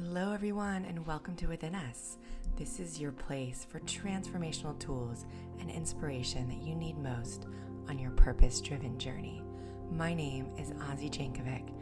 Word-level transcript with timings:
Hello, 0.00 0.30
everyone, 0.30 0.84
and 0.84 1.04
welcome 1.08 1.34
to 1.34 1.48
Within 1.48 1.74
Us. 1.74 2.18
This 2.54 2.78
is 2.78 3.00
your 3.00 3.10
place 3.10 3.66
for 3.68 3.80
transformational 3.80 4.78
tools 4.78 5.26
and 5.58 5.68
inspiration 5.68 6.46
that 6.48 6.62
you 6.62 6.76
need 6.76 6.96
most 6.96 7.46
on 7.88 7.98
your 7.98 8.12
purpose 8.12 8.60
driven 8.60 8.96
journey. 8.96 9.42
My 9.90 10.14
name 10.14 10.52
is 10.56 10.70
Azi 10.70 11.10
Jankovic, 11.10 11.72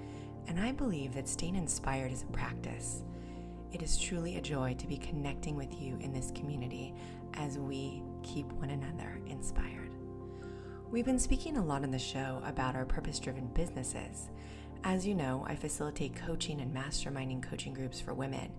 and 0.48 0.58
I 0.58 0.72
believe 0.72 1.12
that 1.12 1.28
staying 1.28 1.56
inspired 1.56 2.10
is 2.10 2.22
a 2.22 2.32
practice. 2.32 3.04
It 3.70 3.82
is 3.82 3.98
truly 3.98 4.38
a 4.38 4.42
joy 4.42 4.76
to 4.78 4.86
be 4.86 4.96
connecting 4.96 5.54
with 5.54 5.78
you 5.78 5.98
in 6.00 6.14
this 6.14 6.32
community 6.34 6.94
as 7.34 7.58
we 7.58 8.02
keep 8.22 8.50
one 8.52 8.70
another 8.70 9.20
inspired. 9.26 9.94
We've 10.90 11.04
been 11.04 11.18
speaking 11.18 11.58
a 11.58 11.64
lot 11.64 11.82
on 11.82 11.90
the 11.90 11.98
show 11.98 12.40
about 12.46 12.76
our 12.76 12.86
purpose 12.86 13.18
driven 13.18 13.48
businesses 13.48 14.30
as 14.84 15.06
you 15.06 15.14
know, 15.14 15.44
I 15.48 15.54
facilitate 15.54 16.16
coaching 16.16 16.60
and 16.60 16.74
masterminding 16.74 17.42
coaching 17.42 17.74
groups 17.74 18.00
for 18.00 18.14
women, 18.14 18.52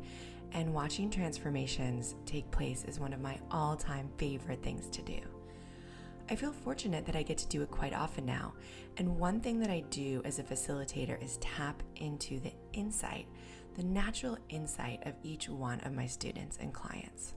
and 0.53 0.73
watching 0.73 1.09
transformations 1.09 2.15
take 2.25 2.49
place 2.51 2.83
is 2.85 2.99
one 2.99 3.13
of 3.13 3.21
my 3.21 3.37
all 3.51 3.75
time 3.75 4.09
favorite 4.17 4.63
things 4.63 4.89
to 4.89 5.01
do. 5.01 5.19
I 6.29 6.35
feel 6.35 6.51
fortunate 6.51 7.05
that 7.05 7.15
I 7.15 7.23
get 7.23 7.37
to 7.39 7.47
do 7.47 7.61
it 7.61 7.71
quite 7.71 7.93
often 7.93 8.25
now, 8.25 8.53
and 8.97 9.17
one 9.17 9.39
thing 9.39 9.59
that 9.59 9.69
I 9.69 9.81
do 9.89 10.21
as 10.25 10.39
a 10.39 10.43
facilitator 10.43 11.21
is 11.23 11.37
tap 11.37 11.81
into 11.95 12.39
the 12.39 12.51
insight, 12.73 13.27
the 13.75 13.83
natural 13.83 14.37
insight 14.49 15.05
of 15.05 15.13
each 15.23 15.47
one 15.47 15.79
of 15.81 15.93
my 15.93 16.05
students 16.05 16.57
and 16.59 16.73
clients. 16.73 17.33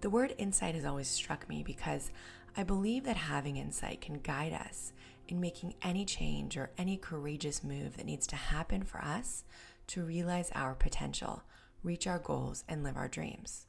The 0.00 0.10
word 0.10 0.34
insight 0.36 0.74
has 0.74 0.84
always 0.84 1.08
struck 1.08 1.48
me 1.48 1.62
because 1.62 2.10
I 2.56 2.62
believe 2.62 3.04
that 3.04 3.16
having 3.16 3.56
insight 3.56 4.00
can 4.00 4.18
guide 4.20 4.52
us 4.52 4.92
in 5.28 5.40
making 5.40 5.74
any 5.82 6.04
change 6.04 6.56
or 6.56 6.70
any 6.78 6.96
courageous 6.96 7.62
move 7.62 7.96
that 7.96 8.06
needs 8.06 8.26
to 8.28 8.36
happen 8.36 8.82
for 8.82 9.02
us 9.02 9.44
to 9.88 10.02
realize 10.02 10.50
our 10.54 10.74
potential, 10.74 11.42
reach 11.82 12.06
our 12.06 12.18
goals, 12.18 12.64
and 12.68 12.82
live 12.82 12.96
our 12.96 13.08
dreams. 13.08 13.66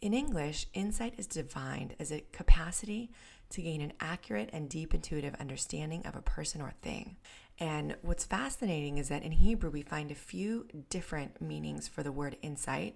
In 0.00 0.14
English, 0.14 0.66
insight 0.72 1.14
is 1.18 1.26
defined 1.26 1.94
as 1.98 2.10
a 2.10 2.24
capacity 2.32 3.10
to 3.50 3.62
gain 3.62 3.80
an 3.80 3.92
accurate 4.00 4.48
and 4.52 4.68
deep 4.68 4.94
intuitive 4.94 5.34
understanding 5.34 6.06
of 6.06 6.16
a 6.16 6.22
person 6.22 6.62
or 6.62 6.72
thing. 6.82 7.16
And 7.58 7.96
what's 8.00 8.24
fascinating 8.24 8.96
is 8.96 9.10
that 9.10 9.22
in 9.22 9.32
Hebrew, 9.32 9.70
we 9.70 9.82
find 9.82 10.10
a 10.10 10.14
few 10.14 10.66
different 10.88 11.42
meanings 11.42 11.86
for 11.86 12.02
the 12.02 12.12
word 12.12 12.36
insight. 12.40 12.94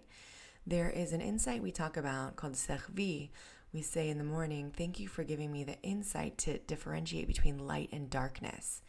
There 0.67 0.89
is 0.89 1.13
an 1.13 1.21
insight 1.21 1.63
we 1.63 1.73
talk 1.73 1.99
about 1.99 2.37
called 2.37 2.55
sechvi, 2.55 3.29
we 3.75 3.83
say 3.83 4.09
in 4.09 4.19
the 4.19 4.25
morning, 4.25 4.73
Thank 4.75 5.01
you 5.01 5.09
for 5.09 5.25
giving 5.25 5.53
me 5.53 5.65
the 5.65 5.81
insight 5.83 6.39
to 6.39 6.59
differentiate 6.59 7.27
between 7.27 7.67
light 7.67 7.91
and 7.93 8.09
darkness. 8.09 8.81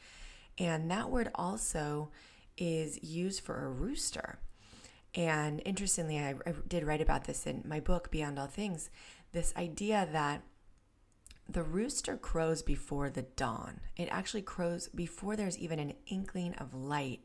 And 0.57 0.89
that 0.91 1.09
word 1.09 1.31
also 1.35 2.11
is 2.57 3.03
used 3.03 3.41
for 3.41 3.65
a 3.65 3.69
rooster. 3.69 4.39
And 5.15 5.61
interestingly, 5.65 6.19
I, 6.19 6.35
I 6.45 6.53
did 6.67 6.83
write 6.85 7.01
about 7.01 7.25
this 7.25 7.47
in 7.47 7.63
my 7.65 7.79
book, 7.79 8.11
Beyond 8.11 8.39
All 8.39 8.47
Things 8.47 8.89
this 9.35 9.53
idea 9.57 10.07
that 10.13 10.41
the 11.47 11.61
rooster 11.61 12.15
crows 12.15 12.61
before 12.61 13.09
the 13.09 13.23
dawn. 13.23 13.81
It 13.97 14.07
actually 14.09 14.41
crows 14.41 14.87
before 14.87 15.35
there's 15.35 15.59
even 15.59 15.77
an 15.77 15.93
inkling 16.07 16.55
of 16.55 16.73
light 16.73 17.19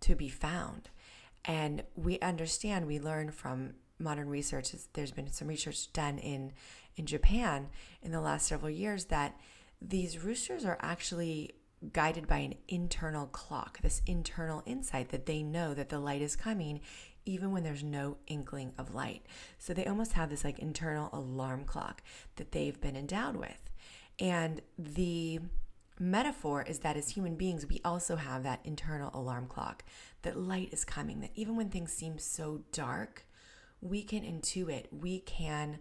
to 0.00 0.16
be 0.16 0.30
found. 0.30 0.88
And 1.44 1.82
we 1.94 2.18
understand, 2.20 2.86
we 2.86 2.98
learn 2.98 3.30
from 3.30 3.74
modern 3.98 4.28
research, 4.28 4.74
there's 4.94 5.12
been 5.12 5.30
some 5.30 5.46
research 5.46 5.92
done 5.92 6.18
in 6.18 6.52
in 6.96 7.06
Japan 7.06 7.68
in 8.02 8.12
the 8.12 8.20
last 8.20 8.46
several 8.46 8.70
years 8.70 9.06
that 9.06 9.38
these 9.80 10.18
roosters 10.18 10.64
are 10.64 10.78
actually 10.80 11.52
guided 11.92 12.28
by 12.28 12.38
an 12.38 12.54
internal 12.68 13.26
clock, 13.26 13.80
this 13.80 14.02
internal 14.06 14.62
insight 14.66 15.08
that 15.08 15.26
they 15.26 15.42
know 15.42 15.74
that 15.74 15.88
the 15.88 15.98
light 15.98 16.22
is 16.22 16.36
coming 16.36 16.80
even 17.24 17.52
when 17.52 17.62
there's 17.62 17.82
no 17.82 18.16
inkling 18.26 18.72
of 18.78 18.94
light. 18.94 19.24
So 19.58 19.72
they 19.72 19.86
almost 19.86 20.12
have 20.12 20.30
this 20.30 20.44
like 20.44 20.58
internal 20.58 21.08
alarm 21.12 21.64
clock 21.64 22.02
that 22.36 22.52
they've 22.52 22.80
been 22.80 22.96
endowed 22.96 23.36
with. 23.36 23.70
And 24.18 24.60
the 24.78 25.40
metaphor 25.98 26.62
is 26.62 26.80
that 26.80 26.96
as 26.96 27.10
human 27.10 27.36
beings, 27.36 27.66
we 27.66 27.80
also 27.84 28.16
have 28.16 28.42
that 28.42 28.60
internal 28.64 29.10
alarm 29.14 29.46
clock 29.46 29.84
that 30.22 30.38
light 30.38 30.70
is 30.72 30.84
coming, 30.84 31.20
that 31.20 31.30
even 31.34 31.56
when 31.56 31.68
things 31.68 31.92
seem 31.92 32.18
so 32.18 32.62
dark, 32.72 33.24
we 33.80 34.02
can 34.02 34.22
intuit, 34.22 34.86
we 34.92 35.20
can 35.20 35.78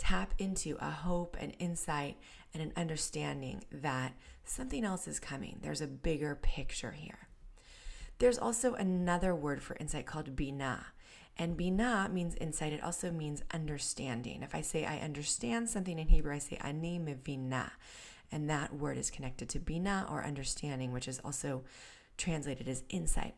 tap 0.00 0.32
into 0.38 0.78
a 0.80 0.90
hope, 0.90 1.36
an 1.38 1.50
insight, 1.58 2.16
and 2.54 2.62
an 2.62 2.72
understanding 2.74 3.62
that 3.70 4.14
something 4.44 4.82
else 4.82 5.06
is 5.06 5.20
coming. 5.20 5.58
There's 5.60 5.82
a 5.82 5.86
bigger 5.86 6.38
picture 6.40 6.92
here. 6.92 7.28
There's 8.18 8.38
also 8.38 8.72
another 8.74 9.34
word 9.34 9.62
for 9.62 9.76
insight 9.76 10.06
called 10.06 10.34
bina. 10.34 10.86
And 11.36 11.56
bina 11.56 12.08
means 12.10 12.34
insight. 12.36 12.72
It 12.72 12.82
also 12.82 13.10
means 13.12 13.42
understanding. 13.52 14.42
If 14.42 14.54
I 14.54 14.62
say 14.62 14.86
I 14.86 14.98
understand 15.00 15.68
something 15.68 15.98
in 15.98 16.08
Hebrew, 16.08 16.34
I 16.34 16.38
say 16.38 16.56
ani 16.62 16.98
mevina. 16.98 17.70
And 18.32 18.48
that 18.48 18.74
word 18.74 18.96
is 18.96 19.10
connected 19.10 19.50
to 19.50 19.58
bina 19.58 20.06
or 20.10 20.24
understanding, 20.24 20.92
which 20.92 21.08
is 21.08 21.20
also 21.22 21.62
translated 22.16 22.68
as 22.68 22.84
insight. 22.88 23.34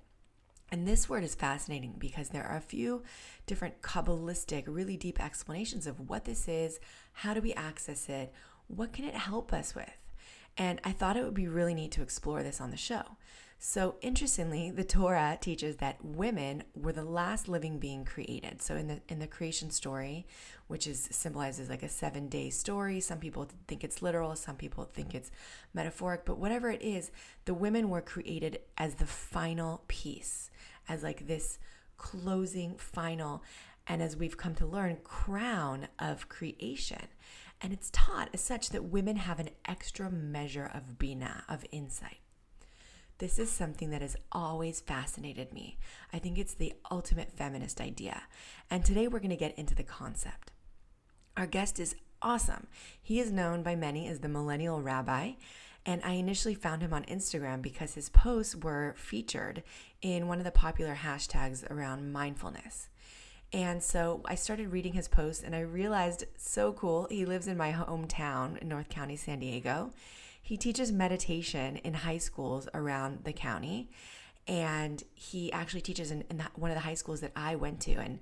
And 0.73 0.89
this 0.89 1.07
word 1.07 1.23
is 1.23 1.35
fascinating 1.35 1.97
because 1.99 2.31
there 2.31 2.47
are 2.47 2.57
a 2.57 2.63
few 2.63 3.03
different 3.47 3.83
Kabbalistic, 3.83 4.65
really 4.67 4.97
deep 4.97 5.23
explanations 5.23 5.87
of 5.87 6.09
what 6.09 6.25
this 6.25 6.49
is, 6.49 6.81
how 7.13 7.35
do 7.35 7.43
we 7.43 7.53
access 7.53 8.09
it, 8.09 8.33
what 8.69 8.95
can 8.95 9.05
it 9.05 9.15
help 9.15 9.53
us 9.53 9.75
with. 9.75 9.93
And 10.57 10.81
I 10.83 10.93
thought 10.93 11.19
it 11.19 11.25
would 11.25 11.35
be 11.35 11.47
really 11.47 11.75
neat 11.75 11.93
to 11.93 12.03
explore 12.03 12.43
this 12.43 12.59
on 12.59 12.71
the 12.71 12.79
show. 12.79 13.03
So, 13.59 13.95
interestingly, 14.01 14.73
the 14.73 14.83
Torah 14.83 15.39
teaches 15.41 15.77
that 15.77 16.05
women 16.05 16.65
were 16.75 16.93
the 16.93 17.05
last 17.05 17.49
living 17.49 17.79
being 17.79 18.05
created. 18.05 18.61
So, 18.61 18.75
in 18.75 18.89
the 18.89 19.01
in 19.09 19.21
the 19.21 19.29
creation 19.29 19.71
story, 19.71 20.27
which 20.67 20.89
is 20.89 21.09
symbolized 21.13 21.61
as 21.61 21.71
like 21.71 21.85
a 21.85 21.89
seven 21.89 22.29
day 22.29 22.51
story, 22.51 22.99
some 22.99 23.19
people 23.19 23.49
think 23.69 23.85
it's 23.85 24.03
literal, 24.03 24.35
some 24.35 24.57
people 24.57 24.91
think 24.93 25.15
it's 25.15 25.31
metaphoric, 25.75 26.25
but 26.25 26.39
whatever 26.39 26.71
it 26.71 26.83
is, 26.83 27.13
the 27.45 27.55
women 27.55 27.89
were 27.89 28.01
created 28.01 28.59
as 28.79 28.97
the 28.97 29.07
final 29.07 29.85
piece 29.87 30.51
as 30.89 31.03
like 31.03 31.27
this 31.27 31.59
closing 31.97 32.75
final 32.77 33.43
and 33.87 34.03
as 34.03 34.17
we've 34.17 34.37
come 34.37 34.55
to 34.57 34.67
learn 34.67 34.99
crown 35.03 35.89
of 35.99 36.29
creation. 36.29 37.09
And 37.61 37.73
it's 37.73 37.91
taught 37.93 38.29
as 38.33 38.41
such 38.41 38.71
that 38.71 38.85
women 38.85 39.17
have 39.17 39.39
an 39.39 39.51
extra 39.65 40.11
measure 40.11 40.71
of 40.73 40.99
bina 40.99 41.45
of 41.49 41.65
insight. 41.71 42.19
This 43.19 43.39
is 43.39 43.51
something 43.51 43.91
that 43.91 44.03
has 44.03 44.17
always 44.33 44.81
fascinated 44.81 45.53
me. 45.53 45.79
I 46.13 46.19
think 46.19 46.39
it's 46.39 46.55
the 46.55 46.75
ultimate 46.91 47.33
feminist 47.37 47.81
idea. 47.81 48.23
And 48.69 48.85
today 48.85 49.07
we're 49.07 49.21
going 49.21 49.31
to 49.31 49.37
get 49.37 49.57
into 49.57 49.77
the 49.77 49.85
concept. 49.85 50.51
Our 51.37 51.47
guest 51.47 51.79
is 51.79 51.95
awesome. 52.21 52.67
He 53.01 53.21
is 53.21 53.31
known 53.31 53.63
by 53.63 53.77
many 53.77 54.09
as 54.09 54.21
the 54.21 54.29
millennial 54.29 54.83
rabbi 54.83 55.33
and 55.85 56.01
I 56.05 56.13
initially 56.13 56.55
found 56.55 56.83
him 56.83 56.93
on 56.93 57.05
Instagram 57.05 57.61
because 57.61 57.95
his 57.95 58.09
posts 58.09 58.55
were 58.55 58.95
featured 58.97 59.63
in 60.03 60.29
one 60.29 60.39
of 60.39 60.45
the 60.45 60.51
popular 60.51 60.95
hashtags 60.95 61.69
around 61.71 62.13
mindfulness. 62.13 62.89
And 63.53 63.83
so 63.83 64.23
I 64.25 64.35
started 64.35 64.73
reading 64.73 64.95
his 64.95 65.09
posts 65.09 65.43
and 65.43 65.55
I 65.55 65.61
realized 65.61 66.25
so 66.37 66.73
cool. 66.73 67.07
He 67.11 67.25
lives 67.25 67.47
in 67.47 67.57
my 67.57 67.73
hometown 67.73 68.59
in 68.59 68.69
North 68.69 68.89
County, 68.89 69.17
San 69.17 69.39
Diego. 69.39 69.93
He 70.43 70.57
teaches 70.57 70.91
meditation 70.91 71.77
in 71.77 71.95
high 71.95 72.19
schools 72.19 72.69
around 72.75 73.25
the 73.25 73.33
county. 73.33 73.91
And 74.49 75.03
he 75.15 75.53
actually 75.53 75.83
teaches 75.83 76.11
in, 76.11 76.25
in 76.31 76.39
the, 76.39 76.45
one 76.57 76.71
of 76.71 76.75
the 76.75 76.81
high 76.81 76.95
schools 76.95 77.21
that 77.21 77.33
I 77.37 77.55
went 77.55 77.81
to. 77.83 77.93
And 77.93 78.19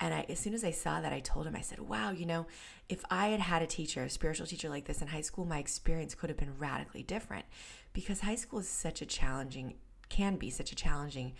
and 0.00 0.14
I, 0.14 0.24
as 0.30 0.38
soon 0.38 0.54
as 0.54 0.64
I 0.64 0.70
saw 0.70 1.02
that, 1.02 1.12
I 1.12 1.20
told 1.20 1.46
him, 1.46 1.54
I 1.54 1.60
said, 1.60 1.78
wow, 1.78 2.10
you 2.10 2.24
know, 2.24 2.46
if 2.88 3.04
I 3.10 3.28
had 3.28 3.40
had 3.40 3.60
a 3.60 3.66
teacher, 3.66 4.02
a 4.02 4.08
spiritual 4.08 4.46
teacher 4.46 4.70
like 4.70 4.86
this 4.86 5.02
in 5.02 5.08
high 5.08 5.20
school, 5.20 5.44
my 5.44 5.58
experience 5.58 6.14
could 6.14 6.30
have 6.30 6.38
been 6.38 6.56
radically 6.58 7.02
different 7.02 7.44
because 7.92 8.20
high 8.20 8.36
school 8.36 8.60
is 8.60 8.68
such 8.68 9.02
a 9.02 9.06
challenging, 9.06 9.74
can 10.10 10.36
be 10.36 10.50
such 10.50 10.70
a 10.70 10.74
challenging 10.74 11.32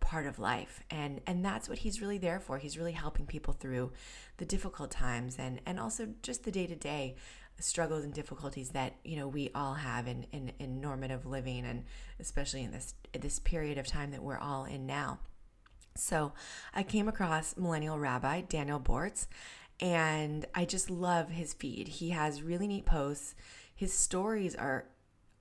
part 0.00 0.26
of 0.26 0.38
life 0.38 0.80
and 0.90 1.20
and 1.26 1.44
that's 1.44 1.68
what 1.68 1.78
he's 1.78 2.00
really 2.00 2.18
there 2.18 2.38
for 2.38 2.58
he's 2.58 2.78
really 2.78 2.92
helping 2.92 3.26
people 3.26 3.52
through 3.52 3.90
the 4.36 4.44
difficult 4.44 4.92
times 4.92 5.36
and 5.40 5.60
and 5.66 5.80
also 5.80 6.08
just 6.22 6.44
the 6.44 6.52
day-to-day 6.52 7.16
struggles 7.58 8.04
and 8.04 8.14
difficulties 8.14 8.68
that 8.68 8.94
you 9.04 9.16
know 9.16 9.26
we 9.26 9.50
all 9.56 9.74
have 9.74 10.06
in, 10.06 10.24
in 10.30 10.52
in 10.60 10.80
normative 10.80 11.26
living 11.26 11.64
and 11.64 11.82
especially 12.20 12.62
in 12.62 12.70
this 12.70 12.94
this 13.18 13.40
period 13.40 13.76
of 13.76 13.88
time 13.88 14.12
that 14.12 14.22
we're 14.22 14.38
all 14.38 14.64
in 14.64 14.86
now 14.86 15.18
so 15.98 16.32
I 16.74 16.84
came 16.84 17.08
across 17.08 17.56
Millennial 17.56 17.98
Rabbi 17.98 18.42
Daniel 18.42 18.80
Bortz, 18.80 19.26
and 19.80 20.46
I 20.54 20.64
just 20.64 20.90
love 20.90 21.30
his 21.30 21.52
feed. 21.52 21.88
He 21.88 22.10
has 22.10 22.42
really 22.42 22.68
neat 22.68 22.86
posts. 22.86 23.34
His 23.74 23.92
stories 23.92 24.54
are 24.54 24.86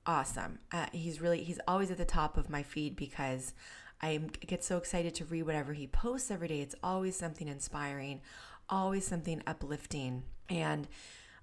awesome. 0.08 0.60
Uh, 0.72 0.88
he's 0.92 1.22
really 1.22 1.44
he's 1.44 1.60
always 1.68 1.92
at 1.92 1.98
the 1.98 2.06
top 2.06 2.38
of 2.38 2.50
my 2.50 2.64
feed 2.64 2.96
because 2.96 3.54
I 4.02 4.18
get 4.46 4.64
so 4.64 4.78
excited 4.78 5.14
to 5.16 5.26
read 5.26 5.44
whatever 5.44 5.74
he 5.74 5.86
posts 5.86 6.32
every 6.32 6.48
day. 6.48 6.62
It's 6.62 6.76
always 6.82 7.16
something 7.16 7.48
inspiring, 7.48 8.22
always 8.70 9.06
something 9.06 9.44
uplifting, 9.46 10.24
and 10.50 10.88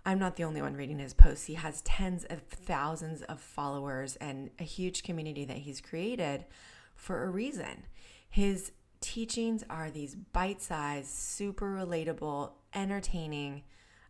I'm 0.07 0.19
not 0.19 0.37
the 0.37 0.45
only 0.45 0.63
one 0.63 0.75
reading 0.75 0.99
his 0.99 1.15
posts. 1.15 1.47
He 1.47 1.55
has 1.55 1.83
tens 1.83 2.25
of 2.25 2.43
thousands 2.43 3.23
of 3.23 3.41
followers 3.41 4.17
and 4.17 4.51
a 4.59 4.65
huge 4.65 5.03
community 5.03 5.45
that 5.45 5.59
he's 5.59 5.81
created 5.81 6.45
for 6.95 7.25
a 7.25 7.31
reason. 7.31 7.85
His 8.29 8.73
teachings 9.01 9.65
are 9.69 9.91
these 9.91 10.15
bite 10.15 10.63
sized, 10.63 11.11
super 11.11 11.67
relatable, 11.67 12.53
entertaining 12.75 13.63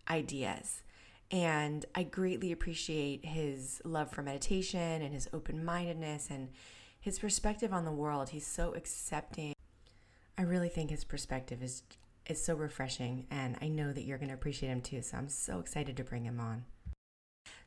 ideas. 0.09 0.84
And 1.31 1.85
I 1.95 2.03
greatly 2.05 2.53
appreciate 2.53 3.25
his 3.25 3.81
love 3.85 4.11
for 4.11 4.23
meditation 4.23 5.03
and 5.03 5.13
his 5.13 5.29
open 5.33 5.65
mindedness 5.65 6.29
and 6.31 6.51
his 7.01 7.19
perspective 7.19 7.73
on 7.73 7.85
the 7.85 7.93
world. 7.93 8.31
He's 8.31 8.47
so 8.47 8.73
accepting. 8.75 9.55
I 10.39 10.43
really 10.43 10.69
think 10.69 10.91
his 10.91 11.05
perspective 11.05 11.63
is 11.63 11.83
is 12.27 12.43
so 12.43 12.55
refreshing 12.55 13.27
and 13.31 13.55
I 13.61 13.69
know 13.69 13.93
that 13.93 14.05
you're 14.05 14.17
going 14.17 14.31
to 14.31 14.35
appreciate 14.35 14.71
him 14.71 14.81
too. 14.81 15.03
So 15.03 15.19
I'm 15.19 15.29
so 15.29 15.59
excited 15.59 15.97
to 15.99 16.05
bring 16.05 16.25
him 16.25 16.41
on. 16.41 16.65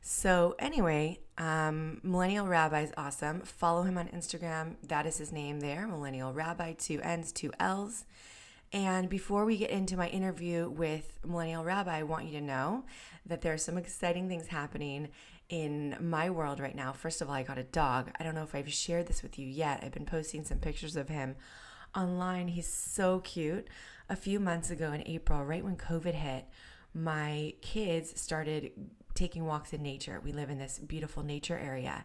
So, 0.00 0.54
anyway, 0.58 1.18
um, 1.36 2.00
Millennial 2.02 2.46
Rabbi 2.46 2.82
is 2.82 2.92
awesome. 2.96 3.40
Follow 3.40 3.82
him 3.82 3.98
on 3.98 4.08
Instagram. 4.08 4.76
That 4.86 5.06
is 5.06 5.18
his 5.18 5.32
name 5.32 5.60
there 5.60 5.86
Millennial 5.86 6.32
Rabbi, 6.32 6.72
two 6.74 7.00
N's, 7.02 7.32
two 7.32 7.52
L's. 7.58 8.04
And 8.72 9.08
before 9.08 9.44
we 9.46 9.56
get 9.56 9.70
into 9.70 9.96
my 9.96 10.08
interview 10.08 10.68
with 10.68 11.18
Millennial 11.24 11.64
Rabbi, 11.64 11.98
I 11.98 12.02
want 12.02 12.26
you 12.26 12.32
to 12.32 12.44
know 12.44 12.84
that 13.24 13.40
there 13.40 13.54
are 13.54 13.58
some 13.58 13.78
exciting 13.78 14.28
things 14.28 14.48
happening 14.48 15.08
in 15.48 15.96
my 16.00 16.28
world 16.28 16.60
right 16.60 16.76
now. 16.76 16.92
First 16.92 17.22
of 17.22 17.28
all, 17.28 17.34
I 17.34 17.42
got 17.42 17.56
a 17.56 17.62
dog. 17.62 18.10
I 18.20 18.24
don't 18.24 18.34
know 18.34 18.42
if 18.42 18.54
I've 18.54 18.70
shared 18.70 19.06
this 19.06 19.22
with 19.22 19.38
you 19.38 19.46
yet. 19.46 19.82
I've 19.82 19.92
been 19.92 20.04
posting 20.04 20.44
some 20.44 20.58
pictures 20.58 20.96
of 20.96 21.08
him 21.08 21.36
online. 21.96 22.48
He's 22.48 22.68
so 22.68 23.20
cute. 23.20 23.68
A 24.10 24.16
few 24.16 24.38
months 24.38 24.70
ago 24.70 24.92
in 24.92 25.02
April, 25.06 25.42
right 25.44 25.64
when 25.64 25.76
COVID 25.76 26.14
hit, 26.14 26.46
my 26.92 27.54
kids 27.62 28.20
started 28.20 28.72
taking 29.14 29.46
walks 29.46 29.72
in 29.72 29.82
nature. 29.82 30.20
We 30.22 30.32
live 30.32 30.50
in 30.50 30.58
this 30.58 30.78
beautiful 30.78 31.22
nature 31.22 31.58
area. 31.58 32.04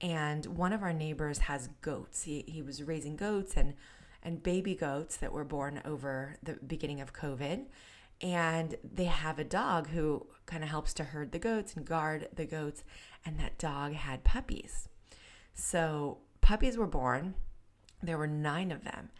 And 0.00 0.46
one 0.46 0.72
of 0.72 0.82
our 0.82 0.92
neighbors 0.92 1.38
has 1.40 1.68
goats. 1.82 2.22
He, 2.22 2.44
he 2.46 2.62
was 2.62 2.82
raising 2.82 3.16
goats 3.16 3.56
and, 3.56 3.74
and 4.22 4.42
baby 4.42 4.74
goats 4.74 5.16
that 5.18 5.32
were 5.32 5.44
born 5.44 5.80
over 5.84 6.36
the 6.42 6.54
beginning 6.66 7.00
of 7.00 7.12
COVID. 7.12 7.66
And 8.20 8.76
they 8.82 9.04
have 9.04 9.38
a 9.38 9.44
dog 9.44 9.88
who 9.88 10.26
kind 10.46 10.64
of 10.64 10.70
helps 10.70 10.92
to 10.94 11.04
herd 11.04 11.30
the 11.32 11.38
goats 11.38 11.74
and 11.74 11.84
guard 11.84 12.28
the 12.34 12.46
goats. 12.46 12.82
And 13.24 13.38
that 13.38 13.58
dog 13.58 13.92
had 13.92 14.24
puppies. 14.24 14.88
So 15.54 16.18
puppies 16.40 16.76
were 16.76 16.86
born. 16.86 17.34
There 18.02 18.18
were 18.18 18.26
nine 18.26 18.72
of 18.72 18.84
them. 18.84 19.10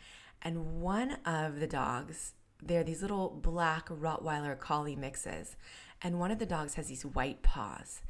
And 0.43 0.81
one 0.81 1.19
of 1.25 1.61
the 1.61 1.67
dogs, 1.67 2.35
they're 2.63 2.85
these 2.85 3.03
little 3.03 3.31
black 3.31 3.89
Rottweiler 3.89 4.59
collie 4.59 4.97
mixes 4.97 5.57
and 6.03 6.21
one 6.21 6.31
of 6.31 6.39
the 6.39 6.47
dogs 6.47 6.75
has 6.75 6.87
these 6.87 7.05
white 7.05 7.43
paws. 7.43 8.03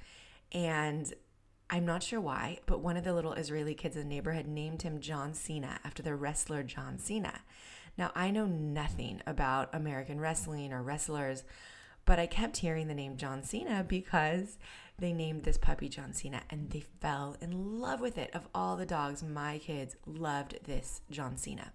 And 0.52 1.12
I'm 1.70 1.84
not 1.84 2.02
sure 2.02 2.20
why, 2.20 2.58
but 2.66 2.80
one 2.80 2.96
of 2.96 3.04
the 3.04 3.12
little 3.12 3.34
Israeli 3.34 3.74
kids 3.74 3.96
in 3.96 4.02
the 4.02 4.14
neighborhood 4.14 4.46
named 4.46 4.82
him 4.82 5.00
John 5.00 5.34
Cena 5.34 5.80
after 5.84 6.02
the 6.02 6.14
wrestler 6.14 6.62
John 6.62 6.98
Cena. 6.98 7.40
Now, 7.98 8.10
I 8.14 8.30
know 8.30 8.46
nothing 8.46 9.20
about 9.26 9.74
American 9.74 10.18
wrestling 10.18 10.72
or 10.72 10.82
wrestlers, 10.82 11.44
but 12.06 12.18
I 12.18 12.26
kept 12.26 12.58
hearing 12.58 12.88
the 12.88 12.94
name 12.94 13.18
John 13.18 13.42
Cena 13.42 13.84
because 13.86 14.56
they 14.98 15.12
named 15.12 15.42
this 15.42 15.58
puppy 15.58 15.90
John 15.90 16.14
Cena 16.14 16.42
and 16.48 16.70
they 16.70 16.84
fell 17.00 17.36
in 17.42 17.80
love 17.80 18.00
with 18.00 18.16
it. 18.16 18.34
Of 18.34 18.48
all 18.54 18.76
the 18.76 18.86
dogs, 18.86 19.22
my 19.22 19.58
kids 19.58 19.94
loved 20.06 20.60
this 20.64 21.02
John 21.10 21.36
Cena. 21.36 21.72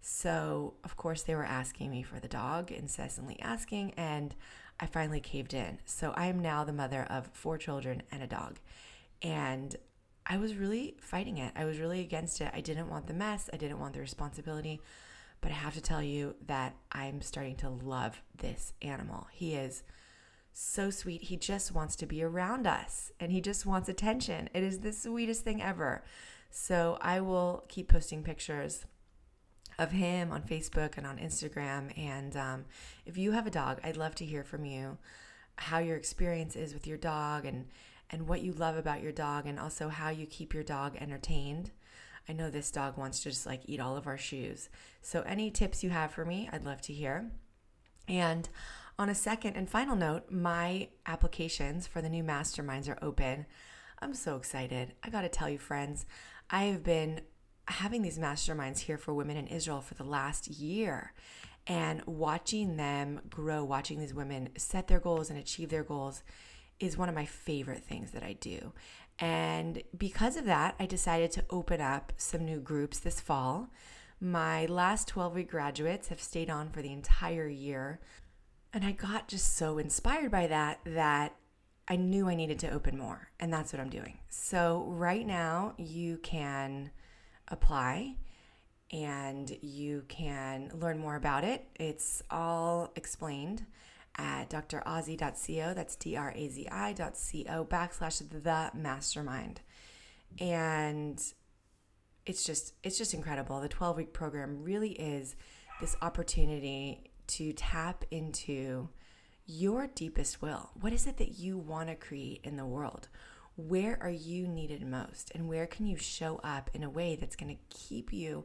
So, 0.00 0.74
of 0.84 0.96
course, 0.96 1.22
they 1.22 1.34
were 1.34 1.44
asking 1.44 1.90
me 1.90 2.02
for 2.02 2.20
the 2.20 2.28
dog, 2.28 2.70
incessantly 2.70 3.40
asking, 3.40 3.94
and 3.96 4.34
I 4.80 4.86
finally 4.86 5.20
caved 5.20 5.54
in. 5.54 5.78
So 5.86 6.12
I 6.16 6.26
am 6.26 6.40
now 6.40 6.62
the 6.62 6.72
mother 6.72 7.06
of 7.10 7.30
four 7.32 7.58
children 7.58 8.02
and 8.12 8.22
a 8.22 8.26
dog. 8.26 8.58
And 9.22 9.74
I 10.26 10.36
was 10.36 10.54
really 10.54 10.96
fighting 11.00 11.38
it. 11.38 11.52
I 11.56 11.64
was 11.64 11.78
really 11.78 12.00
against 12.00 12.40
it. 12.40 12.50
I 12.52 12.60
didn't 12.60 12.90
want 12.90 13.06
the 13.06 13.14
mess, 13.14 13.48
I 13.52 13.56
didn't 13.56 13.80
want 13.80 13.94
the 13.94 14.00
responsibility. 14.00 14.80
But 15.40 15.52
I 15.52 15.54
have 15.54 15.74
to 15.74 15.80
tell 15.80 16.02
you 16.02 16.34
that 16.46 16.74
I'm 16.90 17.22
starting 17.22 17.54
to 17.56 17.68
love 17.70 18.20
this 18.36 18.72
animal. 18.82 19.28
He 19.30 19.54
is 19.54 19.84
so 20.52 20.90
sweet. 20.90 21.22
He 21.22 21.36
just 21.36 21.72
wants 21.72 21.94
to 21.96 22.06
be 22.06 22.24
around 22.24 22.66
us 22.66 23.12
and 23.20 23.30
he 23.30 23.40
just 23.40 23.64
wants 23.64 23.88
attention. 23.88 24.50
It 24.52 24.64
is 24.64 24.80
the 24.80 24.92
sweetest 24.92 25.44
thing 25.44 25.62
ever. 25.62 26.02
So 26.50 26.98
I 27.00 27.20
will 27.20 27.64
keep 27.68 27.88
posting 27.88 28.24
pictures 28.24 28.84
of 29.78 29.92
him 29.92 30.32
on 30.32 30.42
Facebook 30.42 30.96
and 30.96 31.06
on 31.06 31.18
Instagram. 31.18 31.96
And 31.96 32.36
um, 32.36 32.64
if 33.06 33.16
you 33.16 33.32
have 33.32 33.46
a 33.46 33.50
dog, 33.50 33.80
I'd 33.84 33.96
love 33.96 34.16
to 34.16 34.24
hear 34.24 34.42
from 34.42 34.64
you 34.64 34.98
how 35.56 35.78
your 35.78 35.96
experience 35.96 36.56
is 36.56 36.74
with 36.74 36.86
your 36.86 36.98
dog 36.98 37.44
and 37.44 37.66
and 38.10 38.28
what 38.28 38.42
you 38.42 38.52
love 38.52 38.76
about 38.76 39.02
your 39.02 39.12
dog 39.12 39.46
and 39.46 39.58
also 39.58 39.88
how 39.88 40.10
you 40.10 40.26
keep 40.26 40.54
your 40.54 40.62
dog 40.62 40.96
entertained. 40.96 41.70
I 42.28 42.32
know 42.32 42.50
this 42.50 42.70
dog 42.70 42.98
wants 42.98 43.20
to 43.20 43.30
just 43.30 43.46
like 43.46 43.62
eat 43.66 43.80
all 43.80 43.96
of 43.96 44.06
our 44.06 44.18
shoes. 44.18 44.68
So 45.00 45.22
any 45.22 45.50
tips 45.50 45.82
you 45.82 45.90
have 45.90 46.10
for 46.10 46.24
me, 46.24 46.48
I'd 46.52 46.64
love 46.64 46.80
to 46.82 46.92
hear. 46.92 47.30
And 48.06 48.48
on 48.98 49.08
a 49.08 49.14
second 49.14 49.54
and 49.54 49.68
final 49.68 49.96
note, 49.96 50.30
my 50.30 50.88
applications 51.06 51.86
for 51.86 52.02
the 52.02 52.08
new 52.08 52.24
masterminds 52.24 52.88
are 52.88 52.98
open. 53.00 53.46
I'm 54.00 54.14
so 54.14 54.36
excited. 54.36 54.94
I 55.02 55.10
got 55.10 55.22
to 55.22 55.28
tell 55.28 55.48
you 55.48 55.58
friends, 55.58 56.04
I 56.50 56.64
have 56.64 56.82
been 56.82 57.20
having 57.66 58.02
these 58.02 58.18
masterminds 58.18 58.80
here 58.80 58.98
for 58.98 59.14
women 59.14 59.36
in 59.36 59.46
Israel 59.46 59.80
for 59.80 59.94
the 59.94 60.04
last 60.04 60.48
year 60.48 61.12
and 61.66 62.02
watching 62.06 62.76
them 62.76 63.20
grow, 63.28 63.62
watching 63.62 64.00
these 64.00 64.14
women 64.14 64.48
set 64.56 64.88
their 64.88 65.00
goals 65.00 65.28
and 65.30 65.38
achieve 65.38 65.68
their 65.68 65.84
goals 65.84 66.22
is 66.80 66.96
one 66.96 67.08
of 67.08 67.14
my 67.14 67.24
favorite 67.24 67.84
things 67.84 68.12
that 68.12 68.22
I 68.22 68.34
do. 68.34 68.72
And 69.18 69.82
because 69.96 70.36
of 70.36 70.44
that, 70.44 70.76
I 70.78 70.86
decided 70.86 71.32
to 71.32 71.44
open 71.50 71.80
up 71.80 72.12
some 72.16 72.44
new 72.44 72.60
groups 72.60 72.98
this 72.98 73.20
fall. 73.20 73.70
My 74.20 74.66
last 74.66 75.08
12 75.08 75.34
week 75.34 75.50
graduates 75.50 76.08
have 76.08 76.20
stayed 76.20 76.50
on 76.50 76.70
for 76.70 76.82
the 76.82 76.92
entire 76.92 77.48
year. 77.48 78.00
And 78.72 78.84
I 78.84 78.92
got 78.92 79.28
just 79.28 79.56
so 79.56 79.78
inspired 79.78 80.30
by 80.30 80.46
that 80.46 80.80
that 80.84 81.34
I 81.88 81.96
knew 81.96 82.28
I 82.28 82.34
needed 82.34 82.58
to 82.60 82.70
open 82.70 82.98
more. 82.98 83.30
And 83.40 83.52
that's 83.52 83.72
what 83.72 83.80
I'm 83.80 83.90
doing. 83.90 84.18
So, 84.28 84.84
right 84.88 85.26
now, 85.26 85.74
you 85.78 86.18
can 86.18 86.90
apply 87.48 88.16
and 88.90 89.56
you 89.62 90.04
can 90.08 90.70
learn 90.74 90.98
more 90.98 91.16
about 91.16 91.44
it. 91.44 91.66
It's 91.76 92.22
all 92.30 92.92
explained 92.94 93.64
at 94.18 94.50
drazi.co. 94.50 95.74
That's 95.74 95.96
D 95.96 96.16
R 96.16 96.32
A 96.34 96.48
Z 96.48 96.68
I.co 96.70 97.64
backslash 97.64 98.28
the 98.28 98.70
mastermind. 98.74 99.60
And 100.40 101.22
it's 102.26 102.44
just 102.44 102.74
it's 102.82 102.98
just 102.98 103.14
incredible. 103.14 103.60
The 103.60 103.68
12 103.68 103.96
week 103.96 104.12
program 104.12 104.62
really 104.62 104.92
is 104.92 105.36
this 105.80 105.96
opportunity 106.02 107.12
to 107.28 107.52
tap 107.52 108.04
into 108.10 108.88
your 109.46 109.86
deepest 109.86 110.42
will. 110.42 110.70
What 110.80 110.92
is 110.92 111.06
it 111.06 111.16
that 111.18 111.38
you 111.38 111.56
want 111.56 111.88
to 111.88 111.94
create 111.94 112.40
in 112.44 112.56
the 112.56 112.66
world? 112.66 113.08
where 113.58 113.98
are 114.00 114.08
you 114.08 114.46
needed 114.46 114.86
most 114.86 115.32
and 115.34 115.48
where 115.48 115.66
can 115.66 115.84
you 115.84 115.96
show 115.96 116.40
up 116.44 116.70
in 116.74 116.84
a 116.84 116.90
way 116.90 117.16
that's 117.16 117.34
going 117.34 117.52
to 117.52 117.76
keep 117.76 118.12
you 118.12 118.44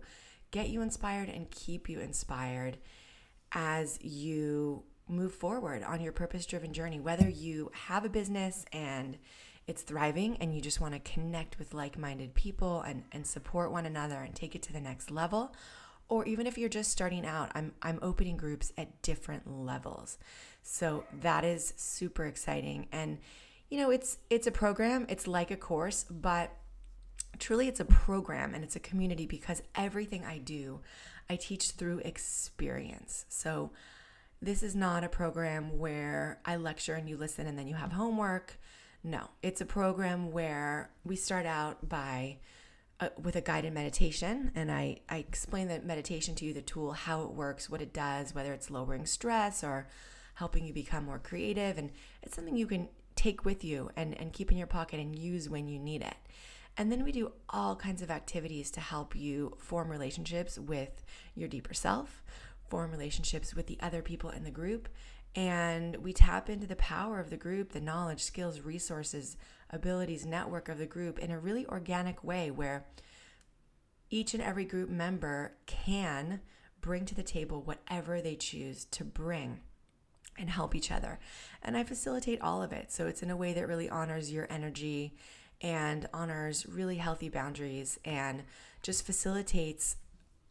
get 0.49 0.69
you 0.69 0.81
inspired 0.81 1.29
and 1.29 1.51
keep 1.51 1.87
you 1.87 1.99
inspired 1.99 2.79
as 3.51 3.99
you 4.01 4.83
move 5.07 5.33
forward 5.33 5.83
on 5.83 6.01
your 6.01 6.11
purpose 6.11 6.45
driven 6.45 6.73
journey 6.73 6.99
whether 6.99 7.27
you 7.29 7.69
have 7.73 8.05
a 8.05 8.09
business 8.09 8.65
and 8.71 9.17
it's 9.65 9.81
thriving 9.81 10.37
and 10.37 10.53
you 10.53 10.61
just 10.61 10.81
want 10.81 10.93
to 10.93 10.99
connect 11.11 11.57
with 11.57 11.73
like-minded 11.73 12.33
people 12.33 12.81
and, 12.81 13.03
and 13.11 13.25
support 13.25 13.71
one 13.71 13.85
another 13.85 14.17
and 14.17 14.35
take 14.35 14.55
it 14.55 14.61
to 14.61 14.73
the 14.73 14.81
next 14.81 15.11
level 15.11 15.53
or 16.09 16.25
even 16.25 16.45
if 16.45 16.57
you're 16.57 16.69
just 16.69 16.91
starting 16.91 17.25
out 17.25 17.51
i'm 17.55 17.73
i'm 17.81 17.99
opening 18.01 18.37
groups 18.37 18.71
at 18.77 19.01
different 19.01 19.49
levels 19.49 20.17
so 20.61 21.03
that 21.21 21.43
is 21.43 21.73
super 21.75 22.25
exciting 22.25 22.87
and 22.91 23.17
you 23.73 23.79
know, 23.79 23.89
it's 23.89 24.19
it's 24.29 24.45
a 24.45 24.51
program, 24.51 25.07
it's 25.09 25.25
like 25.25 25.49
a 25.49 25.55
course, 25.55 26.05
but 26.07 26.51
truly 27.39 27.67
it's 27.67 27.79
a 27.79 27.85
program 27.85 28.53
and 28.53 28.63
it's 28.63 28.75
a 28.75 28.79
community 28.79 29.25
because 29.25 29.63
everything 29.73 30.23
I 30.23 30.37
do, 30.37 30.81
I 31.27 31.37
teach 31.37 31.71
through 31.71 31.97
experience. 32.05 33.25
So 33.29 33.71
this 34.43 34.61
is 34.61 34.75
not 34.75 35.03
a 35.03 35.09
program 35.09 35.79
where 35.79 36.39
I 36.45 36.57
lecture 36.57 36.95
and 36.95 37.07
you 37.07 37.15
listen 37.15 37.47
and 37.47 37.57
then 37.57 37.67
you 37.67 37.75
have 37.75 37.93
homework. 37.93 38.59
No, 39.03 39.29
it's 39.41 39.61
a 39.61 39.65
program 39.65 40.31
where 40.31 40.89
we 41.05 41.15
start 41.15 41.45
out 41.45 41.87
by 41.87 42.39
uh, 42.99 43.09
with 43.21 43.37
a 43.37 43.41
guided 43.41 43.73
meditation 43.73 44.51
and 44.53 44.69
I, 44.69 44.99
I 45.07 45.17
explain 45.17 45.69
the 45.69 45.79
meditation 45.79 46.35
to 46.35 46.45
you, 46.45 46.53
the 46.53 46.61
tool, 46.61 46.91
how 46.91 47.23
it 47.23 47.31
works, 47.31 47.69
what 47.69 47.81
it 47.81 47.93
does, 47.93 48.35
whether 48.35 48.53
it's 48.53 48.69
lowering 48.69 49.05
stress 49.05 49.63
or 49.63 49.87
helping 50.35 50.65
you 50.65 50.73
become 50.73 51.05
more 51.05 51.19
creative. 51.19 51.77
And 51.77 51.91
it's 52.21 52.35
something 52.35 52.57
you 52.57 52.67
can 52.67 52.89
take 53.15 53.45
with 53.45 53.63
you 53.63 53.91
and, 53.95 54.19
and 54.19 54.33
keep 54.33 54.51
in 54.51 54.57
your 54.57 54.67
pocket 54.67 54.99
and 54.99 55.17
use 55.17 55.49
when 55.49 55.69
you 55.69 55.79
need 55.79 56.01
it. 56.01 56.15
And 56.75 56.91
then 56.91 57.03
we 57.03 57.11
do 57.11 57.31
all 57.49 57.75
kinds 57.75 58.01
of 58.01 58.09
activities 58.09 58.71
to 58.71 58.79
help 58.81 59.15
you 59.15 59.55
form 59.59 59.89
relationships 59.89 60.57
with 60.57 61.03
your 61.35 61.47
deeper 61.47 61.73
self, 61.73 62.23
form 62.69 62.91
relationships 62.91 63.55
with 63.55 63.67
the 63.67 63.77
other 63.81 64.01
people 64.01 64.29
in 64.29 64.43
the 64.43 64.51
group, 64.51 64.89
and 65.35 65.97
we 65.97 66.13
tap 66.13 66.49
into 66.49 66.67
the 66.67 66.75
power 66.75 67.19
of 67.19 67.29
the 67.29 67.37
group, 67.37 67.71
the 67.71 67.81
knowledge, 67.81 68.23
skills, 68.23 68.61
resources, 68.61 69.35
abilities, 69.69 70.25
network 70.25 70.69
of 70.69 70.77
the 70.77 70.85
group 70.85 71.17
in 71.17 71.31
a 71.31 71.39
really 71.39 71.65
organic 71.67 72.23
way 72.23 72.51
where 72.51 72.85
each 74.09 74.33
and 74.33 74.43
every 74.43 74.65
group 74.65 74.89
member 74.89 75.53
can 75.65 76.39
bring 76.81 77.05
to 77.05 77.15
the 77.15 77.23
table 77.23 77.61
whatever 77.61 78.21
they 78.21 78.35
choose 78.35 78.85
to 78.85 79.03
bring 79.03 79.59
and 80.37 80.49
help 80.49 80.75
each 80.75 80.91
other. 80.91 81.19
And 81.63 81.75
I 81.75 81.83
facilitate 81.83 82.41
all 82.41 82.61
of 82.61 82.71
it. 82.71 82.91
So 82.91 83.07
it's 83.07 83.23
in 83.23 83.31
a 83.31 83.37
way 83.37 83.53
that 83.53 83.67
really 83.67 83.89
honors 83.89 84.31
your 84.31 84.47
energy 84.51 85.15
and 85.61 86.07
honors 86.13 86.65
really 86.67 86.97
healthy 86.97 87.29
boundaries 87.29 87.97
and 88.03 88.43
just 88.81 89.05
facilitates 89.05 89.95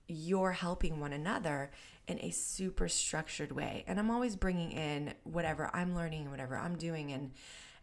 your 0.09 0.53
helping 0.53 0.99
one 0.99 1.13
another 1.13 1.71
in 2.09 2.19
a 2.21 2.31
super 2.31 2.89
structured 2.89 3.53
way. 3.53 3.85
And 3.87 3.99
I'm 3.99 4.11
always 4.11 4.37
bringing 4.37 4.73
in 4.73 5.15
whatever 5.25 5.71
I'm 5.73 5.95
learning 5.95 6.23
and 6.23 6.31
whatever 6.31 6.57
I'm 6.57 6.77
doing 6.77 7.13
and 7.13 7.33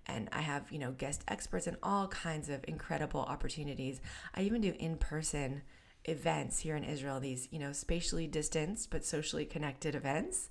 and 0.05 0.27
I 0.31 0.41
have, 0.41 0.71
you 0.71 0.79
know, 0.79 0.91
guest 0.91 1.23
experts 1.27 1.67
and 1.67 1.77
all 1.83 2.07
kinds 2.07 2.49
of 2.49 2.65
incredible 2.67 3.21
opportunities. 3.21 4.01
I 4.33 4.41
even 4.41 4.59
do 4.59 4.73
in-person 4.79 5.61
events 6.05 6.59
here 6.59 6.75
in 6.75 6.83
Israel, 6.83 7.19
these, 7.19 7.47
you 7.51 7.59
know, 7.59 7.73
spatially 7.73 8.25
distanced 8.25 8.89
but 8.89 9.05
socially 9.05 9.45
connected 9.45 9.93
events. 9.93 10.49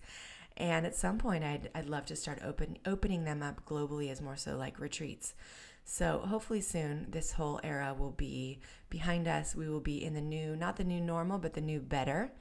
And 0.57 0.87
at 0.87 0.95
some 0.97 1.19
point 1.19 1.45
I'd 1.45 1.71
I'd 1.75 1.89
love 1.89 2.07
to 2.07 2.17
start 2.17 2.41
open 2.45 2.79
opening 2.87 3.25
them 3.25 3.43
up 3.43 3.65
globally 3.65 4.11
as 4.11 4.21
more 4.21 4.37
so 4.37 4.57
like 4.57 4.81
retreats. 4.81 5.35
So 5.85 6.19
hopefully 6.27 6.61
soon 6.61 7.07
this 7.09 7.33
whole 7.33 7.61
era 7.65 7.95
will 7.99 8.11
be 8.11 8.61
behind 8.91 9.27
us. 9.27 9.57
We 9.57 9.69
will 9.69 9.81
be 9.81 10.05
in 10.05 10.13
the 10.13 10.21
new, 10.21 10.55
not 10.55 10.77
the 10.77 10.85
new 10.85 11.01
normal, 11.01 11.39
but 11.39 11.55
the 11.55 11.63
new 11.63 11.81
better. 11.81 12.33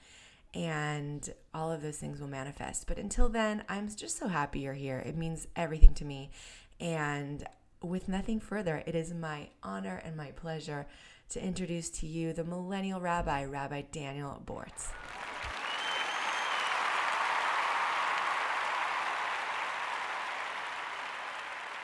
And 0.57 1.31
all 1.53 1.71
of 1.71 1.83
those 1.83 1.97
things 1.97 2.19
will 2.19 2.27
manifest. 2.27 2.87
But 2.87 2.97
until 2.97 3.29
then, 3.29 3.63
I'm 3.69 3.87
just 3.95 4.17
so 4.17 4.27
happy 4.27 4.61
you're 4.61 4.73
here. 4.73 4.97
It 5.05 5.15
means 5.15 5.47
everything 5.55 5.93
to 5.93 6.05
me. 6.05 6.31
And 6.79 7.47
with 7.83 8.09
nothing 8.09 8.39
further, 8.39 8.81
it 8.87 8.95
is 8.95 9.13
my 9.13 9.49
honor 9.61 10.01
and 10.03 10.17
my 10.17 10.31
pleasure 10.31 10.87
to 11.29 11.43
introduce 11.43 11.91
to 11.91 12.07
you 12.07 12.33
the 12.33 12.43
millennial 12.43 12.99
rabbi, 12.99 13.45
Rabbi 13.45 13.83
Daniel 13.91 14.41
Bortz. 14.43 14.87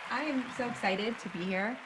I 0.10 0.24
am 0.24 0.46
so 0.58 0.68
excited 0.68 1.20
to 1.20 1.30
be 1.30 1.44
here 1.44 1.78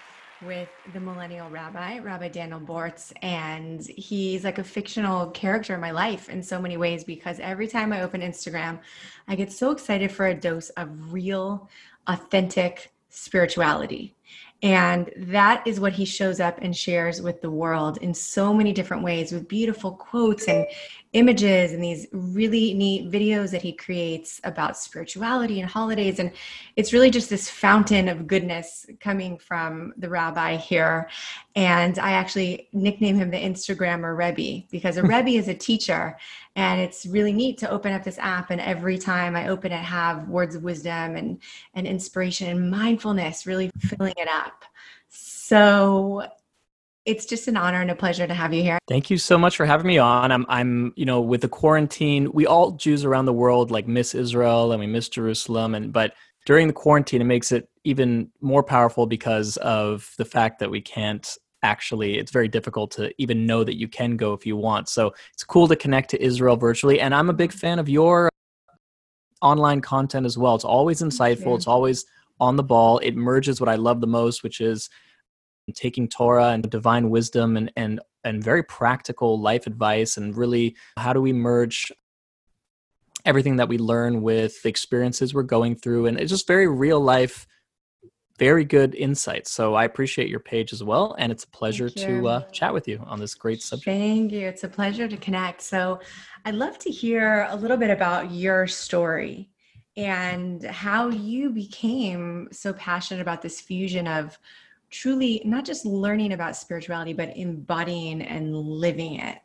with 0.45 0.69
the 0.93 0.99
millennial 0.99 1.49
rabbi, 1.49 1.99
Rabbi 1.99 2.27
Daniel 2.29 2.59
Bortz, 2.59 3.11
and 3.21 3.81
he's 3.85 4.43
like 4.43 4.59
a 4.59 4.63
fictional 4.63 5.31
character 5.31 5.73
in 5.73 5.81
my 5.81 5.91
life 5.91 6.29
in 6.29 6.43
so 6.43 6.61
many 6.61 6.77
ways 6.77 7.03
because 7.03 7.39
every 7.39 7.67
time 7.67 7.91
I 7.91 8.01
open 8.01 8.21
Instagram, 8.21 8.79
I 9.27 9.35
get 9.35 9.51
so 9.51 9.71
excited 9.71 10.11
for 10.11 10.27
a 10.27 10.35
dose 10.35 10.69
of 10.71 11.13
real, 11.13 11.69
authentic 12.07 12.91
spirituality. 13.09 14.15
And 14.63 15.11
that 15.17 15.65
is 15.67 15.79
what 15.79 15.93
he 15.93 16.05
shows 16.05 16.39
up 16.39 16.59
and 16.61 16.75
shares 16.75 17.21
with 17.21 17.41
the 17.41 17.51
world 17.51 17.97
in 17.97 18.13
so 18.13 18.53
many 18.53 18.73
different 18.73 19.03
ways 19.03 19.31
with 19.31 19.47
beautiful 19.47 19.91
quotes 19.91 20.47
and 20.47 20.65
images 21.13 21.71
and 21.71 21.83
these 21.83 22.07
really 22.11 22.73
neat 22.73 23.09
videos 23.09 23.51
that 23.51 23.61
he 23.61 23.71
creates 23.71 24.41
about 24.43 24.77
spirituality 24.77 25.61
and 25.61 25.69
holidays. 25.69 26.19
And 26.19 26.31
it's 26.75 26.93
really 26.93 27.09
just 27.09 27.29
this 27.29 27.49
fountain 27.49 28.07
of 28.07 28.27
goodness 28.27 28.85
coming 28.99 29.37
from 29.37 29.93
the 29.97 30.09
rabbi 30.09 30.57
here. 30.57 31.09
And 31.55 31.97
I 31.99 32.11
actually 32.11 32.69
nickname 32.73 33.15
him 33.15 33.31
the 33.31 33.37
Instagrammer 33.37 34.17
Rebbe 34.17 34.65
because 34.69 34.97
a 34.97 35.03
Rebbe 35.07 35.29
is 35.29 35.47
a 35.47 35.53
teacher. 35.53 36.17
And 36.55 36.81
it's 36.81 37.05
really 37.05 37.33
neat 37.33 37.57
to 37.59 37.69
open 37.69 37.93
up 37.93 38.03
this 38.03 38.19
app. 38.19 38.49
And 38.49 38.59
every 38.59 38.97
time 38.97 39.35
I 39.35 39.47
open 39.47 39.71
it, 39.71 39.77
have 39.77 40.27
words 40.27 40.55
of 40.55 40.63
wisdom 40.63 41.15
and, 41.15 41.41
and 41.73 41.87
inspiration 41.87 42.49
and 42.49 42.69
mindfulness 42.69 43.47
really 43.47 43.71
filling 43.79 44.15
it 44.17 44.27
up. 44.27 44.65
So 45.09 46.27
it's 47.07 47.25
just 47.25 47.47
an 47.47 47.55
honor 47.55 47.81
and 47.81 47.89
a 47.89 47.95
pleasure 47.95 48.27
to 48.27 48.33
have 48.33 48.53
you 48.53 48.61
here. 48.61 48.77
Thank 48.87 49.09
you 49.09 49.17
so 49.17 49.37
much 49.37 49.55
for 49.55 49.65
having 49.65 49.87
me 49.87 49.97
on. 49.97 50.29
I'm, 50.29 50.45
I'm, 50.49 50.93
you 50.97 51.05
know, 51.05 51.21
with 51.21 51.39
the 51.39 51.47
quarantine, 51.47 52.29
we 52.33 52.45
all 52.45 52.71
Jews 52.71 53.05
around 53.05 53.25
the 53.25 53.33
world 53.33 53.71
like 53.71 53.87
miss 53.87 54.13
Israel 54.13 54.73
and 54.73 54.79
we 54.81 54.87
miss 54.87 55.07
Jerusalem, 55.07 55.73
and 55.73 55.93
but 55.93 56.13
during 56.45 56.67
the 56.67 56.73
quarantine, 56.73 57.21
it 57.21 57.25
makes 57.25 57.51
it 57.51 57.69
even 57.85 58.29
more 58.41 58.61
powerful 58.61 59.05
because 59.05 59.57
of 59.57 60.13
the 60.17 60.25
fact 60.25 60.59
that 60.59 60.69
we 60.69 60.81
can't 60.81 61.37
actually. 61.63 62.19
It's 62.19 62.31
very 62.31 62.49
difficult 62.49 62.91
to 62.91 63.13
even 63.17 63.45
know 63.45 63.63
that 63.63 63.77
you 63.77 63.87
can 63.87 64.17
go 64.17 64.33
if 64.33 64.45
you 64.45 64.57
want. 64.57 64.89
So 64.89 65.13
it's 65.33 65.45
cool 65.45 65.67
to 65.69 65.75
connect 65.77 66.09
to 66.11 66.21
Israel 66.21 66.57
virtually, 66.57 66.99
and 66.99 67.15
I'm 67.15 67.29
a 67.29 67.33
big 67.33 67.53
fan 67.53 67.79
of 67.79 67.87
your 67.87 68.29
online 69.41 69.79
content 69.79 70.25
as 70.25 70.37
well. 70.37 70.55
It's 70.55 70.65
always 70.65 71.01
insightful. 71.01 71.55
It's 71.55 71.67
always 71.67 72.05
on 72.39 72.57
the 72.57 72.63
ball. 72.63 72.99
It 72.99 73.15
merges 73.15 73.61
what 73.61 73.69
I 73.69 73.75
love 73.75 74.01
the 74.01 74.07
most, 74.07 74.43
which 74.43 74.59
is 74.59 74.89
taking 75.73 76.07
Torah 76.07 76.49
and 76.49 76.69
divine 76.69 77.09
wisdom 77.09 77.57
and 77.57 77.71
and 77.75 77.99
and 78.23 78.43
very 78.43 78.63
practical 78.63 79.39
life 79.39 79.67
advice 79.67 80.17
and 80.17 80.35
really 80.35 80.75
how 80.97 81.13
do 81.13 81.21
we 81.21 81.33
merge 81.33 81.91
everything 83.25 83.57
that 83.57 83.67
we 83.67 83.77
learn 83.77 84.21
with 84.21 84.61
the 84.63 84.69
experiences 84.69 85.33
we're 85.33 85.43
going 85.43 85.75
through. 85.75 86.05
And 86.05 86.19
it's 86.19 86.31
just 86.31 86.47
very 86.47 86.67
real 86.67 86.99
life 86.99 87.45
very 88.37 88.63
good 88.63 88.93
insights. 88.95 89.51
So 89.51 89.73
i 89.73 89.83
appreciate 89.83 90.29
your 90.29 90.39
page 90.39 90.71
as 90.71 90.83
well. 90.83 91.15
And 91.17 91.31
it's 91.31 91.43
a 91.43 91.47
pleasure 91.47 91.89
to 91.89 92.27
uh, 92.27 92.41
chat 92.51 92.73
with 92.73 92.87
you 92.87 93.03
on 93.07 93.19
this 93.19 93.33
great 93.33 93.61
subject. 93.61 93.85
Thank 93.85 94.31
you. 94.31 94.47
It's 94.47 94.63
a 94.63 94.67
pleasure 94.67 95.07
to 95.07 95.17
connect. 95.17 95.61
So 95.61 95.99
i'd 96.45 96.55
love 96.55 96.77
to 96.79 96.89
hear 96.89 97.47
a 97.49 97.55
little 97.55 97.77
bit 97.77 97.89
about 97.89 98.31
your 98.31 98.67
story 98.67 99.49
and 99.97 100.63
how 100.63 101.09
you 101.09 101.49
became 101.49 102.47
so 102.51 102.71
passionate 102.73 103.21
about 103.21 103.41
this 103.41 103.59
fusion 103.59 104.07
of 104.07 104.37
truly 104.97 105.41
not 105.45 105.65
just 105.65 105.85
learning 105.85 106.33
about 106.33 106.55
spirituality, 106.55 107.13
but 107.13 107.35
embodying 107.37 108.21
and 108.21 108.55
living 108.55 109.15
it? 109.15 109.37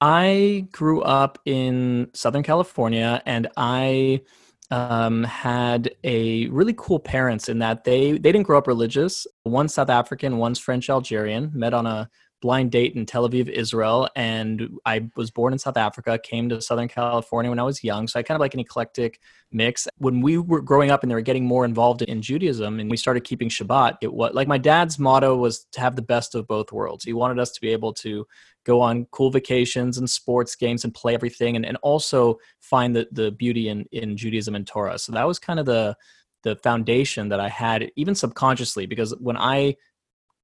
I 0.00 0.66
grew 0.72 1.02
up 1.02 1.38
in 1.44 2.10
Southern 2.12 2.42
California 2.42 3.22
and 3.26 3.48
I 3.56 4.22
um, 4.70 5.22
had 5.24 5.94
a 6.02 6.46
really 6.48 6.74
cool 6.76 6.98
parents 6.98 7.48
in 7.48 7.58
that 7.58 7.84
they 7.84 8.12
they 8.12 8.32
didn't 8.32 8.44
grow 8.44 8.58
up 8.58 8.66
religious. 8.66 9.26
One 9.42 9.68
South 9.68 9.90
African, 9.90 10.38
one's 10.38 10.58
French 10.58 10.88
Algerian. 10.88 11.50
Met 11.54 11.74
on 11.74 11.86
a 11.86 12.08
blind 12.42 12.72
date 12.72 12.94
in 12.94 13.06
Tel 13.06 13.26
Aviv, 13.26 13.48
Israel. 13.48 14.08
And 14.14 14.76
I 14.84 15.08
was 15.16 15.30
born 15.30 15.54
in 15.54 15.58
South 15.58 15.78
Africa, 15.78 16.18
came 16.18 16.50
to 16.50 16.60
Southern 16.60 16.88
California 16.88 17.50
when 17.50 17.58
I 17.58 17.62
was 17.62 17.82
young. 17.82 18.06
So 18.06 18.18
I 18.18 18.22
kind 18.22 18.36
of 18.36 18.40
like 18.40 18.52
an 18.52 18.60
eclectic 18.60 19.20
mix. 19.50 19.88
When 19.96 20.20
we 20.20 20.36
were 20.36 20.60
growing 20.60 20.90
up 20.90 21.02
and 21.02 21.10
they 21.10 21.14
were 21.14 21.22
getting 21.22 21.46
more 21.46 21.64
involved 21.64 22.02
in 22.02 22.20
Judaism 22.20 22.80
and 22.80 22.90
we 22.90 22.98
started 22.98 23.24
keeping 23.24 23.48
Shabbat, 23.48 23.98
it 24.02 24.12
was 24.12 24.34
like 24.34 24.48
my 24.48 24.58
dad's 24.58 24.98
motto 24.98 25.36
was 25.36 25.66
to 25.72 25.80
have 25.80 25.96
the 25.96 26.02
best 26.02 26.34
of 26.34 26.46
both 26.46 26.72
worlds. 26.72 27.04
He 27.04 27.14
wanted 27.14 27.38
us 27.38 27.52
to 27.52 27.60
be 27.60 27.70
able 27.70 27.94
to 27.94 28.26
go 28.64 28.80
on 28.80 29.06
cool 29.12 29.30
vacations 29.30 29.96
and 29.96 30.10
sports 30.10 30.54
games 30.54 30.84
and 30.84 30.92
play 30.92 31.14
everything 31.14 31.56
and, 31.56 31.64
and 31.64 31.78
also 31.82 32.38
find 32.60 32.94
the, 32.94 33.08
the 33.12 33.30
beauty 33.30 33.68
in, 33.68 33.86
in 33.92 34.16
Judaism 34.16 34.54
and 34.54 34.66
Torah. 34.66 34.98
So 34.98 35.12
that 35.12 35.26
was 35.26 35.38
kind 35.38 35.58
of 35.58 35.66
the 35.66 35.96
the 36.42 36.56
foundation 36.56 37.28
that 37.28 37.38
I 37.38 37.48
had, 37.48 37.92
even 37.94 38.16
subconsciously, 38.16 38.86
because 38.86 39.14
when 39.20 39.36
I 39.36 39.76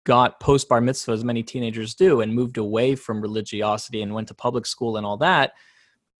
got 0.08 0.40
post 0.40 0.70
bar 0.70 0.80
mitzvah 0.80 1.12
as 1.12 1.22
many 1.22 1.42
teenagers 1.42 1.94
do 1.94 2.22
and 2.22 2.34
moved 2.34 2.56
away 2.56 2.94
from 2.94 3.20
religiosity 3.20 4.00
and 4.00 4.14
went 4.14 4.26
to 4.26 4.34
public 4.34 4.64
school 4.64 4.96
and 4.96 5.04
all 5.04 5.18
that 5.18 5.52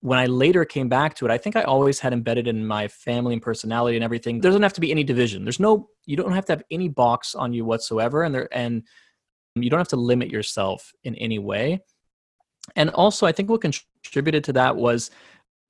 when 0.01 0.19
i 0.19 0.27
later 0.27 0.63
came 0.63 0.91
back 0.91 1.15
to 1.15 1.25
it 1.25 1.31
i 1.31 1.39
think 1.39 1.57
i 1.57 1.63
always 1.63 1.99
had 1.99 2.13
embedded 2.13 2.47
in 2.47 2.67
my 2.67 2.87
family 2.87 3.33
and 3.33 3.41
personality 3.41 3.97
and 3.97 4.05
everything 4.05 4.41
there 4.41 4.51
doesn't 4.51 4.63
have 4.63 4.75
to 4.75 4.81
be 4.83 4.91
any 4.91 5.03
division. 5.03 5.43
There's 5.43 5.59
no 5.59 5.89
you 6.05 6.17
don't 6.17 6.33
have 6.33 6.45
to 6.47 6.53
have 6.53 6.63
any 6.71 6.89
box 6.89 7.35
on 7.35 7.55
you 7.55 7.65
whatsoever 7.65 8.23
and 8.25 8.35
there 8.35 8.49
and 8.53 8.83
you 9.55 9.71
don't 9.71 9.81
have 9.81 9.89
to 9.89 9.97
limit 9.97 10.29
yourself 10.31 10.93
in 11.03 11.15
any 11.17 11.39
way. 11.39 11.83
And 12.77 12.91
also 12.91 13.27
i 13.27 13.33
think 13.33 13.49
what 13.49 13.63
contributed 13.63 14.45
to 14.45 14.53
that 14.53 14.77
was 14.77 15.11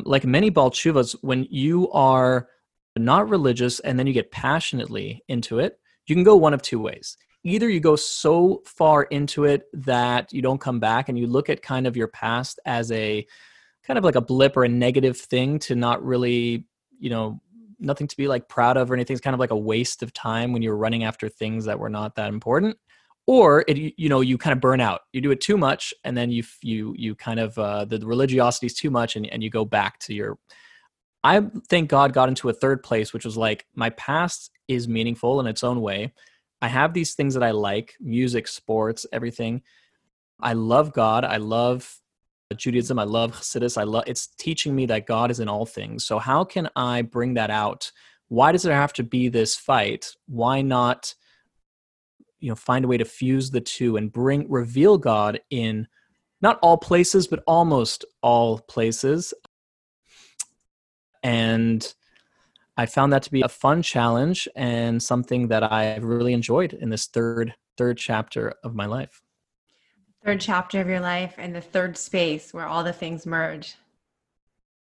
like 0.05 0.25
many 0.25 0.51
baal 0.51 0.73
teshuvas 0.73 1.15
when 1.23 1.47
you 1.51 1.89
are 1.93 2.49
not 2.97 3.29
religious 3.29 3.79
and 3.81 3.97
then 3.97 4.09
you 4.09 4.13
get 4.13 4.33
passionately 4.33 5.23
into 5.29 5.61
it 5.61 5.79
you 6.07 6.17
can 6.17 6.25
go 6.25 6.35
one 6.37 6.53
of 6.53 6.63
two 6.63 6.81
ways 6.81 7.17
either 7.49 7.69
you 7.69 7.81
go 7.81 7.97
so 7.97 8.63
far 8.65 9.05
into 9.05 9.45
it 9.45 9.65
that 9.73 10.33
you 10.33 10.43
don't 10.43 10.61
come 10.61 10.81
back 10.81 11.09
and 11.09 11.19
you 11.19 11.27
look 11.27 11.49
at 11.49 11.63
kind 11.63 11.87
of 11.87 11.97
your 11.97 12.09
past 12.09 12.61
as 12.67 12.91
a 12.93 13.27
kind 13.85 13.99
of 13.99 14.05
like 14.05 14.17
a 14.17 14.21
blip 14.21 14.57
or 14.57 14.65
a 14.65 14.69
negative 14.69 15.19
thing 15.19 15.59
to 15.59 15.75
not 15.75 16.05
really 16.05 16.65
you 16.99 17.11
know 17.11 17.41
nothing 17.81 18.09
to 18.09 18.17
be 18.17 18.27
like 18.27 18.49
proud 18.49 18.77
of 18.77 18.91
or 18.91 18.95
anything. 18.95 19.15
It's 19.15 19.23
kind 19.23 19.35
of 19.35 19.41
like 19.41 19.53
a 19.53 19.57
waste 19.57 20.03
of 20.03 20.13
time 20.13 20.53
when 20.53 20.63
you're 20.63 20.77
running 20.77 21.05
after 21.05 21.29
things 21.29 21.65
that 21.67 21.79
were 21.79 21.89
not 21.89 22.17
that 22.17 22.29
important. 22.29 22.77
Or 23.27 23.65
it 23.69 23.95
you 23.99 24.09
know 24.09 24.21
you 24.21 24.39
kind 24.39 24.53
of 24.53 24.61
burn 24.61 24.81
out. 24.81 25.03
You 25.13 25.21
do 25.21 25.31
it 25.31 25.41
too 25.41 25.59
much 25.59 25.93
and 26.05 26.17
then 26.17 26.31
you 26.31 26.43
you 26.63 26.95
you 26.97 27.15
kind 27.15 27.39
of 27.39 27.59
uh, 27.59 27.85
the 27.85 27.99
religiosity 28.01 28.67
is 28.67 28.75
too 28.75 28.91
much 28.91 29.17
and, 29.17 29.27
and 29.27 29.43
you 29.43 29.51
go 29.51 29.65
back 29.65 29.99
to 30.01 30.15
your 30.15 30.39
i 31.25 31.43
thank 31.69 31.91
god 31.91 32.13
got 32.13 32.29
into 32.29 32.49
a 32.49 32.53
third 32.53 32.83
place 32.83 33.13
which 33.13 33.25
was 33.25 33.37
like 33.37 33.67
my 33.75 33.91
past 33.91 34.51
is 34.69 34.87
meaningful 34.87 35.41
in 35.41 35.47
its 35.47 35.65
own 35.65 35.81
way 35.81 36.13
I 36.61 36.69
have 36.69 36.93
these 36.93 37.15
things 37.15 37.35
that 37.35 37.43
I 37.43 37.53
like 37.53 37.95
music, 38.01 38.49
sports, 38.49 39.07
everything. 39.13 39.63
I 40.41 40.55
love 40.55 40.93
God. 40.93 41.25
I 41.25 41.37
love 41.37 42.01
Judaism. 42.57 42.99
I 42.99 43.05
love 43.05 43.33
Hasidus. 43.33 43.79
I 43.79 43.85
love 43.85 44.05
it's 44.07 44.29
teaching 44.39 44.75
me 44.75 44.87
that 44.87 45.07
God 45.07 45.31
is 45.31 45.41
in 45.41 45.49
all 45.49 45.67
things. 45.67 46.05
So 46.05 46.19
how 46.19 46.45
can 46.45 46.69
I 46.75 47.03
bring 47.03 47.35
that 47.35 47.51
out? 47.51 47.93
Why 48.29 48.53
does 48.53 48.63
there 48.63 48.75
have 48.75 48.93
to 48.95 49.03
be 49.03 49.29
this 49.29 49.57
fight? 49.57 50.15
Why 50.27 50.63
not 50.63 51.15
you 52.41 52.49
know 52.49 52.55
find 52.55 52.85
a 52.85 52.89
way 52.89 52.97
to 52.97 53.05
fuse 53.05 53.51
the 53.51 53.61
two 53.61 53.97
and 53.97 54.13
bring 54.13 54.51
reveal 54.51 54.97
god 54.99 55.41
in 55.51 55.87
not 56.41 56.59
all 56.63 56.77
places 56.77 57.27
but 57.27 57.43
almost 57.47 58.05
all 58.23 58.59
places 58.61 59.35
and 61.23 61.95
i 62.79 62.87
found 62.87 63.13
that 63.13 63.23
to 63.23 63.31
be 63.31 63.43
a 63.43 63.49
fun 63.49 63.83
challenge 63.83 64.49
and 64.57 65.03
something 65.03 65.49
that 65.49 65.63
i 65.63 65.97
really 65.97 66.33
enjoyed 66.33 66.73
in 66.73 66.89
this 66.89 67.07
third 67.07 67.55
third 67.77 67.99
chapter 67.99 68.55
of 68.65 68.75
my 68.75 68.87
life 68.87 69.21
third 70.25 70.41
chapter 70.41 70.81
of 70.81 70.89
your 70.89 71.01
life 71.01 71.35
and 71.37 71.55
the 71.55 71.61
third 71.61 71.99
space 71.99 72.55
where 72.55 72.67
all 72.67 72.83
the 72.83 72.93
things 72.93 73.27
merge 73.27 73.77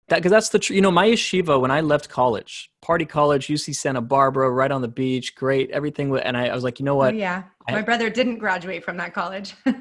that 0.09 0.19
because 0.19 0.31
that's 0.31 0.49
the 0.51 0.59
tr- 0.59 0.75
you 0.75 0.81
know 0.81 0.91
my 0.91 1.09
yeshiva 1.09 1.61
when 1.61 1.71
I 1.71 1.81
left 1.81 2.09
college, 2.09 2.71
party 2.83 3.05
college, 3.05 3.47
UC 3.47 3.75
Santa 3.75 4.01
Barbara, 4.01 4.51
right 4.51 4.71
on 4.71 4.83
the 4.83 4.89
beach, 4.89 5.35
great 5.35 5.71
everything. 5.71 6.15
And 6.19 6.37
I, 6.37 6.49
I 6.49 6.55
was 6.55 6.65
like, 6.65 6.79
you 6.79 6.85
know 6.85 6.97
what? 6.97 7.15
Oh, 7.15 7.17
yeah, 7.17 7.45
my 7.71 7.83
brother 7.83 8.11
didn't 8.11 8.39
graduate 8.39 8.85
from 8.85 8.97
that 8.99 9.15
college. 9.15 9.55
I 9.65 9.73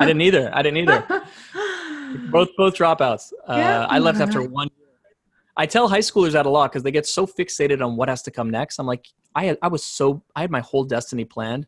didn't 0.00 0.20
either. 0.20 0.50
I 0.52 0.62
didn't 0.62 0.78
either. 0.78 1.06
both 2.30 2.50
both 2.56 2.74
dropouts. 2.74 3.32
Uh, 3.48 3.54
yeah. 3.56 3.86
I 3.88 3.98
left 3.98 4.20
after 4.20 4.42
one. 4.48 4.68
I 5.56 5.66
tell 5.66 5.88
high 5.88 5.98
schoolers 5.98 6.32
that 6.32 6.46
a 6.46 6.50
lot 6.50 6.70
because 6.72 6.82
they 6.82 6.90
get 6.90 7.06
so 7.06 7.26
fixated 7.26 7.84
on 7.84 7.96
what 7.96 8.08
has 8.08 8.22
to 8.22 8.30
come 8.30 8.50
next. 8.50 8.78
I'm 8.78 8.86
like, 8.86 9.06
I 9.34 9.44
had, 9.44 9.58
I 9.62 9.68
was 9.68 9.84
so 9.84 10.22
I 10.34 10.40
had 10.40 10.50
my 10.50 10.60
whole 10.60 10.84
destiny 10.84 11.24
planned, 11.24 11.66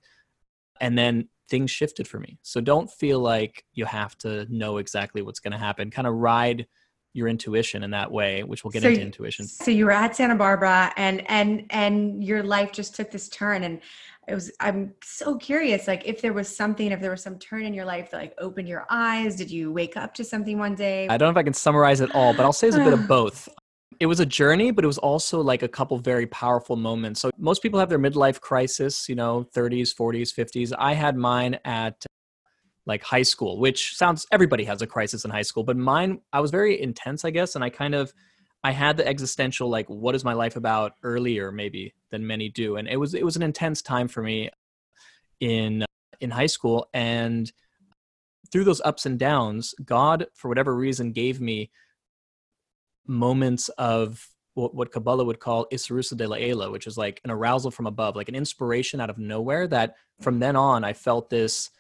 and 0.81 0.97
then 0.97 1.29
things 1.51 1.71
shifted 1.71 2.09
for 2.09 2.19
me. 2.19 2.39
So 2.43 2.61
don't 2.61 2.91
feel 2.91 3.21
like 3.21 3.65
you 3.73 3.85
have 3.85 4.17
to 4.19 4.47
know 4.49 4.79
exactly 4.79 5.23
what's 5.23 5.41
going 5.41 5.53
to 5.53 5.59
happen. 5.59 5.91
Kind 5.91 6.07
of 6.07 6.15
ride 6.15 6.67
your 7.15 7.29
intuition 7.29 7.85
in 7.85 7.93
that 7.93 8.11
way 8.11 8.43
which 8.43 8.65
we'll 8.65 8.73
get 8.73 8.83
so, 8.83 8.89
into 8.89 9.01
intuition 9.01 9.47
so 9.47 9.71
you 9.71 9.85
were 9.85 9.93
at 9.93 10.17
santa 10.17 10.35
barbara 10.35 10.93
and 10.97 11.23
and 11.31 11.65
and 11.71 12.23
your 12.25 12.43
life 12.43 12.73
just 12.73 12.95
took 12.95 13.09
this 13.11 13.29
turn 13.29 13.63
and 13.63 13.81
it 14.27 14.35
was 14.35 14.51
i'm 14.59 14.93
so 15.03 15.37
curious 15.37 15.87
like 15.87 16.03
if 16.05 16.21
there 16.21 16.33
was 16.33 16.55
something 16.55 16.91
if 16.91 17.01
there 17.01 17.13
was 17.13 17.23
some 17.23 17.39
turn 17.39 17.65
in 17.65 17.73
your 17.73 17.85
life 17.85 18.11
that 18.11 18.17
like 18.17 18.35
opened 18.39 18.67
your 18.67 18.85
eyes 18.91 19.37
did 19.37 19.49
you 19.49 19.71
wake 19.71 19.97
up 19.97 20.13
to 20.13 20.25
something 20.25 20.59
one 20.59 20.75
day 20.75 21.07
i 21.09 21.17
don't 21.17 21.29
know 21.29 21.31
if 21.31 21.37
i 21.37 21.43
can 21.43 21.55
summarize 21.55 22.01
it 22.01 22.13
all 22.17 22.35
but 22.35 22.45
i'll 22.45 22.53
say 22.53 22.67
it's 22.67 22.77
a 22.77 22.81
bit 22.83 22.93
of 22.93 23.07
both 23.09 23.49
it 24.01 24.07
was 24.07 24.21
a 24.21 24.27
journey 24.27 24.71
but 24.71 24.85
it 24.85 24.87
was 24.87 24.99
also 24.99 25.41
like 25.41 25.63
a 25.63 25.69
couple 25.69 25.99
very 25.99 26.27
powerful 26.27 26.77
moments. 26.77 27.21
So 27.21 27.31
most 27.39 27.63
people 27.63 27.79
have 27.81 27.89
their 27.89 27.99
midlife 27.99 28.41
crisis 28.41 29.09
you 29.09 29.15
know 29.15 29.47
30s 29.55 29.95
40s 29.95 30.35
50s 30.35 30.73
i 30.79 30.95
had 30.95 31.17
mine 31.17 31.59
at 31.65 32.05
like 32.87 33.03
high 33.03 33.23
school, 33.23 33.59
which 33.59 33.97
sounds 33.97 34.27
everybody 34.31 34.65
has 34.65 34.83
a 34.83 34.87
crisis 34.87 35.25
in 35.25 35.31
high 35.31 35.43
school, 35.43 35.65
but 35.65 35.77
mine 35.77 36.21
I 36.33 36.41
was 36.41 36.51
very 36.51 36.81
intense, 36.81 37.25
I 37.25 37.31
guess, 37.31 37.55
and 37.55 37.65
I 37.65 37.71
kind 37.71 37.95
of 37.95 38.13
I 38.63 38.73
had 38.73 38.97
the 38.97 39.07
existential 39.07 39.69
like 39.69 39.89
what 39.89 40.15
is 40.15 40.25
my 40.25 40.33
life 40.33 40.57
about 40.57 40.93
earlier 41.03 41.53
maybe 41.53 41.95
than 42.11 42.27
many 42.27 42.49
do, 42.49 42.77
and 42.77 42.89
it 42.89 42.97
was 42.97 43.15
it 43.15 43.25
was 43.25 43.37
an 43.37 43.43
intense 43.43 43.83
time 43.83 44.09
for 44.09 44.23
me 44.23 44.51
in 45.41 45.85
in 46.21 46.31
high 46.31 46.47
school. 46.47 46.89
And 46.93 47.51
through 48.53 48.65
those 48.65 48.83
ups 48.83 49.07
and 49.07 49.19
downs, 49.19 49.75
God 49.85 50.27
for 50.35 50.49
whatever 50.49 50.75
reason 50.75 51.13
gave 51.13 51.41
me 51.41 51.71
moments 53.07 53.69
of 53.71 54.29
what, 54.55 54.75
what 54.75 54.93
Kabbalah 54.93 55.25
would 55.25 55.41
call 55.41 55.67
Isrusa 55.73 56.17
de 56.17 56.27
la 56.27 56.37
Ela, 56.37 56.71
which 56.71 56.87
is 56.87 56.97
like 56.97 57.21
an 57.25 57.31
arousal 57.31 57.71
from 57.71 57.87
above, 57.87 58.17
like 58.17 58.29
an 58.29 58.35
inspiration 58.35 59.01
out 59.01 59.11
of 59.11 59.19
nowhere 59.19 59.67
that 59.69 59.97
from 60.21 60.39
then 60.39 60.57
on 60.57 60.85
I 60.85 60.93
felt 60.93 61.29
this 61.29 61.71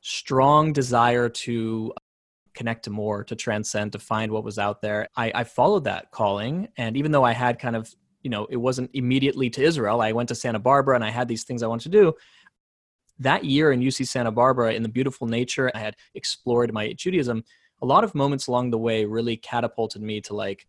strong 0.00 0.72
desire 0.72 1.28
to 1.28 1.92
connect 2.54 2.84
to 2.84 2.90
more, 2.90 3.24
to 3.24 3.34
transcend, 3.34 3.92
to 3.92 3.98
find 3.98 4.30
what 4.30 4.44
was 4.44 4.58
out 4.58 4.82
there. 4.82 5.08
I, 5.16 5.32
I 5.34 5.44
followed 5.44 5.84
that 5.84 6.10
calling. 6.10 6.68
And 6.76 6.96
even 6.96 7.12
though 7.12 7.24
I 7.24 7.32
had 7.32 7.58
kind 7.58 7.76
of, 7.76 7.92
you 8.22 8.30
know, 8.30 8.46
it 8.50 8.56
wasn't 8.56 8.90
immediately 8.94 9.50
to 9.50 9.62
Israel, 9.62 10.00
I 10.00 10.12
went 10.12 10.28
to 10.28 10.34
Santa 10.34 10.58
Barbara 10.58 10.94
and 10.94 11.04
I 11.04 11.10
had 11.10 11.28
these 11.28 11.44
things 11.44 11.62
I 11.62 11.66
wanted 11.66 11.84
to 11.84 11.98
do. 11.98 12.14
That 13.18 13.44
year 13.44 13.72
in 13.72 13.80
UC 13.80 14.06
Santa 14.06 14.32
Barbara, 14.32 14.74
in 14.74 14.82
the 14.82 14.88
beautiful 14.88 15.26
nature, 15.26 15.70
I 15.74 15.78
had 15.78 15.96
explored 16.14 16.72
my 16.72 16.92
Judaism. 16.92 17.44
A 17.82 17.86
lot 17.86 18.04
of 18.04 18.14
moments 18.14 18.46
along 18.46 18.70
the 18.70 18.78
way 18.78 19.04
really 19.04 19.36
catapulted 19.36 20.00
me 20.00 20.20
to 20.22 20.34
like 20.34 20.66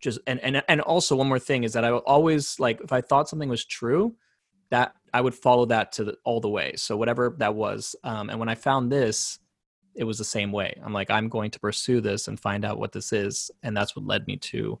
just 0.00 0.18
and 0.26 0.40
and 0.40 0.62
and 0.68 0.80
also 0.80 1.14
one 1.14 1.28
more 1.28 1.38
thing 1.38 1.64
is 1.64 1.74
that 1.74 1.84
I 1.84 1.90
always 1.90 2.58
like 2.58 2.80
if 2.80 2.92
I 2.92 3.00
thought 3.00 3.28
something 3.28 3.48
was 3.48 3.64
true, 3.64 4.16
that 4.70 4.94
I 5.12 5.20
would 5.20 5.34
follow 5.34 5.66
that 5.66 5.92
to 5.92 6.04
the, 6.04 6.16
all 6.24 6.40
the 6.40 6.48
way. 6.48 6.74
So 6.76 6.96
whatever 6.96 7.34
that 7.38 7.54
was, 7.54 7.94
um, 8.04 8.30
and 8.30 8.38
when 8.38 8.48
I 8.48 8.54
found 8.54 8.90
this, 8.90 9.38
it 9.94 10.04
was 10.04 10.18
the 10.18 10.24
same 10.24 10.52
way. 10.52 10.78
I'm 10.84 10.92
like, 10.92 11.10
I'm 11.10 11.28
going 11.28 11.50
to 11.50 11.60
pursue 11.60 12.00
this 12.00 12.28
and 12.28 12.38
find 12.38 12.64
out 12.64 12.78
what 12.78 12.92
this 12.92 13.12
is, 13.12 13.50
and 13.62 13.76
that's 13.76 13.94
what 13.94 14.06
led 14.06 14.26
me 14.26 14.36
to 14.36 14.78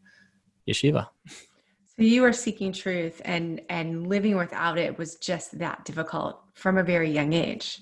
yeshiva. 0.68 1.08
So 1.26 2.04
you 2.06 2.22
were 2.22 2.32
seeking 2.32 2.72
truth, 2.72 3.20
and 3.24 3.60
and 3.68 4.06
living 4.06 4.36
without 4.36 4.78
it 4.78 4.96
was 4.96 5.16
just 5.16 5.58
that 5.58 5.84
difficult 5.84 6.40
from 6.54 6.78
a 6.78 6.82
very 6.82 7.10
young 7.10 7.32
age. 7.32 7.80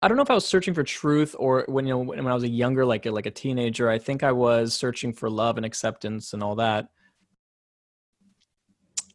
I 0.00 0.06
don't 0.06 0.16
know 0.16 0.22
if 0.22 0.30
I 0.30 0.34
was 0.34 0.46
searching 0.46 0.74
for 0.74 0.84
truth 0.84 1.34
or 1.38 1.64
when 1.66 1.86
you 1.86 1.92
know 1.92 1.98
when, 1.98 2.26
I 2.26 2.34
was 2.34 2.44
a 2.44 2.48
younger, 2.48 2.84
like 2.84 3.06
a, 3.06 3.10
like 3.10 3.26
a 3.26 3.32
teenager. 3.32 3.90
I 3.90 3.98
think 3.98 4.22
I 4.22 4.30
was 4.30 4.74
searching 4.74 5.12
for 5.12 5.28
love 5.28 5.56
and 5.56 5.66
acceptance 5.66 6.32
and 6.32 6.42
all 6.42 6.54
that. 6.56 6.88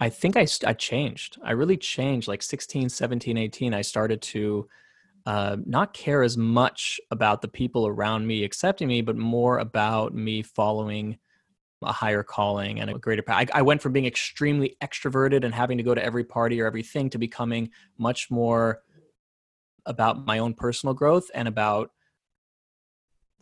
I 0.02 0.10
think 0.10 0.36
I, 0.36 0.46
I 0.66 0.74
changed. 0.74 1.38
I 1.42 1.52
really 1.52 1.78
changed 1.78 2.28
like 2.28 2.44
16, 2.44 2.90
17, 2.90 3.38
18. 3.38 3.74
I 3.74 3.82
started 3.82 4.22
to 4.24 4.68
uh, 5.26 5.56
not 5.66 5.94
care 5.94 6.22
as 6.22 6.36
much 6.36 7.00
about 7.12 7.42
the 7.42 7.48
people 7.48 7.88
around 7.88 8.28
me 8.28 8.44
accepting 8.44 8.90
me, 8.90 9.02
but 9.02 9.16
more 9.16 9.60
about 9.60 10.14
me 10.14 10.42
following 10.42 11.18
a 11.82 11.94
higher 11.94 12.24
calling 12.24 12.82
and 12.82 12.90
a 12.90 12.94
greater 12.94 13.24
I, 13.28 13.46
I 13.54 13.62
went 13.62 13.82
from 13.82 13.94
being 13.94 14.06
extremely 14.06 14.76
extroverted 14.82 15.46
and 15.46 15.54
having 15.54 15.78
to 15.78 15.84
go 15.84 15.94
to 15.94 16.04
every 16.04 16.24
party 16.24 16.62
or 16.62 16.66
everything 16.66 17.10
to 17.12 17.18
becoming 17.18 17.70
much 17.98 18.30
more 18.30 18.82
about 19.86 20.26
my 20.26 20.40
own 20.40 20.54
personal 20.54 20.94
growth 20.94 21.30
and 21.34 21.48
about 21.48 21.92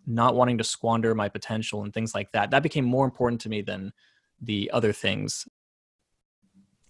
not 0.06 0.36
wanting 0.36 0.58
to 0.58 0.63
squander 0.63 1.13
my 1.13 1.30
potential 1.30 1.84
and 1.84 1.93
things 1.93 2.15
like 2.15 2.32
that. 2.32 2.51
That 2.51 2.63
became 2.63 2.86
more 2.86 3.06
important 3.06 3.41
to 3.41 3.49
me 3.49 3.62
than 3.62 3.93
the 4.41 4.71
other 4.71 4.91
things 4.91 5.47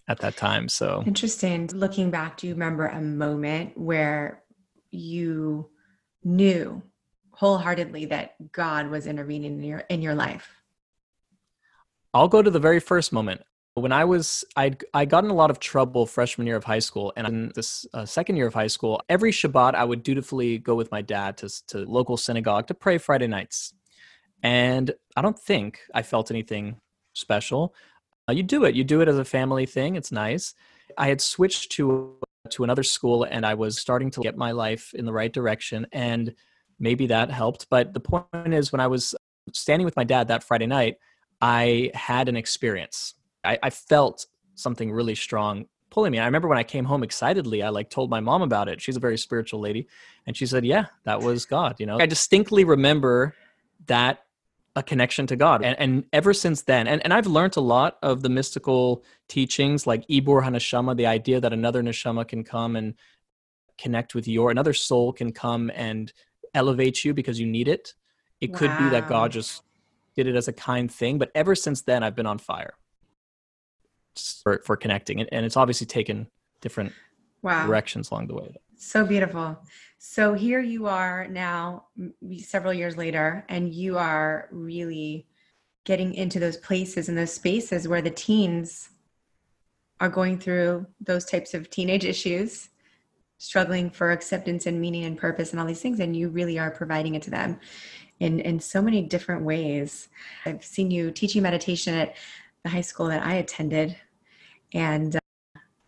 at 0.08 0.18
that 0.20 0.36
time. 0.36 0.68
So 0.68 1.02
interesting. 1.06 1.68
Looking 1.72 2.10
back, 2.10 2.38
do 2.38 2.46
you 2.46 2.54
remember 2.54 2.86
a 2.86 3.00
moment 3.00 3.76
where 3.76 4.42
you 4.90 5.70
knew 6.24 6.82
wholeheartedly 7.32 8.06
that 8.06 8.52
God 8.52 8.88
was 8.88 9.06
intervening 9.06 9.58
in 9.58 9.62
your 9.62 9.78
in 9.80 10.02
your 10.02 10.14
life? 10.14 10.62
I'll 12.14 12.28
go 12.28 12.42
to 12.42 12.50
the 12.50 12.60
very 12.60 12.80
first 12.80 13.12
moment. 13.12 13.42
When 13.74 13.92
I 13.92 14.04
was, 14.04 14.44
I'd 14.54 14.84
I 14.92 15.06
got 15.06 15.24
in 15.24 15.30
a 15.30 15.34
lot 15.34 15.50
of 15.50 15.58
trouble 15.58 16.04
freshman 16.04 16.46
year 16.46 16.56
of 16.56 16.64
high 16.64 16.78
school, 16.78 17.12
and 17.16 17.26
in 17.26 17.52
this 17.54 17.86
uh, 17.94 18.04
second 18.04 18.36
year 18.36 18.46
of 18.46 18.54
high 18.54 18.66
school, 18.66 19.00
every 19.08 19.32
Shabbat 19.32 19.74
I 19.74 19.84
would 19.84 20.02
dutifully 20.02 20.58
go 20.58 20.74
with 20.74 20.90
my 20.90 21.00
dad 21.00 21.38
to 21.38 21.48
to 21.68 21.78
local 21.78 22.16
synagogue 22.18 22.66
to 22.66 22.74
pray 22.74 22.98
Friday 22.98 23.28
nights, 23.28 23.72
and 24.42 24.92
I 25.16 25.22
don't 25.22 25.38
think 25.38 25.80
I 25.94 26.02
felt 26.02 26.30
anything 26.30 26.76
special. 27.14 27.74
Uh, 28.28 28.32
you 28.32 28.42
do 28.42 28.64
it. 28.64 28.74
You 28.74 28.84
do 28.84 29.00
it 29.00 29.08
as 29.08 29.18
a 29.18 29.24
family 29.24 29.66
thing. 29.66 29.96
It's 29.96 30.12
nice. 30.12 30.54
I 30.98 31.08
had 31.08 31.20
switched 31.20 31.72
to 31.72 32.16
to 32.50 32.64
another 32.64 32.82
school 32.82 33.24
and 33.24 33.46
I 33.46 33.54
was 33.54 33.78
starting 33.78 34.10
to 34.12 34.20
get 34.20 34.36
my 34.36 34.52
life 34.52 34.92
in 34.94 35.06
the 35.06 35.12
right 35.12 35.32
direction 35.32 35.86
and 35.92 36.34
maybe 36.78 37.06
that 37.06 37.30
helped. 37.30 37.68
But 37.70 37.94
the 37.94 38.00
point 38.00 38.26
is 38.52 38.72
when 38.72 38.80
I 38.80 38.88
was 38.88 39.14
standing 39.52 39.84
with 39.84 39.96
my 39.96 40.04
dad 40.04 40.28
that 40.28 40.42
Friday 40.42 40.66
night, 40.66 40.96
I 41.40 41.90
had 41.94 42.28
an 42.28 42.36
experience. 42.36 43.14
I, 43.44 43.58
I 43.62 43.70
felt 43.70 44.26
something 44.54 44.92
really 44.92 45.14
strong 45.14 45.66
pulling 45.90 46.12
me. 46.12 46.18
I 46.18 46.24
remember 46.24 46.48
when 46.48 46.58
I 46.58 46.62
came 46.62 46.84
home 46.84 47.02
excitedly, 47.02 47.62
I 47.62 47.68
like 47.68 47.90
told 47.90 48.10
my 48.10 48.20
mom 48.20 48.42
about 48.42 48.68
it. 48.68 48.80
She's 48.80 48.96
a 48.96 49.00
very 49.00 49.18
spiritual 49.18 49.60
lady. 49.60 49.86
And 50.26 50.36
she 50.36 50.46
said, 50.46 50.64
Yeah, 50.64 50.86
that 51.04 51.20
was 51.20 51.44
God. 51.44 51.76
You 51.78 51.86
know, 51.86 51.98
I 52.00 52.06
distinctly 52.06 52.64
remember 52.64 53.34
that 53.86 54.24
a 54.74 54.82
connection 54.82 55.26
to 55.26 55.36
God. 55.36 55.62
And, 55.62 55.78
and 55.78 56.04
ever 56.14 56.32
since 56.32 56.62
then, 56.62 56.86
and, 56.86 57.02
and 57.04 57.12
I've 57.12 57.26
learned 57.26 57.58
a 57.58 57.60
lot 57.60 57.98
of 58.02 58.22
the 58.22 58.30
mystical 58.30 59.04
teachings 59.28 59.86
like 59.86 60.06
Ibor 60.08 60.42
Haneshama, 60.42 60.96
the 60.96 61.06
idea 61.06 61.40
that 61.40 61.52
another 61.52 61.82
neshama 61.82 62.26
can 62.26 62.42
come 62.42 62.74
and 62.74 62.94
connect 63.76 64.14
with 64.14 64.26
your, 64.26 64.50
another 64.50 64.72
soul 64.72 65.12
can 65.12 65.30
come 65.30 65.70
and 65.74 66.10
elevate 66.54 67.04
you 67.04 67.12
because 67.12 67.38
you 67.38 67.46
need 67.46 67.68
it. 67.68 67.92
It 68.40 68.52
wow. 68.52 68.58
could 68.58 68.78
be 68.78 68.88
that 68.90 69.08
God 69.08 69.32
just 69.32 69.62
did 70.16 70.26
it 70.26 70.36
as 70.36 70.48
a 70.48 70.52
kind 70.54 70.90
thing. 70.90 71.18
But 71.18 71.30
ever 71.34 71.54
since 71.54 71.82
then, 71.82 72.02
I've 72.02 72.16
been 72.16 72.26
on 72.26 72.38
fire 72.38 72.74
for, 74.16 74.62
for 74.64 74.76
connecting. 74.76 75.20
And, 75.20 75.28
and 75.32 75.46
it's 75.46 75.56
obviously 75.56 75.86
taken 75.86 76.28
different 76.60 76.92
wow. 77.42 77.66
directions 77.66 78.10
along 78.10 78.28
the 78.28 78.34
way. 78.34 78.54
So 78.76 79.04
beautiful. 79.04 79.58
So 79.98 80.34
here 80.34 80.60
you 80.60 80.86
are 80.86 81.28
now, 81.28 81.84
several 82.38 82.72
years 82.72 82.96
later, 82.96 83.44
and 83.48 83.72
you 83.72 83.98
are 83.98 84.48
really 84.50 85.26
getting 85.84 86.14
into 86.14 86.40
those 86.40 86.56
places 86.56 87.08
and 87.08 87.16
those 87.16 87.32
spaces 87.32 87.86
where 87.86 88.02
the 88.02 88.10
teens 88.10 88.90
are 90.00 90.08
going 90.08 90.38
through 90.38 90.86
those 91.00 91.24
types 91.24 91.54
of 91.54 91.70
teenage 91.70 92.04
issues, 92.04 92.70
struggling 93.38 93.90
for 93.90 94.10
acceptance 94.10 94.66
and 94.66 94.80
meaning 94.80 95.04
and 95.04 95.16
purpose 95.16 95.52
and 95.52 95.60
all 95.60 95.66
these 95.66 95.80
things, 95.80 96.00
and 96.00 96.16
you 96.16 96.28
really 96.28 96.58
are 96.58 96.70
providing 96.70 97.14
it 97.14 97.22
to 97.22 97.30
them 97.30 97.60
in 98.18 98.40
in 98.40 98.58
so 98.58 98.82
many 98.82 99.02
different 99.02 99.44
ways. 99.44 100.08
I've 100.44 100.64
seen 100.64 100.90
you 100.90 101.10
teaching 101.10 101.42
meditation 101.42 101.94
at 101.94 102.16
the 102.64 102.70
high 102.70 102.80
school 102.80 103.06
that 103.06 103.24
I 103.24 103.34
attended, 103.34 103.96
and 104.72 105.16
uh, 105.16 105.20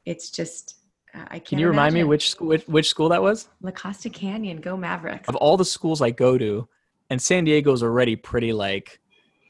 it's 0.04 0.30
just 0.30 0.76
I 1.14 1.38
can't 1.38 1.46
Can 1.46 1.58
you 1.58 1.68
remind 1.68 1.94
me 1.94 2.04
which 2.04 2.30
school 2.30 2.48
which, 2.48 2.66
which 2.66 2.88
school 2.88 3.08
that 3.10 3.22
was? 3.22 3.48
La 3.62 3.70
Costa 3.70 4.10
Canyon, 4.10 4.60
go 4.60 4.76
Mavericks. 4.76 5.28
Of 5.28 5.36
all 5.36 5.56
the 5.56 5.64
schools 5.64 6.02
I 6.02 6.10
go 6.10 6.36
to, 6.36 6.68
and 7.10 7.20
San 7.20 7.44
Diego's 7.44 7.82
already 7.82 8.16
pretty 8.16 8.52
like 8.52 9.00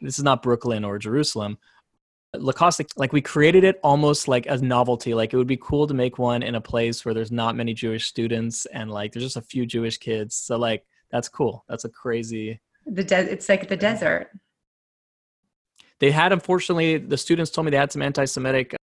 this 0.02 0.18
is 0.18 0.24
not 0.24 0.42
Brooklyn 0.42 0.84
or 0.84 0.98
Jerusalem. 0.98 1.58
La 2.34 2.52
Costa, 2.52 2.84
like 2.96 3.12
we 3.12 3.22
created 3.22 3.64
it 3.64 3.78
almost 3.82 4.28
like 4.28 4.46
a 4.46 4.58
novelty. 4.58 5.14
Like 5.14 5.32
it 5.32 5.36
would 5.36 5.46
be 5.46 5.56
cool 5.56 5.86
to 5.86 5.94
make 5.94 6.18
one 6.18 6.42
in 6.42 6.56
a 6.56 6.60
place 6.60 7.04
where 7.04 7.14
there's 7.14 7.32
not 7.32 7.56
many 7.56 7.72
Jewish 7.72 8.06
students 8.06 8.66
and 8.66 8.90
like 8.90 9.12
there's 9.12 9.24
just 9.24 9.36
a 9.36 9.42
few 9.42 9.64
Jewish 9.64 9.98
kids. 9.98 10.34
So 10.34 10.58
like 10.58 10.84
that's 11.10 11.28
cool. 11.28 11.64
That's 11.68 11.84
a 11.84 11.88
crazy. 11.88 12.60
The 12.86 13.04
de- 13.04 13.32
it's 13.32 13.48
like 13.48 13.68
the 13.68 13.76
desert. 13.76 14.30
They 16.00 16.10
had 16.10 16.32
unfortunately 16.32 16.98
the 16.98 17.16
students 17.16 17.50
told 17.50 17.64
me 17.66 17.70
they 17.70 17.76
had 17.76 17.92
some 17.92 18.02
anti-Semitic 18.02 18.74
uh, 18.74 18.76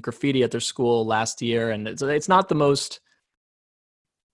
graffiti 0.00 0.42
at 0.42 0.50
their 0.50 0.60
school 0.60 1.04
last 1.06 1.42
year, 1.42 1.70
and 1.70 1.88
it's, 1.88 2.02
it's 2.02 2.28
not 2.28 2.48
the 2.48 2.54
most. 2.54 3.00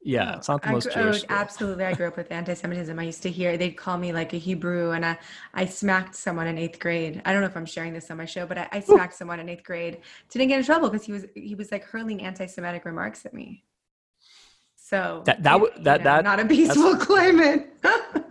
Yeah, 0.00 0.36
it's 0.36 0.48
not 0.48 0.62
the 0.62 0.68
I 0.68 0.72
most 0.72 0.84
grew- 0.92 1.02
oh, 1.02 1.04
Jewish. 1.06 1.22
school. 1.22 1.36
absolutely. 1.36 1.84
I 1.84 1.92
grew 1.92 2.06
up 2.06 2.16
with 2.16 2.30
anti-Semitism. 2.30 2.96
I 2.98 3.02
used 3.02 3.22
to 3.24 3.30
hear 3.30 3.56
they'd 3.56 3.72
call 3.76 3.98
me 3.98 4.12
like 4.12 4.32
a 4.32 4.38
Hebrew, 4.38 4.92
and 4.92 5.04
I, 5.04 5.18
I 5.54 5.66
smacked 5.66 6.14
someone 6.14 6.46
in 6.46 6.56
eighth 6.56 6.78
grade. 6.78 7.20
I 7.24 7.32
don't 7.32 7.40
know 7.42 7.48
if 7.48 7.56
I'm 7.56 7.66
sharing 7.66 7.92
this 7.92 8.08
on 8.10 8.16
my 8.16 8.24
show, 8.24 8.46
but 8.46 8.58
I, 8.58 8.68
I 8.72 8.80
smacked 8.80 9.14
someone 9.14 9.40
in 9.40 9.48
eighth 9.48 9.64
grade. 9.64 9.98
Didn't 10.30 10.48
get 10.48 10.58
in 10.60 10.64
trouble 10.64 10.88
because 10.88 11.04
he 11.04 11.12
was 11.12 11.26
he 11.34 11.54
was 11.56 11.72
like 11.72 11.84
hurling 11.84 12.22
anti-Semitic 12.22 12.84
remarks 12.84 13.26
at 13.26 13.34
me. 13.34 13.64
So 14.76 15.22
That- 15.26 15.42
that 15.42 15.52
w- 15.54 15.72
you 15.76 15.82
that- 15.84 16.04
that- 16.04 16.24
not 16.24 16.40
a 16.40 16.44
peaceful 16.46 16.96
climate. 17.08 17.68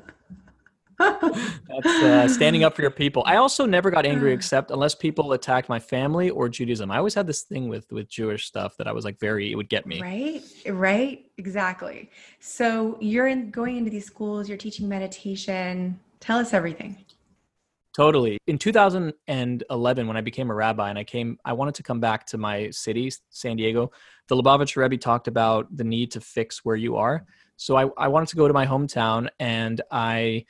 That's 1.00 1.86
uh, 1.86 2.28
standing 2.28 2.64
up 2.64 2.76
for 2.76 2.82
your 2.82 2.92
people. 2.92 3.24
I 3.26 3.36
also 3.36 3.66
never 3.66 3.92
got 3.92 4.06
angry 4.06 4.34
except 4.34 4.72
unless 4.72 4.96
people 4.96 5.34
attacked 5.34 5.70
my 5.70 5.80
family 5.80 6.30
or 6.30 6.50
Judaism. 6.50 6.90
I 6.90 6.98
always 6.98 7.14
had 7.14 7.28
this 7.28 7.42
thing 7.44 7.70
with 7.70 7.92
with 7.92 8.10
Jewish 8.10 8.48
stuff 8.48 8.78
that 8.78 8.88
I 8.88 8.92
was 8.92 9.06
like 9.06 9.20
very 9.20 9.52
it 9.52 9.56
would 9.56 9.70
get 9.70 9.86
me. 9.86 10.02
Right, 10.02 10.42
right, 10.74 11.26
exactly. 11.38 12.10
So 12.40 12.98
you're 13.00 13.28
in, 13.28 13.52
going 13.52 13.78
into 13.78 13.92
these 13.92 14.06
schools, 14.06 14.50
you're 14.50 14.58
teaching 14.58 14.90
meditation. 14.90 16.00
Tell 16.20 16.40
us 16.40 16.54
everything. 16.54 16.98
Totally. 17.98 18.38
In 18.46 18.60
2011, 18.60 20.08
when 20.08 20.18
I 20.18 20.22
became 20.22 20.52
a 20.52 20.54
rabbi 20.54 20.90
and 20.90 21.00
I 21.00 21.04
came, 21.04 21.40
I 21.44 21.54
wanted 21.54 21.74
to 21.76 21.84
come 21.84 22.00
back 22.00 22.28
to 22.28 22.38
my 22.38 22.70
city, 22.70 23.12
San 23.32 23.58
Diego. 23.58 23.92
The 24.28 24.36
Lubavitcher 24.36 24.84
Rebbe 24.84 24.98
talked 24.98 25.28
about 25.28 25.76
the 25.76 25.84
need 25.84 26.12
to 26.12 26.22
fix 26.22 26.64
where 26.64 26.76
you 26.76 26.96
are. 26.96 27.26
So 27.56 27.76
I, 27.76 27.90
I 27.98 28.08
wanted 28.08 28.30
to 28.30 28.36
go 28.36 28.48
to 28.48 28.54
my 28.54 28.68
hometown 28.68 29.30
and 29.40 29.82
I 29.90 30.46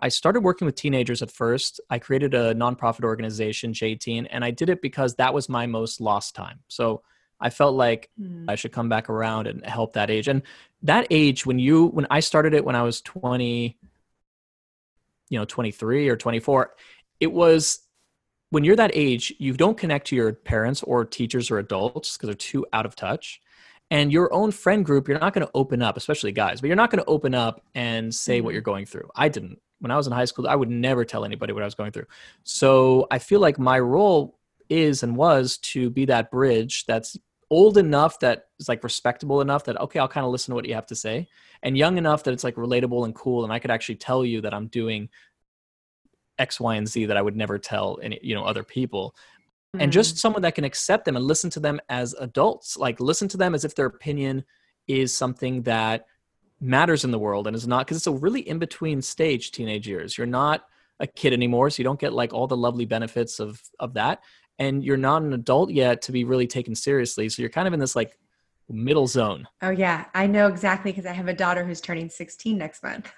I 0.00 0.08
started 0.08 0.40
working 0.40 0.66
with 0.66 0.74
teenagers 0.74 1.22
at 1.22 1.30
first. 1.30 1.80
I 1.88 1.98
created 1.98 2.34
a 2.34 2.54
nonprofit 2.54 3.04
organization, 3.04 3.72
J-Teen, 3.72 4.26
and 4.26 4.44
I 4.44 4.50
did 4.50 4.68
it 4.68 4.82
because 4.82 5.14
that 5.16 5.32
was 5.32 5.48
my 5.48 5.66
most 5.66 6.00
lost 6.00 6.34
time. 6.34 6.60
So 6.68 7.02
I 7.40 7.50
felt 7.50 7.74
like 7.74 8.10
Hmm. 8.18 8.44
I 8.48 8.54
should 8.54 8.72
come 8.72 8.88
back 8.88 9.08
around 9.08 9.46
and 9.46 9.64
help 9.64 9.94
that 9.94 10.10
age. 10.10 10.28
And 10.28 10.42
that 10.82 11.06
age, 11.10 11.46
when 11.46 11.58
you 11.58 11.86
when 11.86 12.06
I 12.10 12.20
started 12.20 12.52
it 12.54 12.64
when 12.64 12.76
I 12.76 12.82
was 12.82 13.00
20, 13.00 13.78
you 15.30 15.38
know, 15.38 15.44
23 15.44 16.08
or 16.08 16.16
24, 16.16 16.74
it 17.20 17.32
was 17.32 17.80
when 18.50 18.64
you're 18.64 18.76
that 18.76 18.90
age, 18.94 19.32
you 19.38 19.52
don't 19.52 19.76
connect 19.76 20.06
to 20.08 20.16
your 20.16 20.32
parents 20.32 20.82
or 20.82 21.04
teachers 21.04 21.50
or 21.50 21.58
adults 21.58 22.16
because 22.16 22.28
they're 22.28 22.34
too 22.34 22.66
out 22.72 22.86
of 22.86 22.96
touch. 22.96 23.40
And 23.90 24.12
your 24.12 24.32
own 24.34 24.50
friend 24.50 24.84
group, 24.84 25.08
you're 25.08 25.18
not 25.18 25.32
going 25.32 25.46
to 25.46 25.52
open 25.54 25.80
up, 25.82 25.96
especially 25.96 26.32
guys, 26.32 26.60
but 26.60 26.66
you're 26.66 26.76
not 26.76 26.90
going 26.90 27.02
to 27.02 27.08
open 27.08 27.34
up 27.34 27.62
and 27.74 28.14
say 28.14 28.40
what 28.40 28.50
Mhm. 28.50 28.52
you're 28.54 28.62
going 28.62 28.86
through. 28.86 29.08
I 29.16 29.28
didn't. 29.28 29.60
When 29.80 29.90
I 29.90 29.96
was 29.96 30.06
in 30.06 30.12
high 30.12 30.24
school, 30.24 30.48
I 30.48 30.56
would 30.56 30.70
never 30.70 31.04
tell 31.04 31.24
anybody 31.24 31.52
what 31.52 31.62
I 31.62 31.66
was 31.66 31.74
going 31.74 31.92
through. 31.92 32.06
So 32.42 33.06
I 33.10 33.18
feel 33.18 33.40
like 33.40 33.58
my 33.58 33.78
role 33.78 34.38
is 34.68 35.02
and 35.02 35.16
was 35.16 35.58
to 35.58 35.88
be 35.90 36.04
that 36.06 36.30
bridge 36.30 36.84
that's 36.86 37.16
old 37.50 37.78
enough 37.78 38.18
that 38.20 38.48
is 38.58 38.68
like 38.68 38.84
respectable 38.84 39.40
enough 39.40 39.64
that 39.64 39.80
okay 39.80 39.98
i'll 39.98 40.06
kind 40.08 40.26
of 40.26 40.30
listen 40.30 40.52
to 40.52 40.54
what 40.54 40.66
you 40.66 40.74
have 40.74 40.84
to 40.84 40.94
say 40.94 41.26
and 41.62 41.78
young 41.78 41.96
enough 41.96 42.22
that 42.22 42.32
it's 42.32 42.44
like 42.44 42.56
relatable 42.56 43.06
and 43.06 43.14
cool 43.14 43.44
and 43.44 43.52
i 43.52 43.58
could 43.58 43.70
actually 43.70 43.94
tell 43.94 44.24
you 44.24 44.42
that 44.42 44.52
i'm 44.52 44.66
doing 44.66 45.08
x 46.38 46.60
y 46.60 46.76
and 46.76 46.86
z 46.86 47.06
that 47.06 47.16
i 47.16 47.22
would 47.22 47.36
never 47.36 47.58
tell 47.58 47.98
any 48.02 48.18
you 48.22 48.34
know 48.34 48.44
other 48.44 48.62
people 48.62 49.14
and 49.80 49.92
just 49.92 50.16
Mm. 50.16 50.18
someone 50.18 50.42
that 50.42 50.54
can 50.54 50.64
accept 50.64 51.04
them 51.04 51.16
and 51.16 51.24
listen 51.24 51.50
to 51.50 51.60
them 51.60 51.80
as 51.88 52.14
adults 52.14 52.76
like 52.76 53.00
listen 53.00 53.28
to 53.28 53.36
them 53.36 53.54
as 53.54 53.64
if 53.64 53.74
their 53.74 53.86
opinion 53.86 54.44
is 54.86 55.16
something 55.16 55.62
that 55.62 56.06
matters 56.60 57.04
in 57.04 57.10
the 57.10 57.18
world 57.18 57.46
and 57.46 57.54
is 57.54 57.66
not 57.66 57.86
because 57.86 57.96
it's 57.96 58.06
a 58.06 58.12
really 58.12 58.40
in 58.48 58.58
between 58.58 59.00
stage 59.00 59.52
teenage 59.52 59.86
years 59.86 60.18
you're 60.18 60.26
not 60.26 60.64
a 61.00 61.06
kid 61.06 61.32
anymore 61.32 61.70
so 61.70 61.80
you 61.80 61.84
don't 61.84 62.00
get 62.00 62.12
like 62.12 62.32
all 62.32 62.46
the 62.46 62.56
lovely 62.56 62.84
benefits 62.84 63.38
of 63.38 63.62
of 63.78 63.94
that 63.94 64.20
and 64.58 64.82
you're 64.82 64.96
not 64.96 65.22
an 65.22 65.32
adult 65.32 65.70
yet 65.70 66.02
to 66.02 66.10
be 66.10 66.24
really 66.24 66.46
taken 66.46 66.74
seriously 66.74 67.28
so 67.28 67.40
you're 67.42 67.48
kind 67.48 67.68
of 67.68 67.74
in 67.74 67.80
this 67.80 67.94
like 67.94 68.18
middle 68.68 69.06
zone 69.06 69.46
Oh 69.62 69.70
yeah, 69.70 70.06
I 70.14 70.26
know 70.26 70.46
exactly 70.46 70.92
because 70.92 71.06
I 71.06 71.12
have 71.12 71.28
a 71.28 71.32
daughter 71.32 71.64
who's 71.64 71.80
turning 71.80 72.10
16 72.10 72.58
next 72.58 72.82
month. 72.82 73.10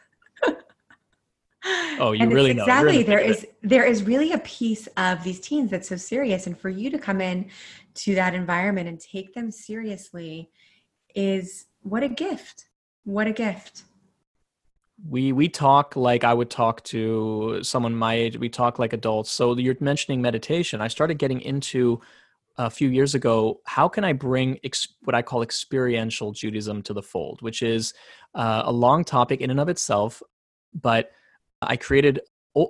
Oh, 1.98 2.12
you 2.12 2.22
And 2.22 2.32
really 2.32 2.54
know. 2.54 2.62
Exactly. 2.62 2.98
the 2.98 3.04
There 3.04 3.18
is 3.18 3.46
there 3.62 3.84
is 3.84 4.04
really 4.04 4.32
a 4.32 4.38
piece 4.38 4.86
of 4.96 5.22
these 5.22 5.40
teens 5.40 5.70
that's 5.70 5.88
so 5.88 5.96
serious, 5.96 6.46
and 6.46 6.58
for 6.58 6.70
you 6.70 6.88
to 6.90 6.98
come 6.98 7.20
in 7.20 7.50
to 7.96 8.14
that 8.14 8.34
environment 8.34 8.88
and 8.88 8.98
take 8.98 9.34
them 9.34 9.50
seriously 9.50 10.50
is 11.14 11.66
what 11.82 12.02
a 12.02 12.08
gift. 12.08 12.69
What 13.04 13.26
a 13.26 13.32
gift. 13.32 13.84
we 15.08 15.32
we 15.32 15.48
talk 15.48 15.96
like 15.96 16.24
i 16.24 16.34
would 16.34 16.50
talk 16.50 16.82
to 16.84 17.60
someone 17.62 17.94
my 17.94 18.14
age. 18.14 18.36
We 18.38 18.48
talk 18.48 18.78
like 18.78 18.92
adults. 18.92 19.30
So 19.30 19.56
you're 19.56 19.76
mentioning 19.80 20.20
meditation. 20.20 20.80
I 20.80 20.88
started 20.88 21.18
getting 21.18 21.40
into 21.40 22.00
a 22.58 22.68
few 22.68 22.88
years 22.88 23.14
ago 23.14 23.60
how 23.64 23.88
can 23.88 24.04
i 24.04 24.12
bring 24.12 24.58
ex- 24.64 24.88
what 25.02 25.14
i 25.14 25.22
call 25.22 25.42
experiential 25.42 26.32
judaism 26.32 26.82
to 26.82 26.92
the 26.92 27.02
fold 27.02 27.40
which 27.40 27.62
is 27.62 27.94
uh, 28.34 28.62
a 28.66 28.72
long 28.72 29.04
topic 29.04 29.40
in 29.40 29.50
and 29.50 29.60
of 29.60 29.68
itself 29.68 30.22
but 30.74 31.10
i 31.62 31.76
created 31.76 32.20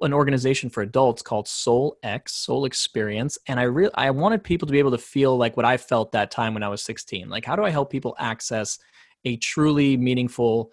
an 0.02 0.12
organization 0.12 0.68
for 0.70 0.82
adults 0.82 1.22
called 1.22 1.48
soul 1.48 1.96
x 2.02 2.34
soul 2.34 2.66
experience 2.66 3.38
and 3.48 3.58
i 3.58 3.62
really 3.62 3.90
i 3.94 4.10
wanted 4.10 4.44
people 4.44 4.66
to 4.66 4.72
be 4.72 4.78
able 4.78 4.90
to 4.90 4.98
feel 4.98 5.36
like 5.36 5.56
what 5.56 5.66
i 5.66 5.76
felt 5.76 6.12
that 6.12 6.30
time 6.30 6.54
when 6.54 6.62
i 6.62 6.68
was 6.68 6.82
16 6.82 7.28
like 7.28 7.44
how 7.44 7.56
do 7.56 7.64
i 7.64 7.70
help 7.70 7.90
people 7.90 8.14
access 8.18 8.78
a 9.24 9.36
truly 9.36 9.96
meaningful 9.96 10.72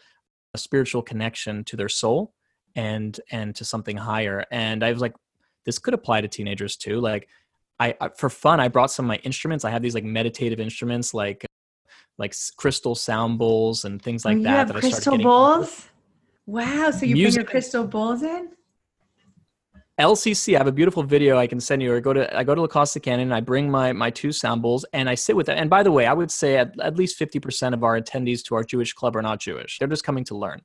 a 0.54 0.58
spiritual 0.58 1.02
connection 1.02 1.64
to 1.66 1.76
their 1.76 1.90
soul 1.90 2.34
and 2.76 3.20
and 3.32 3.56
to 3.56 3.66
something 3.66 3.98
higher 3.98 4.46
and 4.52 4.84
i 4.84 4.92
was 4.92 5.02
like 5.02 5.14
this 5.66 5.80
could 5.80 5.94
apply 5.94 6.22
to 6.22 6.28
teenagers 6.28 6.78
too 6.78 7.00
like 7.00 7.28
I, 7.80 7.96
I 8.00 8.10
for 8.10 8.30
fun 8.30 8.60
i 8.60 8.68
brought 8.68 8.92
some 8.92 9.06
of 9.06 9.08
my 9.08 9.18
instruments 9.18 9.66
i 9.66 9.70
have 9.70 9.82
these 9.82 9.96
like 9.96 10.04
meditative 10.04 10.60
instruments 10.60 11.14
like 11.14 11.46
like 12.18 12.36
crystal 12.56 12.96
sound 12.96 13.38
bowls 13.38 13.86
and 13.86 14.02
things 14.02 14.26
like 14.26 14.36
oh, 14.36 14.38
you 14.40 14.44
that 14.44 14.50
have 14.50 14.68
that 14.70 14.78
I 14.78 14.80
started 14.80 14.94
crystal 14.96 15.12
getting- 15.14 15.26
bowls? 15.26 15.90
Wow. 16.46 16.92
So 16.92 17.06
you 17.06 17.16
bring 17.16 17.34
your 17.34 17.44
crystal 17.44 17.86
bowls 17.86 18.24
in? 18.24 18.50
LCC. 20.00 20.54
I 20.54 20.60
have 20.60 20.68
a 20.68 20.72
beautiful 20.72 21.02
video 21.02 21.38
I 21.38 21.48
can 21.48 21.60
send 21.60 21.82
you. 21.82 21.92
Or 21.92 22.00
go 22.00 22.14
to 22.14 22.38
I 22.38 22.44
go 22.44 22.54
to 22.54 22.62
La 22.62 22.68
Costa 22.68 23.00
Canyon. 23.00 23.32
I 23.32 23.42
bring 23.42 23.70
my 23.70 23.94
my 23.94 24.12
two 24.12 24.32
bowls 24.58 24.86
and 24.94 25.10
I 25.10 25.16
sit 25.16 25.36
with 25.36 25.48
them. 25.48 25.58
And 25.58 25.70
by 25.70 25.84
the 25.84 25.92
way, 25.92 26.06
I 26.06 26.14
would 26.14 26.32
say 26.32 26.58
at, 26.58 26.80
at 26.80 26.96
least 26.96 27.18
fifty 27.18 27.40
percent 27.40 27.74
of 27.74 27.84
our 27.84 28.00
attendees 28.00 28.44
to 28.46 28.56
our 28.56 28.64
Jewish 28.64 28.94
club 28.94 29.16
are 29.16 29.22
not 29.22 29.40
Jewish. 29.40 29.80
They're 29.80 29.88
just 29.88 30.04
coming 30.04 30.24
to 30.26 30.38
learn. 30.38 30.62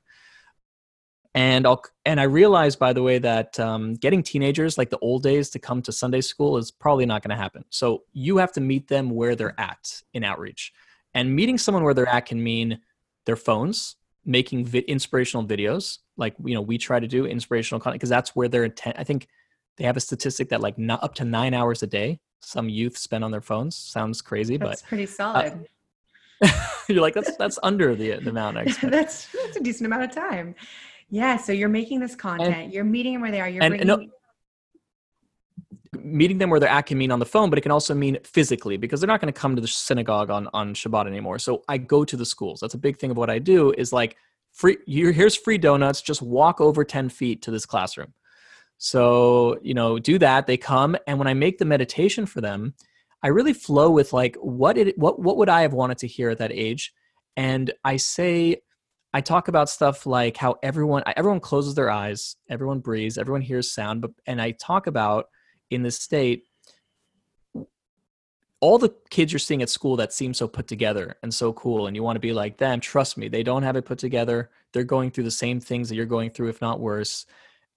And 1.35 1.65
I'll 1.65 1.81
and 2.05 2.19
I 2.19 2.23
realize, 2.23 2.75
by 2.75 2.93
the 2.93 3.01
way 3.01 3.17
that 3.17 3.59
um, 3.59 3.95
getting 3.95 4.21
teenagers 4.21 4.77
like 4.77 4.91
the 4.91 4.99
old 4.99 5.23
days 5.23 5.49
to 5.51 5.59
come 5.59 5.81
to 5.81 5.91
Sunday 5.91 6.21
school 6.21 6.57
is 6.57 6.69
probably 6.69 7.07
not 7.07 7.23
going 7.23 7.35
to 7.35 7.41
happen. 7.41 7.65
So 7.71 8.03
you 8.13 8.37
have 8.37 8.51
to 8.53 8.61
meet 8.61 8.87
them 8.87 9.09
where 9.09 9.35
they're 9.35 9.59
at 9.59 10.03
in 10.13 10.23
outreach. 10.23 10.73
And 11.15 11.35
meeting 11.35 11.57
someone 11.57 11.83
where 11.83 11.95
they're 11.95 12.07
at 12.07 12.27
can 12.27 12.43
mean 12.43 12.79
their 13.25 13.35
phones, 13.35 13.95
making 14.25 14.65
vi- 14.65 14.79
inspirational 14.87 15.45
videos 15.45 15.99
like 16.17 16.33
you 16.45 16.53
know 16.53 16.61
we 16.61 16.77
try 16.77 16.99
to 16.99 17.07
do 17.07 17.25
inspirational 17.25 17.79
content 17.79 17.99
because 17.99 18.09
that's 18.09 18.35
where 18.35 18.47
their 18.47 18.63
intent 18.63 18.95
i 18.97 19.03
think 19.03 19.27
they 19.77 19.83
have 19.83 19.97
a 19.97 19.99
statistic 19.99 20.49
that 20.49 20.61
like 20.61 20.77
not 20.77 21.03
up 21.03 21.13
to 21.15 21.25
nine 21.25 21.53
hours 21.53 21.83
a 21.83 21.87
day 21.87 22.19
some 22.41 22.69
youth 22.69 22.97
spend 22.97 23.23
on 23.23 23.31
their 23.31 23.41
phones 23.41 23.75
sounds 23.75 24.21
crazy 24.21 24.57
but 24.57 24.67
That's 24.69 24.81
pretty 24.81 25.03
uh, 25.03 25.07
solid. 25.07 25.67
but 26.39 26.53
you're 26.89 27.01
like 27.01 27.13
that's 27.13 27.35
that's 27.37 27.59
under 27.63 27.95
the, 27.95 28.17
the 28.19 28.29
amount 28.29 28.57
i 28.57 28.61
expect 28.67 28.91
that's 28.91 29.27
that's 29.31 29.57
a 29.57 29.61
decent 29.61 29.85
amount 29.87 30.03
of 30.03 30.11
time. 30.11 30.55
Yeah. 31.09 31.37
So 31.37 31.51
you're 31.51 31.69
making 31.69 31.99
this 31.99 32.15
content. 32.15 32.73
you're 32.73 32.83
meeting 32.83 33.13
them 33.13 33.21
where 33.21 33.29
they 33.29 33.39
are. 33.39 33.47
You're 33.47 33.61
and- 33.63 33.75
and 33.75 33.85
no- 33.87 33.95
bringing. 33.97 34.11
Meeting 36.03 36.37
them 36.37 36.49
where 36.49 36.59
they're 36.59 36.69
at 36.69 36.85
can 36.85 36.97
mean 36.97 37.11
on 37.11 37.19
the 37.19 37.25
phone 37.25 37.49
but 37.49 37.57
it 37.57 37.61
can 37.61 37.71
also 37.71 37.93
mean 37.93 38.17
physically 38.23 38.77
because 38.77 38.99
they're 38.99 39.07
not 39.07 39.21
going 39.21 39.31
to 39.33 39.39
come 39.39 39.55
to 39.55 39.61
the 39.61 39.67
synagogue 39.67 40.29
on 40.29 40.49
on 40.53 40.73
shabbat 40.73 41.07
anymore. 41.07 41.39
So 41.39 41.63
i 41.67 41.77
go 41.77 42.03
to 42.05 42.17
the 42.17 42.25
schools. 42.25 42.59
That's 42.59 42.73
a 42.73 42.79
big 42.79 42.97
thing 42.97 43.11
of 43.11 43.17
what 43.17 43.29
i 43.29 43.39
do 43.39 43.71
is 43.71 43.93
like 43.93 44.17
free 44.51 44.77
here's 44.85 45.35
free 45.35 45.57
donuts 45.57 46.01
just 46.01 46.21
walk 46.21 46.61
over 46.61 46.83
10 46.83 47.09
feet 47.09 47.41
to 47.43 47.51
this 47.51 47.65
classroom. 47.65 48.13
So 48.77 49.59
you 49.61 49.73
know 49.73 49.97
do 49.99 50.19
that 50.19 50.45
they 50.45 50.57
come 50.57 50.95
and 51.07 51.17
when 51.17 51.27
i 51.27 51.33
make 51.33 51.57
the 51.57 51.65
meditation 51.65 52.25
for 52.25 52.41
them 52.41 52.73
i 53.23 53.27
really 53.29 53.53
flow 53.53 53.89
with 53.89 54.13
like 54.13 54.35
what 54.37 54.77
it 54.77 54.97
what 54.97 55.19
what 55.19 55.37
would 55.37 55.49
i 55.49 55.61
have 55.61 55.73
wanted 55.73 55.99
to 55.99 56.07
hear 56.07 56.29
at 56.29 56.39
that 56.39 56.51
age? 56.51 56.93
And 57.37 57.71
i 57.83 57.97
say 57.97 58.57
i 59.13 59.21
talk 59.21 59.47
about 59.47 59.69
stuff 59.69 60.05
like 60.05 60.35
how 60.37 60.55
everyone 60.61 61.03
everyone 61.15 61.39
closes 61.39 61.75
their 61.75 61.89
eyes 61.89 62.35
everyone 62.49 62.79
breathes 62.79 63.17
everyone 63.17 63.41
hears 63.41 63.71
sound 63.71 64.01
but 64.01 64.11
and 64.27 64.41
i 64.41 64.51
talk 64.51 64.87
about 64.87 65.27
in 65.73 65.83
this 65.83 65.99
state 65.99 66.45
all 68.63 68.77
the 68.77 68.95
kids 69.09 69.33
you're 69.33 69.39
seeing 69.39 69.61
at 69.61 69.69
school 69.69 69.97
that 69.97 70.13
seem 70.13 70.33
so 70.33 70.47
put 70.47 70.67
together 70.67 71.17
and 71.21 71.33
so 71.33 71.51
cool 71.51 71.87
and 71.87 71.97
you 71.97 72.01
want 72.01 72.15
to 72.15 72.21
be 72.21 72.31
like 72.31 72.55
them 72.57 72.79
trust 72.79 73.17
me 73.17 73.27
they 73.27 73.43
don't 73.43 73.63
have 73.63 73.75
it 73.75 73.83
put 73.83 73.99
together. 73.99 74.51
They're 74.71 74.85
going 74.85 75.11
through 75.11 75.25
the 75.25 75.31
same 75.31 75.59
things 75.59 75.89
that 75.89 75.95
you're 75.95 76.05
going 76.05 76.29
through 76.29 76.47
if 76.47 76.61
not 76.61 76.79
worse 76.79 77.25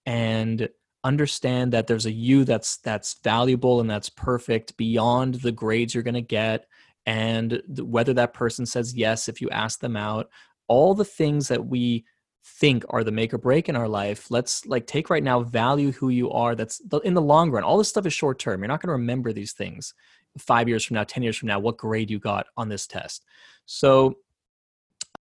and 0.06 0.68
understand 1.02 1.72
that 1.72 1.88
there's 1.88 2.06
a 2.06 2.12
you 2.12 2.44
that's 2.44 2.76
that's 2.78 3.14
valuable 3.24 3.80
and 3.80 3.90
that's 3.90 4.08
perfect 4.08 4.76
beyond 4.76 5.34
the 5.34 5.50
grades 5.50 5.92
you're 5.92 6.04
going 6.04 6.14
to 6.14 6.20
get 6.20 6.66
and 7.04 7.60
whether 7.80 8.14
that 8.14 8.32
person 8.32 8.64
says 8.64 8.94
yes 8.94 9.28
if 9.28 9.40
you 9.40 9.50
ask 9.50 9.80
them 9.80 9.96
out 9.96 10.28
all 10.68 10.94
the 10.94 11.04
things 11.04 11.48
that 11.48 11.66
we 11.66 12.04
think 12.48 12.84
are 12.90 13.02
the 13.02 13.10
make 13.10 13.34
or 13.34 13.38
break 13.38 13.68
in 13.68 13.74
our 13.74 13.88
life 13.88 14.30
let's 14.30 14.64
like 14.66 14.86
take 14.86 15.10
right 15.10 15.22
now 15.22 15.40
value 15.40 15.90
who 15.92 16.10
you 16.10 16.30
are 16.30 16.54
that's 16.54 16.80
in 17.02 17.14
the 17.14 17.20
long 17.20 17.50
run. 17.50 17.64
All 17.64 17.76
this 17.76 17.88
stuff 17.88 18.06
is 18.06 18.12
short 18.12 18.38
term. 18.38 18.60
You're 18.60 18.68
not 18.68 18.80
going 18.80 18.88
to 18.88 18.92
remember 18.92 19.32
these 19.32 19.52
things 19.52 19.92
five 20.38 20.68
years 20.68 20.84
from 20.84 20.94
now 20.94 21.04
10 21.04 21.22
years 21.22 21.36
from 21.36 21.48
now 21.48 21.58
what 21.58 21.76
grade 21.76 22.10
you 22.10 22.18
got 22.18 22.46
on 22.56 22.68
this 22.68 22.86
test. 22.86 23.24
So 23.66 24.18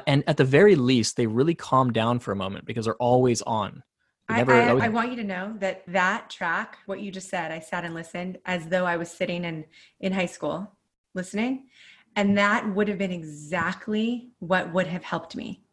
and 0.05 0.23
at 0.27 0.37
the 0.37 0.45
very 0.45 0.75
least 0.75 1.17
they 1.17 1.25
really 1.25 1.55
calm 1.55 1.91
down 1.91 2.19
for 2.19 2.31
a 2.31 2.35
moment 2.35 2.65
because 2.65 2.85
they're 2.85 2.95
always 2.95 3.41
on. 3.41 3.83
I, 4.31 4.43
I, 4.43 4.85
I, 4.85 4.89
want 4.89 5.09
you 5.09 5.15
to 5.15 5.23
know 5.23 5.55
that 5.57 5.81
that 5.87 6.29
track, 6.29 6.77
what 6.85 7.01
you 7.01 7.11
just 7.11 7.29
said, 7.29 7.51
I 7.51 7.59
sat 7.59 7.83
and 7.83 7.95
listened 7.95 8.37
as 8.45 8.67
though 8.67 8.85
I 8.85 8.95
was 8.95 9.09
sitting 9.09 9.43
in 9.43 9.65
in 9.99 10.13
high 10.13 10.27
school 10.27 10.71
listening, 11.15 11.69
and 12.15 12.37
that 12.37 12.75
would 12.75 12.87
have 12.89 12.99
been 12.99 13.11
exactly 13.11 14.29
what 14.37 14.71
would 14.71 14.85
have 14.85 15.03
helped 15.03 15.35
me 15.35 15.63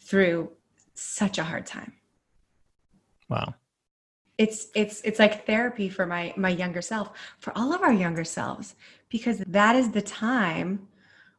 through 0.00 0.52
such 1.00 1.38
a 1.38 1.44
hard 1.44 1.66
time. 1.66 1.92
Wow. 3.28 3.54
It's 4.36 4.68
it's 4.74 5.00
it's 5.02 5.18
like 5.18 5.46
therapy 5.46 5.88
for 5.88 6.06
my 6.06 6.32
my 6.36 6.50
younger 6.50 6.82
self, 6.82 7.10
for 7.40 7.56
all 7.56 7.72
of 7.72 7.82
our 7.82 7.92
younger 7.92 8.24
selves, 8.24 8.76
because 9.08 9.38
that 9.46 9.74
is 9.74 9.90
the 9.90 10.02
time 10.02 10.88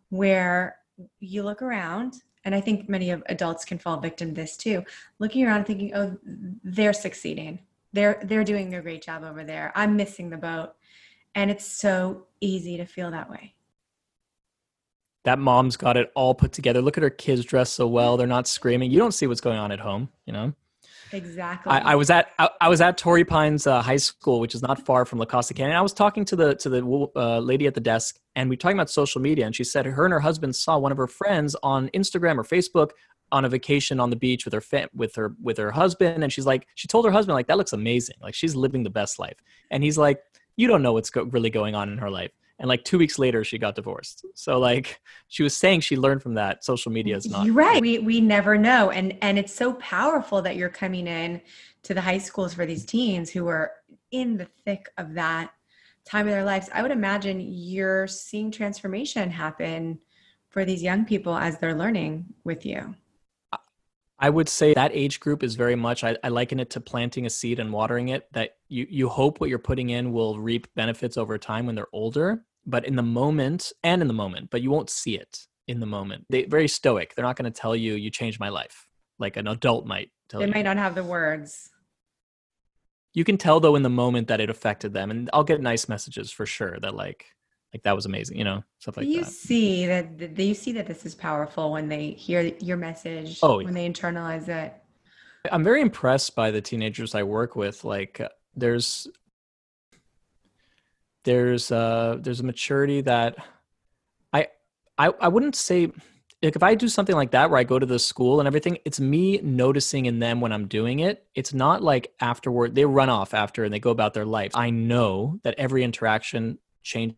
where 0.10 0.78
you 1.20 1.44
look 1.44 1.62
around 1.62 2.22
and 2.46 2.56
I 2.56 2.62
think 2.62 2.90
many 2.90 3.12
of 3.12 3.24
adults 3.28 3.66
can 3.66 3.78
fall 3.78 4.00
victim 4.00 4.30
to 4.30 4.42
this 4.42 4.58
too, 4.58 4.84
looking 5.20 5.46
around 5.46 5.66
thinking, 5.66 5.94
oh, 5.94 6.18
they're 6.64 6.94
succeeding. 6.94 7.60
They're 7.94 8.22
they're 8.24 8.44
doing 8.44 8.74
a 8.74 8.82
great 8.82 9.02
job 9.02 9.24
over 9.24 9.44
there. 9.44 9.72
I'm 9.76 9.96
missing 9.96 10.30
the 10.30 10.38
boat. 10.38 10.74
And 11.36 11.52
it's 11.52 11.66
so 11.66 12.26
easy 12.42 12.78
to 12.78 12.86
feel 12.86 13.12
that 13.12 13.30
way. 13.30 13.54
That 15.26 15.40
mom's 15.40 15.76
got 15.76 15.98
it 15.98 16.12
all 16.16 16.34
put 16.34 16.54
together. 16.54 16.82
Look 16.82 16.98
at 16.98 17.04
her 17.04 17.10
kids 17.10 17.44
dressed 17.44 17.74
so 17.74 17.88
well. 17.88 18.18
They're 18.18 18.28
not 18.28 18.48
screaming. 18.48 18.92
You 18.92 19.00
don't 19.00 19.12
see 19.12 19.28
what's 19.28 19.42
going 19.42 19.58
on 19.58 19.72
at 19.72 19.80
home, 19.80 20.10
you 20.26 20.34
know? 20.34 20.54
Exactly. 21.12 21.72
I, 21.72 21.94
I, 21.94 21.96
was 21.96 22.10
at 22.10 22.32
I, 22.38 22.50
I, 22.62 22.70
was 22.70 22.82
at 22.82 22.98
Torrey 22.98 23.26
Pines 23.26 23.66
uh, 23.66 23.82
High 23.82 23.98
School, 23.98 24.40
which 24.40 24.54
is 24.54 24.62
not 24.62 24.86
far 24.86 25.06
from 25.06 25.20
La 25.20 25.26
Costa 25.26 25.54
Canyon. 25.54 25.76
I 25.76 25.82
was 25.82 25.94
talking 25.94 26.24
to 26.26 26.36
the 26.36 26.56
to 26.56 26.70
the 26.70 27.08
uh, 27.16 27.40
lady 27.40 27.68
at 27.68 27.74
the 27.74 27.82
desk, 27.82 28.20
and 28.36 28.50
we 28.50 28.56
were 28.56 28.60
talking 28.60 28.78
about 28.78 28.90
social 28.90 29.22
media. 29.22 29.46
And 29.46 29.56
she 29.56 29.64
said 29.64 29.86
her 29.86 30.06
and 30.06 30.14
her 30.14 30.20
husband 30.20 30.56
saw 30.56 30.78
one 30.78 30.92
of 30.92 30.98
her 30.98 31.08
friends 31.08 31.56
on 31.64 31.90
Instagram 31.90 32.38
or 32.38 32.44
Facebook 32.44 32.92
on 33.32 33.46
a 33.46 33.50
vacation 33.50 34.00
on 34.00 34.10
the 34.10 34.16
beach 34.16 34.46
with 34.46 34.54
her 34.54 34.62
fam- 34.62 34.90
with 34.94 35.16
her 35.16 35.36
with 35.42 35.58
her 35.58 35.72
husband, 35.72 36.24
and 36.24 36.32
she's 36.32 36.46
like, 36.46 36.68
she 36.76 36.88
told 36.88 37.06
her 37.06 37.12
husband 37.12 37.34
like 37.34 37.48
that 37.48 37.58
looks 37.58 37.74
amazing, 37.74 38.16
like 38.22 38.36
she's 38.36 38.56
living 38.56 38.84
the 38.84 38.90
best 38.90 39.20
life. 39.20 39.38
And 39.72 39.84
he's 39.84 39.98
like, 39.98 40.22
you 40.58 40.68
don't 40.68 40.84
know 40.84 40.94
what's 40.94 41.10
go- 41.10 41.24
really 41.24 41.50
going 41.50 41.74
on 41.74 41.90
in 41.90 41.98
her 41.98 42.10
life 42.10 42.32
and 42.60 42.68
like 42.68 42.84
two 42.84 42.98
weeks 42.98 43.18
later 43.18 43.44
she 43.44 43.58
got 43.58 43.76
divorced. 43.76 44.26
So 44.36 44.60
like 44.60 45.02
she 45.28 45.44
was 45.44 45.56
saying 45.56 45.82
she 45.82 45.96
learned 45.96 46.22
from 46.22 46.34
that 46.36 46.64
social 46.64 46.92
media 46.92 47.16
is 47.16 47.30
not 47.30 47.46
you're 47.46 47.56
right. 47.56 47.82
we, 47.82 48.00
we 48.00 48.22
never 48.22 48.58
know. 48.58 48.92
And 48.92 49.18
and 49.22 49.40
it's 49.40 49.54
so 49.54 49.74
powerful 49.74 50.42
that 50.42 50.56
you're 50.56 50.70
coming 50.70 51.08
in 51.08 51.42
to 51.84 51.94
the 51.94 52.02
high 52.02 52.18
schools 52.18 52.54
for 52.54 52.66
these 52.66 52.86
teens 52.86 53.30
who 53.30 53.48
are 53.48 53.72
in 54.12 54.38
the 54.38 54.46
thick 54.66 54.90
of 54.98 55.14
that 55.14 55.52
time 56.06 56.28
of 56.28 56.32
their 56.32 56.44
lives. 56.44 56.70
I 56.74 56.82
would 56.82 56.92
imagine 56.92 57.40
you're 57.40 58.08
seeing 58.08 58.52
transformation 58.52 59.30
happen 59.32 60.00
for 60.50 60.66
these 60.66 60.82
young 60.82 61.06
people 61.06 61.36
as 61.36 61.60
they're 61.60 61.76
learning 61.76 62.26
with 62.44 62.66
you. 62.66 62.96
I 64.22 64.30
would 64.30 64.50
say 64.50 64.74
that 64.74 64.92
age 64.94 65.22
group 65.22 65.44
is 65.44 65.56
very 65.56 65.76
much 65.76 66.04
I, 66.04 66.18
I, 66.24 66.28
liken 66.28 66.60
it 66.60 66.70
to 66.72 66.82
planting 66.82 67.26
a 67.26 67.30
seed 67.30 67.60
and 67.60 67.72
watering 67.72 68.10
it 68.10 68.28
that 68.34 68.58
you 68.68 68.86
you 68.90 69.08
hope 69.08 69.40
what 69.40 69.50
you're 69.50 69.60
putting 69.60 69.92
in 69.92 70.12
will 70.12 70.38
reap 70.38 70.68
benefits 70.76 71.18
over 71.18 71.38
time 71.38 71.66
when 71.66 71.76
they're 71.76 71.88
older 71.94 72.44
but 72.70 72.86
in 72.86 72.96
the 72.96 73.04
moment 73.04 73.72
and 73.84 74.02
in 74.02 74.08
the 74.08 74.14
moment, 74.14 74.50
but 74.50 74.62
you 74.62 74.72
won't 74.72 74.90
see 74.90 75.16
it 75.16 75.48
in 75.68 75.80
the 75.80 75.86
moment. 75.86 76.26
They 76.30 76.44
very 76.44 76.68
stoic. 76.68 77.16
They're 77.16 77.26
not 77.26 77.36
going 77.36 77.52
to 77.52 77.60
tell 77.60 77.76
you 77.76 77.94
you 77.94 78.10
changed 78.10 78.40
my 78.40 78.50
life 78.50 78.90
like 79.20 79.38
an 79.38 79.48
adult 79.48 79.86
might 79.86 80.10
tell 80.30 80.40
they 80.40 80.48
you. 80.48 80.54
might 80.54 80.64
not 80.64 80.78
have 80.78 80.96
the 80.96 81.04
words. 81.04 81.70
You 83.14 83.24
can 83.24 83.38
tell 83.38 83.60
though 83.60 83.76
in 83.76 83.84
the 83.84 83.90
moment 83.90 84.28
that 84.30 84.40
it 84.40 84.50
affected 84.50 84.94
them 84.94 85.12
and 85.12 85.30
I'll 85.34 85.44
get 85.44 85.62
nice 85.62 85.90
messages 85.90 86.32
for 86.32 86.46
sure 86.46 86.78
that 86.82 86.96
like 86.96 87.26
like 87.74 87.84
that 87.84 87.96
was 87.96 88.08
amazing, 88.08 88.38
you 88.38 88.44
know, 88.44 88.64
stuff 88.80 88.98
like 88.98 89.06
you 89.06 89.22
that. 89.22 89.28
You 89.28 89.32
see 89.32 89.86
that 89.86 90.34
do 90.36 90.44
you 90.44 90.56
see 90.56 90.72
that 90.72 90.88
this 90.88 91.06
is 91.06 91.14
powerful 91.14 91.72
when 91.72 91.88
they 91.88 92.12
hear 92.12 92.54
your 92.60 92.78
message, 92.78 93.40
oh, 93.44 93.60
yeah. 93.60 93.66
when 93.66 93.74
they 93.74 93.88
internalize 93.88 94.48
it. 94.48 94.74
I'm 95.52 95.64
very 95.64 95.82
impressed 95.82 96.36
by 96.36 96.52
the 96.52 96.62
teenagers 96.62 97.14
I 97.14 97.24
work 97.24 97.56
with. 97.56 97.84
Like 97.84 98.22
there's 98.56 99.08
there's 101.24 101.72
uh 101.72 102.18
there's 102.20 102.40
a 102.40 102.44
maturity 102.44 103.02
that 103.02 103.36
I 104.34 104.48
I 104.98 105.08
I 105.20 105.28
wouldn't 105.28 105.56
say 105.56 105.92
like 106.42 106.56
if 106.56 106.64
I 106.64 106.76
do 106.76 106.88
something 106.88 107.16
like 107.16 107.32
that 107.32 107.50
where 107.50 107.60
I 107.60 107.64
go 107.64 107.80
to 107.80 107.86
the 107.86 108.00
school 108.00 108.40
and 108.40 108.48
everything, 108.48 108.78
it's 108.86 109.00
me 109.00 109.40
noticing 109.44 110.06
in 110.06 110.20
them 110.20 110.40
when 110.40 110.54
I'm 110.54 110.68
doing 110.68 111.00
it. 111.00 111.26
It's 111.36 111.54
not 111.54 111.84
like 111.84 112.14
afterward 112.22 112.76
they 112.76 112.86
run 112.86 113.10
off 113.10 113.34
after 113.34 113.66
and 113.66 113.74
they 113.74 113.80
go 113.80 113.92
about 113.92 114.14
their 114.14 114.26
life. 114.26 114.54
I 114.56 114.70
know 114.70 115.40
that 115.44 115.56
every 115.58 115.84
interaction 115.84 116.58
changes 116.82 117.18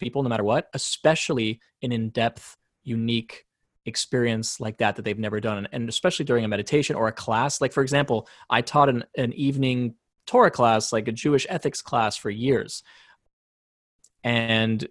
people 0.00 0.22
no 0.22 0.30
matter 0.30 0.44
what, 0.44 0.70
especially 0.72 1.60
an 1.82 1.92
in-depth, 1.92 2.56
unique 2.82 3.44
experience 3.84 4.60
like 4.60 4.78
that 4.78 4.96
that 4.96 5.02
they've 5.02 5.18
never 5.18 5.40
done 5.40 5.66
and 5.72 5.88
especially 5.88 6.24
during 6.24 6.44
a 6.44 6.48
meditation 6.48 6.94
or 6.94 7.08
a 7.08 7.12
class 7.12 7.60
like 7.60 7.72
for 7.72 7.82
example 7.82 8.28
i 8.48 8.60
taught 8.60 8.88
an, 8.88 9.02
an 9.16 9.32
evening 9.32 9.94
torah 10.24 10.52
class 10.52 10.92
like 10.92 11.08
a 11.08 11.12
jewish 11.12 11.48
ethics 11.48 11.82
class 11.82 12.16
for 12.16 12.30
years 12.30 12.84
and 14.24 14.86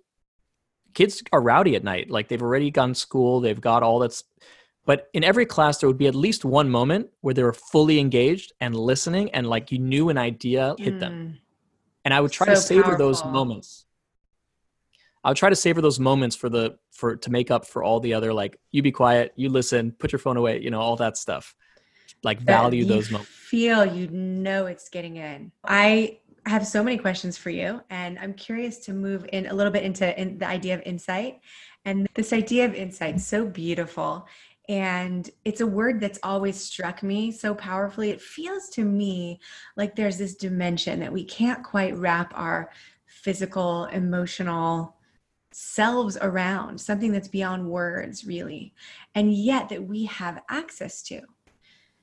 kids 0.93 1.23
are 1.31 1.41
rowdy 1.41 1.75
at 1.75 1.83
night 1.83 2.09
like 2.09 2.27
they've 2.27 2.41
already 2.41 2.71
gone 2.71 2.93
school 2.93 3.39
they've 3.39 3.61
got 3.61 3.83
all 3.83 3.99
that's 3.99 4.23
but 4.85 5.07
in 5.13 5.23
every 5.23 5.45
class 5.45 5.77
there 5.77 5.87
would 5.87 5.97
be 5.97 6.07
at 6.07 6.15
least 6.15 6.43
one 6.43 6.69
moment 6.69 7.07
where 7.21 7.33
they 7.33 7.43
were 7.43 7.53
fully 7.53 7.99
engaged 7.99 8.51
and 8.59 8.75
listening 8.75 9.29
and 9.31 9.47
like 9.47 9.71
you 9.71 9.79
knew 9.79 10.09
an 10.09 10.17
idea 10.17 10.75
hit 10.77 10.95
mm. 10.95 10.99
them 10.99 11.39
and 12.05 12.13
i 12.13 12.19
would 12.19 12.31
try 12.31 12.47
so 12.47 12.53
to 12.53 12.59
savor 12.59 12.83
powerful. 12.83 13.07
those 13.07 13.25
moments 13.25 13.85
i 15.23 15.29
would 15.29 15.37
try 15.37 15.49
to 15.49 15.55
savor 15.55 15.81
those 15.81 15.99
moments 15.99 16.35
for 16.35 16.49
the 16.49 16.77
for 16.91 17.15
to 17.15 17.31
make 17.31 17.51
up 17.51 17.65
for 17.65 17.83
all 17.83 17.99
the 17.99 18.13
other 18.13 18.33
like 18.33 18.59
you 18.71 18.81
be 18.81 18.91
quiet 18.91 19.31
you 19.35 19.49
listen 19.49 19.91
put 19.91 20.11
your 20.11 20.19
phone 20.19 20.37
away 20.37 20.59
you 20.59 20.69
know 20.69 20.81
all 20.81 20.95
that 20.95 21.17
stuff 21.17 21.55
like 22.23 22.39
value 22.39 22.85
those 22.85 23.09
moments 23.09 23.31
feel 23.31 23.85
you 23.85 24.07
know 24.09 24.65
it's 24.65 24.89
getting 24.89 25.17
in 25.17 25.51
i 25.63 26.17
I 26.45 26.49
have 26.49 26.65
so 26.65 26.83
many 26.83 26.97
questions 26.97 27.37
for 27.37 27.51
you, 27.51 27.81
and 27.89 28.17
I'm 28.17 28.33
curious 28.33 28.79
to 28.79 28.93
move 28.93 29.25
in 29.31 29.45
a 29.47 29.53
little 29.53 29.71
bit 29.71 29.83
into 29.83 30.19
in 30.19 30.39
the 30.39 30.47
idea 30.47 30.73
of 30.73 30.81
insight. 30.85 31.39
And 31.85 32.07
this 32.15 32.33
idea 32.33 32.65
of 32.65 32.73
insight, 32.73 33.19
so 33.19 33.45
beautiful. 33.45 34.27
And 34.67 35.29
it's 35.45 35.61
a 35.61 35.67
word 35.67 35.99
that's 35.99 36.19
always 36.23 36.59
struck 36.59 37.03
me 37.03 37.31
so 37.31 37.53
powerfully. 37.53 38.09
It 38.09 38.21
feels 38.21 38.69
to 38.69 38.83
me 38.83 39.39
like 39.75 39.95
there's 39.95 40.17
this 40.17 40.35
dimension 40.35 40.99
that 40.99 41.13
we 41.13 41.25
can't 41.25 41.63
quite 41.63 41.97
wrap 41.97 42.31
our 42.35 42.71
physical, 43.05 43.85
emotional 43.85 44.95
selves 45.51 46.17
around, 46.21 46.79
something 46.79 47.11
that's 47.11 47.27
beyond 47.27 47.67
words, 47.67 48.25
really. 48.25 48.73
And 49.13 49.33
yet 49.33 49.69
that 49.69 49.83
we 49.83 50.05
have 50.05 50.41
access 50.49 51.01
to 51.03 51.21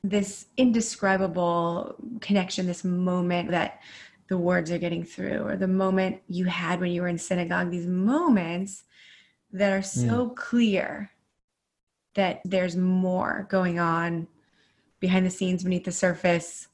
this 0.05 0.47
indescribable 0.57 1.97
connection, 2.21 2.67
this 2.67 2.85
moment 2.85 3.51
that 3.51 3.81
the 4.29 4.39
words 4.39 4.71
are 4.71 4.79
getting 4.79 5.05
through 5.05 5.43
or 5.47 5.57
the 5.57 5.69
moment 5.69 6.21
you 6.29 6.45
had 6.45 6.81
when 6.81 6.91
you 6.91 7.03
were 7.03 7.09
in 7.09 7.19
synagogue 7.19 7.71
these 7.71 7.87
moments 7.87 8.85
that 9.53 9.73
are 9.73 9.83
so 9.83 10.29
mm. 10.29 10.37
clear 10.37 11.11
that 12.15 12.41
there's 12.45 12.77
more 12.77 13.47
going 13.49 13.79
on 13.79 14.27
behind 15.01 15.25
the 15.25 15.31
scenes 15.31 15.63
beneath 15.63 15.85
the 15.85 15.93
surface. 15.93 16.69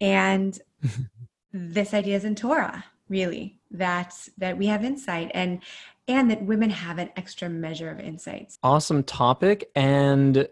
And 0.00 0.58
this 1.52 1.94
idea 1.94 2.16
is 2.16 2.24
in 2.24 2.34
torah 2.34 2.84
really 3.08 3.58
that 3.70 4.12
that 4.36 4.58
we 4.58 4.66
have 4.66 4.84
insight 4.84 5.30
and 5.32 5.62
and 6.08 6.30
that 6.30 6.42
women 6.42 6.70
have 6.70 6.98
an 6.98 7.10
extra 7.16 7.48
measure 7.48 7.90
of 7.90 7.98
insights. 7.98 8.58
Awesome 8.62 9.02
topic. 9.02 9.70
And 9.74 10.48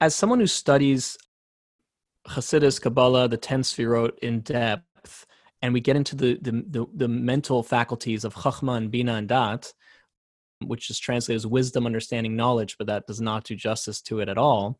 as 0.00 0.14
someone 0.14 0.40
who 0.40 0.46
studies 0.46 1.16
Hasidus, 2.26 2.80
Kabbalah, 2.80 3.28
the 3.28 3.36
10 3.36 3.62
Sfirot 3.62 4.18
in 4.18 4.40
depth, 4.40 4.84
and 5.62 5.72
we 5.72 5.80
get 5.80 5.96
into 5.96 6.16
the, 6.16 6.38
the, 6.40 6.64
the, 6.68 6.86
the 6.94 7.08
mental 7.08 7.62
faculties 7.62 8.24
of 8.24 8.34
Chachma 8.34 8.76
and 8.76 8.90
Bina 8.90 9.14
and 9.14 9.28
Dat, 9.28 9.72
which 10.64 10.90
is 10.90 10.98
translated 10.98 11.36
as 11.36 11.46
wisdom, 11.46 11.86
understanding, 11.86 12.36
knowledge, 12.36 12.76
but 12.78 12.86
that 12.86 13.06
does 13.06 13.20
not 13.20 13.44
do 13.44 13.54
justice 13.54 14.00
to 14.02 14.20
it 14.20 14.28
at 14.28 14.38
all. 14.38 14.78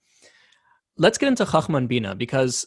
Let's 0.97 1.19
get 1.19 1.29
into 1.29 1.45
Chachma 1.45 1.79
and 1.79 1.89
Bina 1.89 2.15
because 2.15 2.67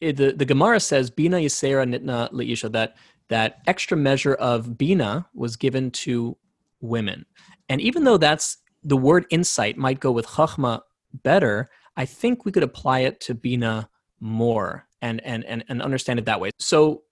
it, 0.00 0.02
eh, 0.02 0.12
the, 0.12 0.32
the 0.32 0.44
Gemara 0.44 0.80
says, 0.80 1.10
Bina 1.10 1.38
Yisera 1.38 1.88
Nitna 1.88 2.32
Leisha, 2.32 2.70
that 2.72 2.96
that 3.30 3.60
extra 3.66 3.96
measure 3.96 4.34
of 4.34 4.76
bina 4.76 5.26
was 5.34 5.56
given 5.56 5.90
to 5.92 6.36
women. 6.80 7.24
And 7.68 7.80
even 7.80 8.04
though 8.04 8.18
that's 8.18 8.58
the 8.82 8.96
word 8.96 9.24
insight 9.30 9.78
might 9.78 10.00
go 10.00 10.10
with 10.10 10.26
chachma 10.26 10.80
better, 11.14 11.68
I 11.96 12.04
think 12.04 12.44
we 12.44 12.52
could 12.52 12.64
apply 12.64 13.00
it 13.00 13.20
to 13.22 13.34
bina 13.34 13.88
more 14.18 14.86
and 15.02 15.20
and 15.24 15.44
and, 15.44 15.64
and 15.68 15.82
understand 15.82 16.18
it 16.18 16.26
that 16.26 16.40
way. 16.40 16.50
So 16.58 17.02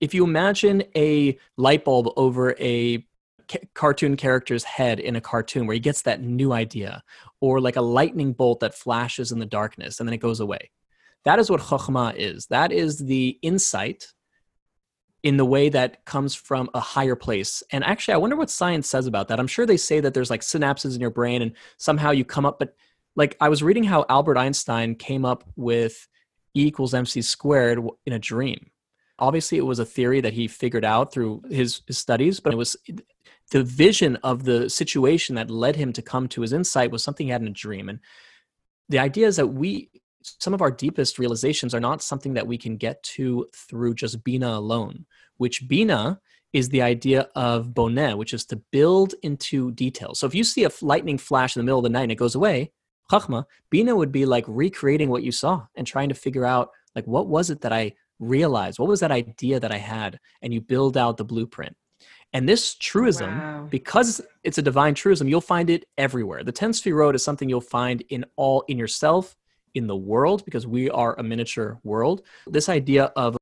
if 0.00 0.14
you 0.14 0.24
imagine 0.24 0.84
a 0.94 1.38
light 1.56 1.84
bulb 1.84 2.08
over 2.16 2.54
a 2.58 3.06
ca- 3.48 3.60
cartoon 3.74 4.16
character's 4.16 4.64
head 4.64 5.00
in 5.00 5.16
a 5.16 5.20
cartoon 5.20 5.66
where 5.66 5.74
he 5.74 5.80
gets 5.80 6.02
that 6.02 6.20
new 6.20 6.52
idea, 6.52 7.02
or 7.40 7.60
like 7.60 7.76
a 7.76 7.80
lightning 7.80 8.32
bolt 8.32 8.60
that 8.60 8.74
flashes 8.74 9.32
in 9.32 9.38
the 9.38 9.46
darkness 9.46 10.00
and 10.00 10.08
then 10.08 10.14
it 10.14 10.18
goes 10.18 10.40
away. 10.40 10.70
That 11.24 11.38
is 11.38 11.50
what 11.50 11.60
chokhmah 11.60 12.14
is. 12.16 12.46
That 12.46 12.72
is 12.72 12.98
the 12.98 13.38
insight 13.42 14.12
in 15.22 15.36
the 15.36 15.44
way 15.44 15.68
that 15.68 16.04
comes 16.04 16.36
from 16.36 16.70
a 16.72 16.78
higher 16.78 17.16
place. 17.16 17.62
And 17.72 17.82
actually, 17.82 18.14
I 18.14 18.18
wonder 18.18 18.36
what 18.36 18.48
science 18.48 18.88
says 18.88 19.08
about 19.08 19.26
that. 19.28 19.40
I'm 19.40 19.48
sure 19.48 19.66
they 19.66 19.76
say 19.76 19.98
that 19.98 20.14
there's 20.14 20.30
like 20.30 20.42
synapses 20.42 20.94
in 20.94 21.00
your 21.00 21.10
brain 21.10 21.42
and 21.42 21.52
somehow 21.78 22.12
you 22.12 22.24
come 22.24 22.46
up, 22.46 22.60
but 22.60 22.76
like 23.16 23.36
I 23.40 23.48
was 23.48 23.62
reading 23.62 23.82
how 23.82 24.04
Albert 24.08 24.36
Einstein 24.36 24.94
came 24.94 25.24
up 25.24 25.42
with 25.56 26.06
Equals 26.64 26.94
MC 26.94 27.22
squared 27.22 27.80
in 28.06 28.12
a 28.12 28.18
dream. 28.18 28.70
Obviously, 29.18 29.58
it 29.58 29.66
was 29.66 29.78
a 29.78 29.84
theory 29.84 30.20
that 30.20 30.34
he 30.34 30.46
figured 30.46 30.84
out 30.84 31.12
through 31.12 31.42
his, 31.50 31.80
his 31.86 31.98
studies, 31.98 32.40
but 32.40 32.52
it 32.52 32.56
was 32.56 32.76
the 33.50 33.62
vision 33.62 34.16
of 34.16 34.44
the 34.44 34.68
situation 34.68 35.36
that 35.36 35.50
led 35.50 35.76
him 35.76 35.92
to 35.92 36.02
come 36.02 36.28
to 36.28 36.42
his 36.42 36.52
insight 36.52 36.90
was 36.90 37.02
something 37.02 37.26
he 37.26 37.32
had 37.32 37.42
in 37.42 37.48
a 37.48 37.52
dream. 37.52 37.88
And 37.88 38.00
the 38.88 38.98
idea 38.98 39.26
is 39.26 39.36
that 39.36 39.48
we, 39.48 39.90
some 40.22 40.52
of 40.52 40.60
our 40.60 40.70
deepest 40.70 41.18
realizations 41.18 41.74
are 41.74 41.80
not 41.80 42.02
something 42.02 42.34
that 42.34 42.46
we 42.46 42.58
can 42.58 42.76
get 42.76 43.02
to 43.02 43.46
through 43.54 43.94
just 43.94 44.24
Bina 44.24 44.48
alone, 44.48 45.06
which 45.36 45.66
Bina 45.68 46.20
is 46.52 46.68
the 46.68 46.82
idea 46.82 47.28
of 47.34 47.68
boneh, 47.68 48.16
which 48.16 48.32
is 48.32 48.44
to 48.46 48.56
build 48.56 49.14
into 49.22 49.70
detail. 49.72 50.14
So 50.14 50.26
if 50.26 50.34
you 50.34 50.44
see 50.44 50.64
a 50.64 50.70
lightning 50.80 51.18
flash 51.18 51.54
in 51.54 51.60
the 51.60 51.64
middle 51.64 51.78
of 51.78 51.84
the 51.84 51.90
night 51.90 52.04
and 52.04 52.12
it 52.12 52.16
goes 52.16 52.34
away, 52.34 52.72
chachma, 53.10 53.44
Bina 53.70 53.94
would 53.94 54.12
be 54.12 54.26
like 54.26 54.44
recreating 54.46 55.10
what 55.10 55.22
you 55.22 55.32
saw 55.32 55.66
and 55.74 55.86
trying 55.86 56.08
to 56.08 56.14
figure 56.14 56.44
out 56.44 56.70
like 56.94 57.06
what 57.06 57.28
was 57.28 57.50
it 57.50 57.60
that 57.60 57.72
I 57.72 57.92
realized? 58.18 58.78
What 58.78 58.88
was 58.88 59.00
that 59.00 59.10
idea 59.10 59.60
that 59.60 59.72
I 59.72 59.78
had? 59.78 60.18
And 60.42 60.52
you 60.52 60.60
build 60.60 60.96
out 60.96 61.16
the 61.16 61.24
blueprint. 61.24 61.76
And 62.32 62.48
this 62.48 62.74
truism, 62.74 63.38
wow. 63.38 63.68
because 63.70 64.20
it's 64.42 64.58
a 64.58 64.62
divine 64.62 64.94
truism, 64.94 65.28
you'll 65.28 65.40
find 65.40 65.70
it 65.70 65.84
everywhere. 65.96 66.42
The 66.42 66.52
10 66.52 66.72
Sefirot 66.72 67.14
is 67.14 67.22
something 67.22 67.48
you'll 67.48 67.60
find 67.60 68.02
in 68.08 68.24
all 68.36 68.64
in 68.68 68.78
yourself, 68.78 69.36
in 69.74 69.86
the 69.86 69.96
world, 69.96 70.44
because 70.44 70.66
we 70.66 70.90
are 70.90 71.18
a 71.18 71.22
miniature 71.22 71.78
world. 71.84 72.22
This 72.46 72.68
idea 72.68 73.04
of 73.16 73.36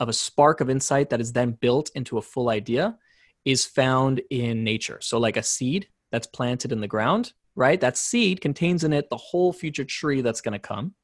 of 0.00 0.08
a 0.08 0.12
spark 0.12 0.60
of 0.60 0.68
insight 0.68 1.10
that 1.10 1.20
is 1.20 1.32
then 1.32 1.52
built 1.52 1.90
into 1.94 2.18
a 2.18 2.22
full 2.22 2.48
idea 2.48 2.98
is 3.44 3.64
found 3.64 4.20
in 4.30 4.64
nature. 4.64 4.98
So 5.00 5.18
like 5.18 5.36
a 5.36 5.44
seed 5.44 5.86
that's 6.10 6.26
planted 6.26 6.72
in 6.72 6.80
the 6.80 6.88
ground, 6.88 7.32
right? 7.54 7.80
That 7.80 7.96
seed 7.96 8.40
contains 8.40 8.84
in 8.84 8.92
it 8.92 9.10
the 9.10 9.16
whole 9.16 9.52
future 9.52 9.84
tree 9.84 10.20
that's 10.20 10.40
going 10.40 10.52
to 10.52 10.58
come. 10.58 10.94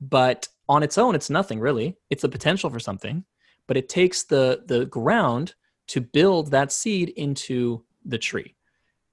But 0.00 0.48
on 0.68 0.82
its 0.82 0.98
own 0.98 1.14
it's 1.14 1.30
nothing 1.30 1.60
really. 1.60 1.96
It's 2.10 2.22
the 2.22 2.28
potential 2.28 2.70
for 2.70 2.80
something, 2.80 3.24
but 3.66 3.76
it 3.76 3.88
takes 3.88 4.24
the 4.24 4.62
the 4.66 4.86
ground 4.86 5.54
to 5.88 6.00
build 6.00 6.50
that 6.50 6.72
seed 6.72 7.10
into 7.10 7.84
the 8.04 8.18
tree. 8.18 8.54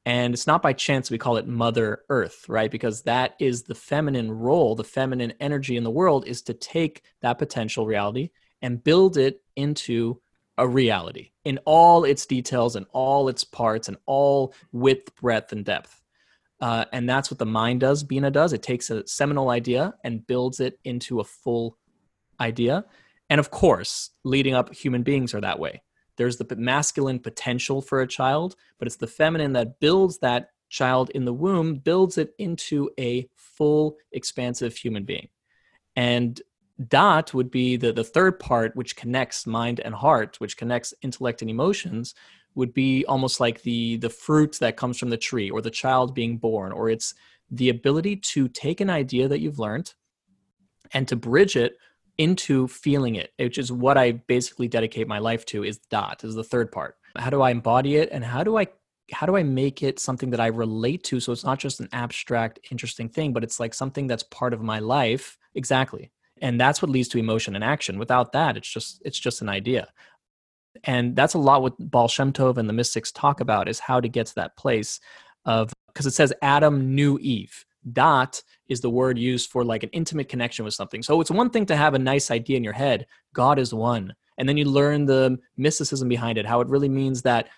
And 0.06 0.34
it's 0.34 0.48
not 0.48 0.62
by 0.62 0.74
chance 0.74 1.10
we 1.10 1.18
call 1.18 1.38
it 1.38 1.48
Mother 1.48 2.04
Earth, 2.10 2.46
right? 2.50 2.70
Because 2.70 3.04
that 3.04 3.36
is 3.40 3.64
the 3.64 3.76
feminine 3.76 4.32
role, 4.32 4.76
the 4.76 4.84
feminine 4.84 5.34
energy 5.40 5.78
in 5.78 5.84
the 5.84 5.92
world 5.92 6.28
is 6.28 6.42
to 6.44 6.54
take 6.54 7.04
that 7.22 7.38
potential 7.38 7.86
reality 7.86 8.30
and 8.62 8.84
build 8.84 9.18
it 9.18 9.42
into 9.56 10.20
a 10.58 10.68
reality 10.68 11.32
in 11.46 11.58
all 11.66 12.04
its 12.04 12.26
details 12.26 12.76
and 12.76 12.86
all 12.92 13.30
its 13.30 13.44
parts 13.44 13.88
and 13.88 13.98
all 14.06 14.54
width, 14.72 15.16
breadth, 15.16 15.52
and 15.54 15.66
depth. 15.66 16.03
Uh, 16.64 16.86
and 16.94 17.10
that's 17.10 17.30
what 17.30 17.40
the 17.40 17.46
mind 17.46 17.82
does, 17.82 18.04
Bina 18.04 18.32
does. 18.32 18.54
It 18.54 18.64
takes 18.64 18.90
a 18.90 19.06
seminal 19.06 19.50
idea 19.50 19.96
and 20.06 20.26
builds 20.26 20.62
it 20.62 20.80
into 20.86 21.20
a 21.20 21.24
full 21.26 21.78
idea. 22.40 22.86
And 23.30 23.38
of 23.38 23.52
course, 23.52 24.12
leading 24.24 24.54
up, 24.54 24.74
human 24.74 25.04
beings 25.04 25.34
are 25.34 25.42
that 25.42 25.60
way 25.60 25.84
there's 26.16 26.38
the 26.38 26.56
masculine 26.56 27.20
potential 27.20 27.82
for 27.82 28.00
a 28.00 28.08
child, 28.08 28.56
but 28.80 28.88
it's 28.88 28.96
the 28.96 29.08
feminine 29.08 29.52
that 29.54 29.82
builds 29.82 30.20
that 30.20 30.52
child 30.70 31.10
in 31.10 31.26
the 31.26 31.34
womb, 31.34 31.76
builds 31.76 32.18
it 32.18 32.34
into 32.38 32.90
a 32.98 33.28
full, 33.36 33.98
expansive 34.14 34.78
human 34.78 35.04
being. 35.04 35.28
And 35.98 36.42
Da'at 36.80 37.34
would 37.34 37.52
be 37.52 37.76
the, 37.76 37.92
the 37.92 38.06
third 38.06 38.40
part, 38.40 38.74
which 38.78 38.96
connects 38.96 39.46
mind 39.46 39.82
and 39.82 39.94
heart, 39.94 40.40
which 40.40 40.56
connects 40.56 40.94
intellect 41.02 41.42
and 41.42 41.52
emotions, 41.52 42.16
would 42.56 42.74
be 42.74 43.06
almost 43.06 43.40
like 43.40 43.62
the 43.64 43.98
the 43.98 44.10
fruit 44.10 44.58
that 44.60 44.78
comes 44.78 44.98
from 44.98 45.10
the 45.10 45.18
tree 45.18 45.50
or 45.50 45.62
the 45.62 45.72
child 45.72 46.14
being 46.14 46.38
born, 46.38 46.72
or 46.72 46.90
it's 46.90 47.14
the 47.50 47.70
ability 47.70 48.16
to 48.16 48.48
take 48.48 48.82
an 48.82 48.90
idea 48.90 49.28
that 49.28 49.40
you've 49.40 49.60
learned 49.60 49.94
and 50.94 51.08
to 51.08 51.16
bridge 51.16 51.56
it 51.56 51.78
into 52.18 52.68
feeling 52.68 53.16
it, 53.16 53.32
which 53.38 53.58
is 53.58 53.72
what 53.72 53.98
I 53.98 54.12
basically 54.12 54.68
dedicate 54.68 55.08
my 55.08 55.20
life 55.20 55.46
to 55.48 55.64
is 55.64 55.80
Da'at 55.92 56.24
is 56.24 56.36
the 56.36 56.44
third 56.44 56.72
part. 56.72 56.98
How 57.16 57.30
do 57.30 57.42
I 57.42 57.52
embody 57.52 57.96
it 57.98 58.10
and 58.12 58.24
how 58.24 58.44
do 58.44 58.58
I 58.58 58.68
how 59.12 59.26
do 59.26 59.36
I 59.36 59.44
make 59.44 59.84
it 59.84 60.00
something 60.00 60.30
that 60.32 60.40
I 60.40 60.48
relate 60.48 61.04
to 61.06 61.20
so 61.20 61.32
it's 61.32 61.44
not 61.44 61.60
just 61.60 61.80
an 61.80 61.90
abstract 61.92 62.60
interesting 62.72 63.10
thing 63.10 63.34
but 63.34 63.44
it's 63.44 63.60
like 63.60 63.74
something 63.74 64.08
that's 64.08 64.24
part 64.24 64.54
of 64.54 64.62
my 64.62 64.80
life 64.80 65.38
exactly. 65.56 66.12
And 66.42 66.60
that's 66.60 66.82
what 66.82 66.90
leads 66.90 67.08
to 67.10 67.20
emotion 67.20 67.56
and 67.56 67.64
action. 67.64 68.00
Without 68.00 68.32
that 68.34 68.58
it's 68.58 68.72
just 68.72 69.02
it's 69.06 69.20
just 69.20 69.42
an 69.42 69.50
idea. 69.50 69.90
And 70.84 71.16
that's 71.16 71.34
a 71.34 71.40
lot 71.40 71.62
what 71.62 71.92
Baal 71.92 72.08
Shem 72.08 72.34
Tov 72.34 72.58
and 72.58 72.68
the 72.68 72.74
mystics 72.74 73.12
talk 73.12 73.40
about 73.40 73.70
is 73.70 73.80
how 73.80 74.00
to 74.00 74.08
get 74.08 74.28
to 74.28 74.36
that 74.36 74.58
place 74.58 75.00
of 75.46 75.72
because 75.88 76.06
it 76.06 76.14
says 76.14 76.34
Adam 76.42 76.96
knew 76.96 77.20
Eve 77.20 77.66
Da'at 77.92 78.42
is 78.70 78.82
the 78.82 78.90
word 78.90 79.18
used 79.18 79.50
for 79.50 79.64
like 79.64 79.84
an 79.84 79.90
intimate 79.90 80.30
connection 80.30 80.66
with 80.66 80.74
something. 80.74 81.04
So 81.04 81.20
it's 81.22 81.32
one 81.32 81.50
thing 81.50 81.66
to 81.68 81.76
have 81.76 81.94
a 81.94 82.00
nice 82.00 82.32
idea 82.32 82.58
in 82.58 82.64
your 82.64 82.74
head, 82.74 83.06
God 83.34 83.60
is 83.60 83.74
one. 83.74 84.14
And 84.38 84.48
then 84.48 84.58
you 84.58 84.66
learn 84.66 85.06
the 85.06 85.38
mysticism 85.58 86.08
behind 86.08 86.38
it, 86.38 86.46
how 86.46 86.62
it 86.62 86.68
really 86.68 86.90
means 86.90 87.22
that 87.24 87.50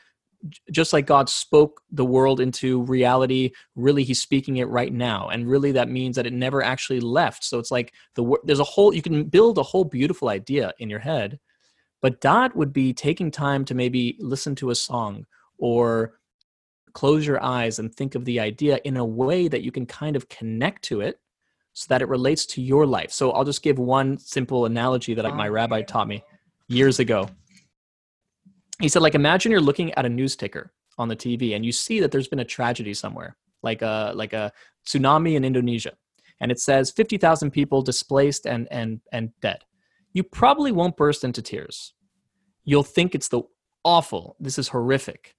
just 0.72 0.94
like 0.94 1.08
God 1.08 1.30
spoke 1.30 1.82
the 1.92 2.06
world 2.06 2.40
into 2.40 2.84
reality, 2.84 3.52
really 3.76 4.04
he's 4.04 4.22
speaking 4.22 4.58
it 4.58 4.68
right 4.68 4.94
now. 4.94 5.30
And 5.30 5.50
really 5.50 5.72
that 5.72 5.90
means 5.90 6.16
that 6.18 6.28
it 6.28 6.34
never 6.34 6.62
actually 6.62 7.00
left. 7.00 7.44
So 7.44 7.58
it's 7.58 7.72
like 7.72 7.94
the 8.16 8.38
there's 8.44 8.60
a 8.60 8.66
whole 8.66 8.94
you 8.94 9.02
can 9.02 9.24
build 9.26 9.58
a 9.58 9.64
whole 9.64 9.86
beautiful 9.86 10.30
idea 10.30 10.74
in 10.80 10.90
your 10.90 11.00
head. 11.00 11.40
But 12.06 12.22
Da'at 12.22 12.56
would 12.56 12.72
be 12.72 12.94
taking 12.94 13.32
time 13.32 13.66
to 13.66 13.74
maybe 13.74 14.16
listen 14.20 14.54
to 14.58 14.70
a 14.70 14.76
song 14.76 15.26
or 15.58 16.20
close 16.94 17.26
your 17.26 17.44
eyes 17.44 17.80
and 17.80 17.92
think 17.92 18.14
of 18.14 18.26
the 18.26 18.40
idea 18.40 18.80
in 18.84 18.98
a 18.98 19.04
way 19.04 19.48
that 19.48 19.64
you 19.64 19.72
can 19.72 19.88
kind 19.88 20.16
of 20.16 20.30
connect 20.30 20.84
to 20.84 21.02
it 21.02 21.20
so 21.74 21.88
that 21.90 22.04
it 22.04 22.08
relates 22.08 22.46
to 22.46 22.62
your 22.62 22.86
life. 22.86 23.12
So 23.12 23.32
I'll 23.32 23.44
just 23.44 23.64
give 23.64 23.80
one 23.80 24.20
simple 24.20 24.68
analogy 24.68 25.16
that 25.16 25.26
my 25.34 25.48
oh, 25.48 25.52
rabbi 25.54 25.82
taught 25.82 26.08
me 26.08 26.24
years 26.68 27.00
ago. 27.00 27.28
He 28.80 28.88
said 28.88 29.02
like 29.02 29.16
imagine 29.16 29.52
you're 29.52 29.60
looking 29.60 29.92
at 29.96 30.06
a 30.06 30.10
news 30.10 30.36
ticker 30.36 30.72
on 31.00 31.08
the 31.08 31.16
TV 31.16 31.56
and 31.56 31.66
you 31.66 31.72
see 31.72 32.00
that 32.02 32.12
there's 32.12 32.28
been 32.28 32.38
a 32.38 32.46
tragedy 32.46 32.94
somewhere, 32.94 33.36
like 33.64 33.82
a 33.82 34.12
like 34.14 34.34
a 34.34 34.52
tsunami 34.86 35.34
in 35.34 35.44
Indonesia, 35.44 35.94
and 36.40 36.52
it 36.52 36.60
says 36.60 36.92
50,000 36.92 37.50
people 37.50 37.82
displaced 37.82 38.46
and 38.46 38.68
and 38.70 39.02
and 39.12 39.32
dead. 39.42 39.64
You 40.16 40.24
probably 40.24 40.72
won't 40.72 40.98
burst 40.98 41.24
into 41.24 41.44
tears. 41.44 41.94
You'll 42.64 42.82
think 42.82 43.14
it's 43.14 43.28
the 43.28 43.44
awful. 43.84 44.36
This 44.40 44.58
is 44.58 44.70
horrific 44.70 45.36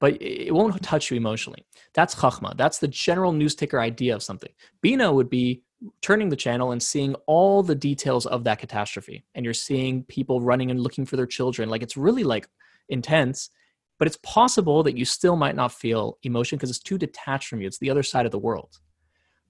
but 0.00 0.20
it 0.20 0.54
won't 0.54 0.80
touch 0.82 1.10
you 1.10 1.16
emotionally. 1.16 1.66
That's 1.94 2.14
chachma. 2.14 2.56
That's 2.56 2.78
the 2.78 2.88
general 2.88 3.32
news 3.32 3.54
ticker 3.54 3.80
idea 3.80 4.14
of 4.14 4.22
something. 4.22 4.52
Bina 4.80 5.12
would 5.12 5.28
be 5.28 5.62
turning 6.02 6.28
the 6.28 6.36
channel 6.36 6.72
and 6.72 6.82
seeing 6.82 7.14
all 7.26 7.62
the 7.62 7.74
details 7.74 8.26
of 8.26 8.44
that 8.44 8.58
catastrophe. 8.58 9.24
And 9.34 9.44
you're 9.44 9.54
seeing 9.54 10.04
people 10.04 10.40
running 10.40 10.70
and 10.70 10.80
looking 10.80 11.04
for 11.04 11.16
their 11.16 11.26
children. 11.26 11.68
Like 11.68 11.82
it's 11.82 11.96
really 11.96 12.24
like 12.24 12.48
intense, 12.88 13.50
but 13.98 14.06
it's 14.06 14.18
possible 14.22 14.82
that 14.84 14.96
you 14.96 15.04
still 15.04 15.36
might 15.36 15.56
not 15.56 15.72
feel 15.72 16.18
emotion 16.22 16.58
because 16.58 16.70
it's 16.70 16.78
too 16.78 16.98
detached 16.98 17.48
from 17.48 17.60
you. 17.60 17.66
It's 17.66 17.78
the 17.78 17.90
other 17.90 18.02
side 18.02 18.26
of 18.26 18.32
the 18.32 18.38
world. 18.38 18.78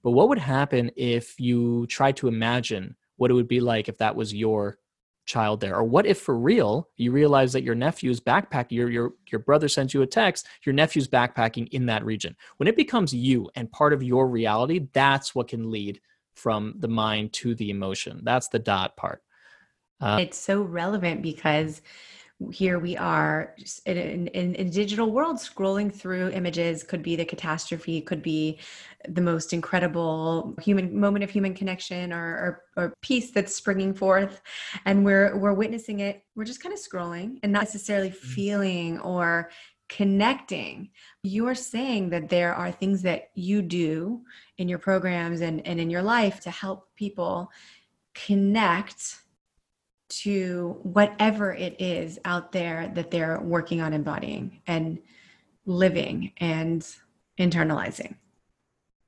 But 0.03 0.11
what 0.11 0.29
would 0.29 0.39
happen 0.39 0.91
if 0.95 1.39
you 1.39 1.85
tried 1.87 2.17
to 2.17 2.27
imagine 2.27 2.95
what 3.19 3.31
it 3.31 3.35
would 3.35 3.47
be 3.47 3.59
like 3.59 3.89
if 3.89 3.97
that 3.99 4.15
was 4.15 4.33
your 4.33 4.77
child 5.25 5.61
there? 5.61 5.75
Or 5.75 5.83
what 5.83 6.05
if 6.05 6.19
for 6.19 6.37
real 6.37 6.89
you 6.97 7.11
realize 7.11 7.53
that 7.53 7.63
your 7.63 7.75
nephew's 7.75 8.19
backpacking, 8.19 8.71
your, 8.71 8.89
your, 8.89 9.13
your 9.31 9.39
brother 9.39 9.67
sends 9.67 9.93
you 9.93 10.01
a 10.01 10.07
text, 10.07 10.47
your 10.65 10.73
nephew's 10.73 11.07
backpacking 11.07 11.67
in 11.69 11.85
that 11.85 12.05
region? 12.05 12.35
When 12.57 12.67
it 12.67 12.75
becomes 12.75 13.13
you 13.13 13.49
and 13.55 13.71
part 13.71 13.93
of 13.93 14.03
your 14.03 14.27
reality, 14.27 14.87
that's 14.93 15.35
what 15.35 15.49
can 15.49 15.69
lead 15.69 16.01
from 16.33 16.75
the 16.79 16.87
mind 16.87 17.33
to 17.33 17.53
the 17.53 17.69
emotion. 17.69 18.21
That's 18.23 18.47
the 18.47 18.59
Da'at 18.59 18.95
part. 18.95 19.21
Uh, 20.01 20.17
it's 20.21 20.37
so 20.37 20.61
relevant 20.61 21.21
because 21.21 21.81
here 22.51 22.79
we 22.79 22.95
are 22.95 23.53
in, 23.85 23.97
in, 23.97 24.55
in, 24.55 24.67
a 24.67 24.69
digital 24.69 25.11
world 25.11 25.35
scrolling 25.35 25.93
through 25.93 26.29
images 26.29 26.83
could 26.83 27.03
be 27.03 27.17
the 27.17 27.25
catastrophe 27.25 27.99
could 27.99 28.23
be 28.23 28.59
the 29.09 29.21
most 29.21 29.51
incredible 29.51 30.55
human 30.61 30.97
moment 30.97 31.23
of 31.23 31.29
human 31.29 31.53
connection 31.53 32.13
or, 32.13 32.61
or, 32.77 32.83
or 32.83 32.93
peace 33.01 33.31
that's 33.31 33.53
springing 33.53 33.93
forth. 33.93 34.41
And 34.85 35.03
we're 35.03 35.37
we're 35.37 35.53
witnessing 35.53 35.99
it. 35.99 36.23
We're 36.35 36.45
just 36.45 36.63
kind 36.63 36.73
of 36.73 36.79
scrolling 36.79 37.39
and 37.43 37.51
not 37.51 37.63
necessarily 37.63 38.11
mm-hmm. 38.11 38.27
feeling 38.27 38.99
or 38.99 39.49
connecting. 39.89 40.91
You're 41.23 41.55
saying 41.55 42.09
that 42.11 42.29
there 42.29 42.53
are 42.53 42.71
things 42.71 43.01
that 43.01 43.31
you 43.35 43.61
do 43.61 44.21
in 44.57 44.69
your 44.69 44.79
programs 44.79 45.41
and, 45.41 45.65
and 45.67 45.79
in 45.79 45.89
your 45.89 46.03
life 46.03 46.39
to 46.41 46.51
help 46.51 46.87
people 46.95 47.51
connect 48.13 49.17
to 50.09 50.79
whatever 50.83 51.53
it 51.53 51.79
is 51.79 52.19
out 52.25 52.51
there 52.51 52.91
that 52.95 53.11
they're 53.11 53.39
working 53.41 53.81
on 53.81 53.93
embodying 53.93 54.61
and 54.67 54.99
living 55.65 56.33
and 56.37 56.85
internalizing. 57.37 58.15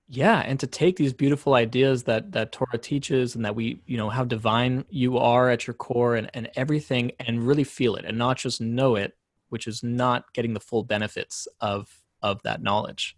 Yeah 0.07 0.39
and 0.39 0.59
to 0.59 0.67
take 0.67 0.97
these 0.97 1.13
beautiful 1.13 1.53
ideas 1.53 2.03
that 2.03 2.33
that 2.33 2.51
torah 2.51 2.77
teaches 2.77 3.35
and 3.35 3.45
that 3.45 3.55
we 3.55 3.81
you 3.85 3.97
know 3.97 4.09
how 4.09 4.25
divine 4.25 4.83
you 4.89 5.17
are 5.17 5.49
at 5.49 5.65
your 5.65 5.73
core 5.73 6.15
and, 6.15 6.29
and 6.33 6.49
everything 6.55 7.13
and 7.19 7.47
really 7.47 7.63
feel 7.63 7.95
it 7.95 8.03
and 8.03 8.17
not 8.17 8.37
just 8.37 8.59
know 8.59 8.95
it 8.95 9.15
which 9.49 9.67
is 9.67 9.83
not 9.83 10.31
getting 10.33 10.53
the 10.53 10.59
full 10.59 10.83
benefits 10.83 11.47
of 11.59 12.01
of 12.21 12.41
that 12.43 12.61
knowledge. 12.61 13.15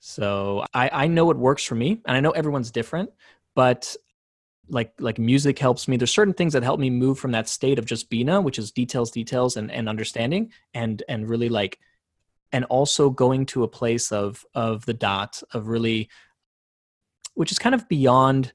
So 0.00 0.64
i 0.74 0.90
i 0.92 1.06
know 1.06 1.24
what 1.24 1.36
works 1.36 1.64
for 1.64 1.76
me 1.76 2.00
and 2.04 2.16
i 2.16 2.20
know 2.20 2.30
everyone's 2.30 2.70
different 2.70 3.10
but 3.54 3.96
like 4.68 4.92
like 4.98 5.18
music 5.18 5.58
helps 5.58 5.88
me. 5.88 5.96
There's 5.96 6.12
certain 6.12 6.34
things 6.34 6.52
that 6.52 6.62
help 6.62 6.80
me 6.80 6.90
move 6.90 7.18
from 7.18 7.32
that 7.32 7.48
state 7.48 7.78
of 7.78 7.84
just 7.84 8.10
bina 8.10 8.40
which 8.40 8.58
is 8.58 8.70
details 8.70 9.10
details 9.10 9.56
and, 9.56 9.70
and 9.70 9.88
understanding 9.88 10.52
and 10.74 11.02
and 11.08 11.28
really 11.28 11.48
like 11.48 11.78
and 12.52 12.64
also 12.66 13.10
going 13.10 13.46
to 13.46 13.62
a 13.62 13.68
place 13.68 14.12
of 14.12 14.44
of 14.54 14.84
the 14.86 14.94
Da'at 14.94 15.42
of 15.52 15.68
really 15.68 16.08
which 17.34 17.52
is 17.52 17.58
kind 17.58 17.74
of 17.74 17.88
beyond 17.88 18.52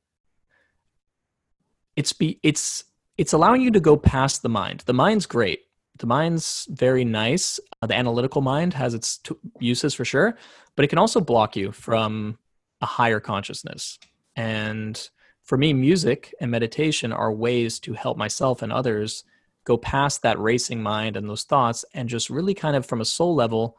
it's 1.96 2.14
be 2.14 2.40
it's 2.44 2.86
it's 3.18 3.34
allowing 3.34 3.62
you 3.62 3.72
to 3.72 3.80
go 3.80 3.96
past 3.96 4.42
the 4.42 4.50
mind. 4.50 4.82
The 4.86 4.94
mind's 4.94 5.28
great. 5.28 5.62
The 6.00 6.08
mind's 6.08 6.68
very 6.72 7.06
nice. 7.06 7.60
Uh, 7.82 7.86
the 7.86 7.94
analytical 7.94 8.42
mind 8.42 8.74
has 8.74 8.96
its 8.96 9.18
t- 9.20 9.36
uses 9.60 9.94
for 9.94 10.04
sure 10.04 10.38
but 10.76 10.86
it 10.86 10.88
can 10.88 10.98
also 11.00 11.22
block 11.22 11.56
you 11.56 11.72
from 11.72 12.38
a 12.82 12.86
higher 12.86 13.20
consciousness. 13.20 14.00
And 14.36 15.10
for 15.44 15.58
me, 15.58 15.74
music 15.74 16.34
and 16.40 16.50
meditation 16.50 17.12
are 17.12 17.32
ways 17.32 17.80
to 17.82 17.94
help 17.94 18.18
myself 18.18 18.62
and 18.62 18.72
others 18.72 19.24
go 19.66 19.78
past 19.78 20.22
that 20.22 20.40
racing 20.40 20.82
mind 20.82 21.18
and 21.18 21.30
those 21.30 21.44
thoughts 21.44 21.86
and 21.94 22.10
just 22.10 22.30
really 22.30 22.54
kind 22.54 22.76
of 22.76 22.86
from 22.86 23.02
a 23.02 23.06
soul 23.06 23.36
level, 23.36 23.78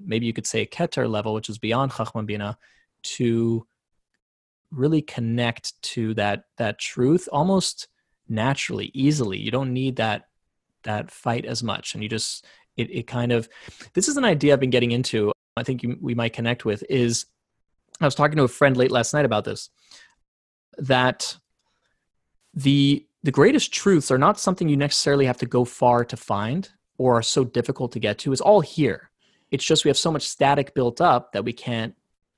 maybe 0.00 0.26
you 0.26 0.32
could 0.32 0.46
say 0.46 0.62
a 0.62 0.66
Keter 0.66 1.08
level, 1.08 1.34
which 1.34 1.48
is 1.48 1.58
beyond 1.58 1.92
Chachman 1.92 2.26
Bina, 2.26 2.58
to 3.02 3.66
really 4.70 5.02
connect 5.02 5.80
to 5.82 6.14
that 6.14 6.44
that 6.56 6.78
truth 6.78 7.28
almost 7.30 7.88
naturally, 8.28 8.90
easily. 8.94 9.38
You 9.38 9.50
don't 9.50 9.72
need 9.72 9.96
that 9.96 10.28
that 10.84 11.10
fight 11.10 11.44
as 11.44 11.62
much. 11.62 11.94
And 11.94 12.02
you 12.02 12.08
just 12.08 12.46
it, 12.76 12.90
it 12.90 13.06
kind 13.06 13.32
of 13.32 13.48
this 13.92 14.08
is 14.08 14.16
an 14.16 14.24
idea 14.24 14.54
I've 14.54 14.60
been 14.60 14.70
getting 14.70 14.92
into. 14.92 15.30
I 15.56 15.62
think 15.62 15.82
you, 15.82 15.98
we 16.00 16.14
might 16.14 16.32
connect 16.32 16.64
with 16.64 16.82
is 16.88 17.26
I 18.00 18.06
was 18.06 18.14
talking 18.14 18.36
to 18.38 18.44
a 18.44 18.48
friend 18.48 18.76
late 18.76 18.90
last 18.90 19.12
night 19.14 19.24
about 19.24 19.44
this 19.44 19.70
that 20.78 21.36
the 22.52 23.06
the 23.22 23.30
greatest 23.30 23.72
truths 23.72 24.10
are 24.10 24.18
not 24.18 24.38
something 24.38 24.68
you 24.68 24.76
necessarily 24.76 25.24
have 25.24 25.38
to 25.38 25.46
go 25.46 25.64
far 25.64 26.04
to 26.04 26.16
find 26.16 26.68
or 26.98 27.18
are 27.18 27.22
so 27.22 27.42
difficult 27.42 27.90
to 27.92 27.98
get 27.98 28.18
to. 28.18 28.32
It's 28.32 28.40
all 28.40 28.60
here. 28.60 29.10
It's 29.50 29.64
just 29.64 29.84
we 29.84 29.88
have 29.88 29.96
so 29.96 30.12
much 30.12 30.28
static 30.28 30.74
built 30.74 31.00
up 31.00 31.32
that 31.32 31.44
we 31.44 31.52
can't 31.52 31.94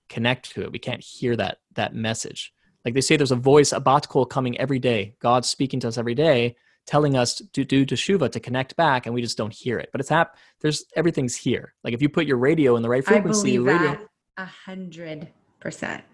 connect 0.08 0.52
to 0.52 0.62
it. 0.62 0.72
We 0.72 0.78
can't 0.78 1.02
hear 1.02 1.36
that 1.36 1.58
that 1.74 1.94
message. 1.94 2.52
Like 2.84 2.94
they 2.94 3.00
say, 3.00 3.16
there's 3.16 3.32
a 3.32 3.36
voice, 3.36 3.72
a 3.72 3.80
bat 3.80 4.08
kol 4.08 4.24
coming 4.24 4.56
every 4.58 4.78
day. 4.78 5.16
God's 5.18 5.48
speaking 5.48 5.80
to 5.80 5.88
us 5.88 5.98
every 5.98 6.14
day, 6.14 6.54
telling 6.86 7.16
us 7.16 7.42
to 7.52 7.64
do 7.64 7.84
teshuva 7.84 8.30
to 8.30 8.38
connect 8.38 8.76
back, 8.76 9.06
and 9.06 9.14
we 9.14 9.22
just 9.22 9.36
don't 9.36 9.52
hear 9.52 9.78
it. 9.78 9.88
But 9.90 10.00
it's 10.00 10.10
hap. 10.10 10.36
There's 10.60 10.84
everything's 10.94 11.34
here. 11.36 11.74
Like 11.82 11.94
if 11.94 12.00
you 12.00 12.08
put 12.08 12.26
your 12.26 12.38
radio 12.38 12.76
in 12.76 12.82
the 12.82 12.88
right 12.88 13.04
frequency, 13.04 13.54
I 13.54 13.56
believe 13.56 13.64
radio. 13.64 14.08
a 14.36 14.44
hundred 14.44 15.28
percent. 15.58 16.04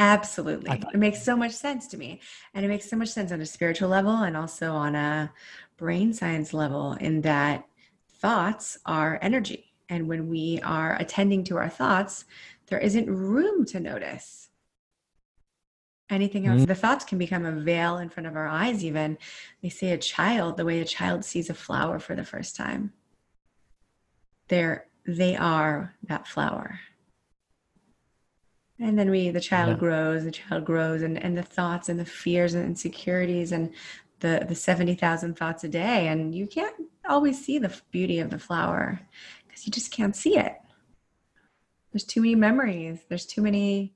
Absolutely. 0.00 0.82
It 0.94 0.98
makes 0.98 1.22
so 1.22 1.36
much 1.36 1.52
sense 1.52 1.86
to 1.88 1.98
me. 1.98 2.20
And 2.54 2.64
it 2.64 2.68
makes 2.68 2.88
so 2.88 2.96
much 2.96 3.10
sense 3.10 3.32
on 3.32 3.40
a 3.42 3.46
spiritual 3.46 3.90
level 3.90 4.16
and 4.16 4.34
also 4.34 4.72
on 4.72 4.94
a 4.94 5.30
brain 5.76 6.14
science 6.14 6.54
level, 6.54 6.94
in 6.94 7.20
that 7.20 7.66
thoughts 8.08 8.78
are 8.86 9.18
energy. 9.20 9.74
And 9.90 10.08
when 10.08 10.28
we 10.28 10.58
are 10.64 10.96
attending 10.98 11.44
to 11.44 11.58
our 11.58 11.68
thoughts, 11.68 12.24
there 12.68 12.78
isn't 12.78 13.10
room 13.10 13.66
to 13.66 13.80
notice 13.80 14.48
anything 16.08 16.46
else. 16.46 16.60
Mm-hmm. 16.60 16.68
The 16.68 16.74
thoughts 16.74 17.04
can 17.04 17.18
become 17.18 17.44
a 17.44 17.52
veil 17.52 17.98
in 17.98 18.08
front 18.08 18.26
of 18.26 18.36
our 18.36 18.48
eyes, 18.48 18.82
even. 18.82 19.18
They 19.62 19.68
say 19.68 19.90
a 19.90 19.98
child, 19.98 20.56
the 20.56 20.64
way 20.64 20.80
a 20.80 20.84
child 20.86 21.26
sees 21.26 21.50
a 21.50 21.54
flower 21.54 21.98
for 21.98 22.16
the 22.16 22.24
first 22.24 22.56
time. 22.56 22.94
They're, 24.48 24.86
they 25.04 25.36
are 25.36 25.94
that 26.04 26.26
flower 26.26 26.80
and 28.80 28.98
then 28.98 29.10
we 29.10 29.30
the 29.30 29.40
child 29.40 29.70
yeah. 29.70 29.76
grows 29.76 30.24
the 30.24 30.30
child 30.30 30.64
grows 30.64 31.02
and 31.02 31.22
and 31.22 31.36
the 31.36 31.42
thoughts 31.42 31.88
and 31.88 32.00
the 32.00 32.04
fears 32.04 32.54
and 32.54 32.64
insecurities 32.64 33.52
and 33.52 33.72
the 34.20 34.44
the 34.48 34.54
70,000 34.54 35.36
thoughts 35.36 35.64
a 35.64 35.68
day. 35.68 36.08
And 36.08 36.34
you 36.34 36.46
can't 36.46 36.76
always 37.08 37.44
see 37.44 37.58
the 37.58 37.74
beauty 37.90 38.20
of 38.20 38.30
the 38.30 38.38
flower 38.38 39.00
because 39.46 39.66
you 39.66 39.72
just 39.72 39.90
can't 39.90 40.14
see 40.14 40.38
it. 40.38 40.56
There's 41.92 42.04
too 42.04 42.20
many 42.20 42.36
memories. 42.36 43.00
There's 43.08 43.26
too 43.26 43.42
many 43.42 43.94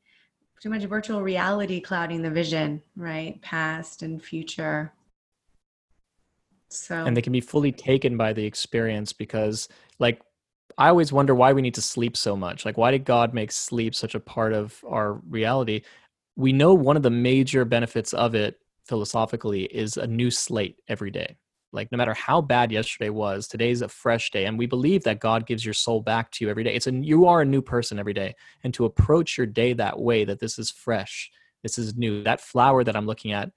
too 0.61 0.71
much 0.71 0.85
virtual 0.85 1.21
reality 1.21 1.81
clouding 1.81 2.23
the 2.23 2.31
vision 2.31 2.83
right? 2.97 3.41
Past 3.43 4.03
and 4.03 4.23
future. 4.23 4.93
So 6.69 7.05
and 7.05 7.17
they 7.17 7.23
can 7.23 7.33
be 7.33 7.41
fully 7.41 7.71
taken 7.71 8.17
by 8.17 8.33
the 8.33 8.45
experience 8.45 9.13
because 9.13 9.69
like 9.99 10.23
I 10.77 10.89
always 10.89 11.13
wonder 11.13 11.35
why 11.35 11.53
we 11.53 11.63
need 11.63 11.75
to 11.75 11.83
sleep 11.83 12.17
so 12.17 12.37
much. 12.37 12.65
Like, 12.65 12.77
why 12.77 12.91
did 12.91 13.05
God 13.05 13.35
make 13.35 13.53
sleep 13.53 13.95
such 13.95 14.15
a 14.15 14.21
part 14.21 14.53
of 14.53 14.83
our 14.89 15.15
reality? 15.29 15.83
We 16.37 16.53
know 16.53 16.75
one 16.75 16.97
of 16.97 17.03
the 17.03 17.11
major 17.11 17.65
benefits 17.65 18.13
of 18.13 18.35
it 18.35 18.59
philosophically 18.87 19.65
is 19.65 19.97
a 19.97 20.07
new 20.07 20.31
slate 20.31 20.77
every 20.89 21.11
day. 21.11 21.37
Like, 21.73 21.91
no 21.91 21.99
matter 21.99 22.15
how 22.15 22.41
bad 22.41 22.71
yesterday 22.71 23.11
was, 23.11 23.49
today's 23.49 23.83
a 23.83 23.89
fresh 23.89 24.31
day. 24.31 24.47
And 24.47 24.59
we 24.59 24.67
believe 24.67 25.03
that 25.05 25.21
God 25.21 25.47
gives 25.47 25.65
your 25.65 25.75
soul 25.75 26.01
back 26.01 26.31
to 26.33 26.45
you 26.45 26.51
every 26.51 26.63
day. 26.63 26.75
It's 26.75 26.87
a, 26.87 26.93
you 26.93 27.27
are 27.27 27.41
a 27.41 27.47
new 27.47 27.63
person 27.63 27.99
every 27.99 28.13
day. 28.13 28.35
And 28.63 28.73
to 28.75 28.85
approach 28.85 29.37
your 29.37 29.47
day 29.47 29.73
that 29.75 29.99
way, 29.99 30.25
that 30.25 30.39
this 30.39 30.59
is 30.59 30.71
fresh, 30.71 31.31
this 31.63 31.79
is 31.79 31.97
new, 31.97 32.23
that 32.25 32.41
flower 32.41 32.85
that 32.85 32.97
I'm 32.97 33.07
looking 33.07 33.33
at 33.33 33.51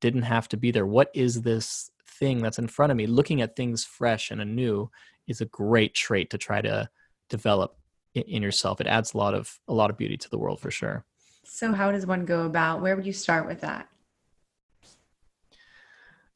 didn't 0.00 0.22
have 0.22 0.48
to 0.48 0.56
be 0.56 0.70
there. 0.70 0.86
What 0.86 1.10
is 1.14 1.42
this 1.42 1.90
thing 2.18 2.42
that's 2.42 2.58
in 2.58 2.68
front 2.68 2.90
of 2.90 2.96
me? 2.96 3.06
Looking 3.06 3.40
at 3.40 3.56
things 3.56 3.84
fresh 3.84 4.30
and 4.30 4.40
anew 4.40 4.90
is 5.26 5.40
a 5.40 5.46
great 5.46 5.94
trait 5.94 6.30
to 6.30 6.38
try 6.38 6.60
to 6.60 6.88
develop 7.28 7.76
in, 8.14 8.22
in 8.22 8.42
yourself. 8.42 8.80
It 8.80 8.86
adds 8.86 9.14
a 9.14 9.18
lot 9.18 9.34
of 9.34 9.58
a 9.68 9.74
lot 9.74 9.90
of 9.90 9.96
beauty 9.96 10.16
to 10.16 10.30
the 10.30 10.38
world 10.38 10.60
for 10.60 10.70
sure. 10.70 11.04
So 11.44 11.72
how 11.72 11.90
does 11.92 12.06
one 12.06 12.24
go 12.24 12.44
about? 12.44 12.82
Where 12.82 12.94
would 12.96 13.06
you 13.06 13.12
start 13.12 13.46
with 13.46 13.60
that? 13.60 13.88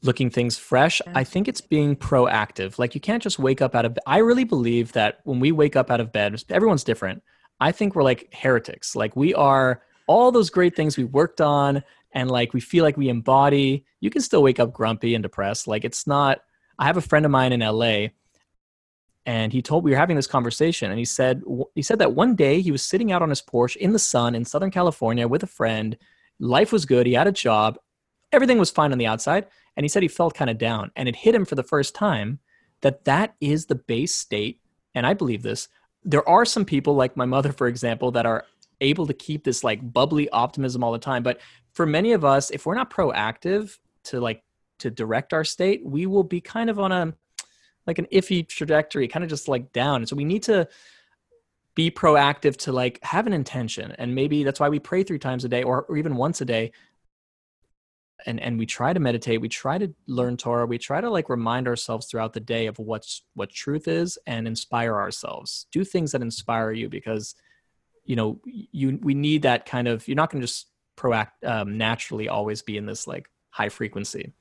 looking 0.02 0.28
things 0.28 0.58
fresh 0.58 1.00
i 1.14 1.24
think 1.24 1.48
it's 1.48 1.60
being 1.60 1.96
proactive 1.96 2.78
like 2.78 2.94
you 2.94 3.00
can't 3.00 3.22
just 3.22 3.38
wake 3.38 3.62
up 3.62 3.74
out 3.74 3.84
of 3.84 3.98
i 4.06 4.18
really 4.18 4.44
believe 4.44 4.92
that 4.92 5.20
when 5.24 5.40
we 5.40 5.52
wake 5.52 5.76
up 5.76 5.90
out 5.90 6.00
of 6.00 6.12
bed 6.12 6.42
everyone's 6.50 6.84
different 6.84 7.22
i 7.60 7.72
think 7.72 7.94
we're 7.94 8.02
like 8.02 8.28
heretics 8.32 8.94
like 8.96 9.14
we 9.16 9.32
are 9.34 9.82
all 10.08 10.32
those 10.32 10.50
great 10.50 10.74
things 10.74 10.96
we 10.96 11.04
worked 11.04 11.40
on 11.40 11.82
and 12.12 12.30
like 12.30 12.52
we 12.52 12.60
feel 12.60 12.84
like 12.84 12.96
we 12.96 13.08
embody 13.08 13.84
you 14.00 14.10
can 14.10 14.22
still 14.22 14.42
wake 14.42 14.60
up 14.60 14.72
grumpy 14.72 15.14
and 15.14 15.22
depressed. 15.22 15.66
Like 15.66 15.84
it's 15.84 16.06
not 16.06 16.40
i 16.78 16.86
have 16.86 16.96
a 16.96 17.02
friend 17.02 17.24
of 17.24 17.30
mine 17.30 17.52
in 17.52 17.60
la 17.60 18.08
and 19.24 19.52
he 19.52 19.62
told 19.62 19.84
we 19.84 19.92
were 19.92 19.96
having 19.96 20.16
this 20.16 20.26
conversation 20.26 20.90
and 20.90 20.98
he 20.98 21.04
said 21.04 21.42
he 21.74 21.82
said 21.82 21.98
that 21.98 22.14
one 22.14 22.34
day 22.34 22.60
he 22.60 22.72
was 22.72 22.84
sitting 22.84 23.12
out 23.12 23.22
on 23.22 23.28
his 23.28 23.42
porch 23.42 23.76
in 23.76 23.92
the 23.92 23.98
sun 23.98 24.34
in 24.34 24.44
southern 24.44 24.70
california 24.70 25.28
with 25.28 25.42
a 25.42 25.46
friend. 25.48 25.96
Life 26.40 26.72
was 26.72 26.86
good. 26.86 27.06
He 27.06 27.12
had 27.12 27.28
a 27.28 27.32
job. 27.32 27.78
Everything 28.32 28.58
was 28.58 28.70
fine 28.70 28.90
on 28.90 28.98
the 28.98 29.06
outside 29.06 29.46
and 29.76 29.84
he 29.84 29.88
said 29.88 30.02
he 30.02 30.08
felt 30.08 30.34
kind 30.34 30.50
of 30.50 30.58
down 30.58 30.90
and 30.96 31.08
it 31.08 31.16
hit 31.16 31.34
him 31.34 31.44
for 31.44 31.54
the 31.54 31.62
first 31.62 31.94
time 31.94 32.40
that 32.80 33.04
that 33.04 33.34
is 33.40 33.66
the 33.66 33.76
base 33.76 34.14
state 34.14 34.60
and 34.94 35.06
i 35.06 35.14
believe 35.14 35.42
this. 35.42 35.68
There 36.04 36.28
are 36.28 36.44
some 36.44 36.64
people 36.64 36.94
like 36.94 37.16
my 37.16 37.26
mother 37.26 37.52
for 37.52 37.68
example 37.68 38.10
that 38.12 38.26
are 38.26 38.44
able 38.80 39.06
to 39.06 39.14
keep 39.14 39.44
this 39.44 39.62
like 39.62 39.92
bubbly 39.92 40.28
optimism 40.30 40.82
all 40.82 40.90
the 40.90 40.98
time 40.98 41.22
but 41.22 41.40
for 41.74 41.86
many 41.86 42.12
of 42.12 42.24
us 42.24 42.50
if 42.50 42.66
we're 42.66 42.74
not 42.74 42.90
proactive 42.90 43.78
to 44.04 44.20
like 44.20 44.42
to 44.78 44.90
direct 44.90 45.32
our 45.32 45.44
state 45.44 45.84
we 45.84 46.06
will 46.06 46.24
be 46.24 46.40
kind 46.40 46.68
of 46.68 46.78
on 46.78 46.92
a 46.92 47.14
like 47.86 47.98
an 47.98 48.06
iffy 48.12 48.46
trajectory, 48.46 49.08
kind 49.08 49.24
of 49.24 49.30
just 49.30 49.48
like 49.48 49.72
down. 49.72 50.06
so 50.06 50.16
we 50.16 50.24
need 50.24 50.42
to 50.44 50.68
be 51.74 51.90
proactive 51.90 52.56
to 52.56 52.72
like 52.72 52.98
have 53.02 53.26
an 53.26 53.32
intention. 53.32 53.92
And 53.92 54.14
maybe 54.14 54.44
that's 54.44 54.60
why 54.60 54.68
we 54.68 54.78
pray 54.78 55.02
three 55.02 55.18
times 55.18 55.44
a 55.44 55.48
day 55.48 55.62
or, 55.62 55.84
or 55.84 55.96
even 55.96 56.16
once 56.16 56.40
a 56.40 56.44
day. 56.44 56.72
and 58.26 58.38
and 58.40 58.58
we 58.58 58.66
try 58.66 58.92
to 58.92 59.00
meditate 59.00 59.40
we 59.40 59.48
try 59.48 59.78
to 59.78 59.88
learn 60.06 60.36
torah 60.36 60.64
we 60.64 60.78
try 60.78 61.00
to 61.00 61.10
like 61.10 61.28
remind 61.28 61.66
ourselves 61.66 62.06
throughout 62.06 62.32
the 62.32 62.44
day 62.54 62.68
of 62.68 62.78
what's 62.78 63.22
what 63.34 63.50
truth 63.50 63.88
is 63.88 64.16
and 64.28 64.46
inspire 64.46 64.94
ourselves 64.94 65.66
do 65.72 65.82
things 65.82 66.12
that 66.12 66.22
inspire 66.22 66.70
you 66.70 66.88
because 66.88 67.34
you 68.04 68.14
know 68.14 68.40
you 68.80 68.96
we 69.02 69.14
need 69.14 69.42
that 69.42 69.66
kind 69.66 69.88
of 69.88 70.06
you're 70.06 70.20
not 70.22 70.30
going 70.30 70.40
to 70.40 70.46
just 70.46 70.68
proact 70.96 71.32
um, 71.44 71.78
naturally 71.78 72.28
always 72.28 72.62
be 72.62 72.76
in 72.76 72.86
this 72.86 73.06
like 73.06 73.28
high 73.50 73.68
frequency. 73.68 74.32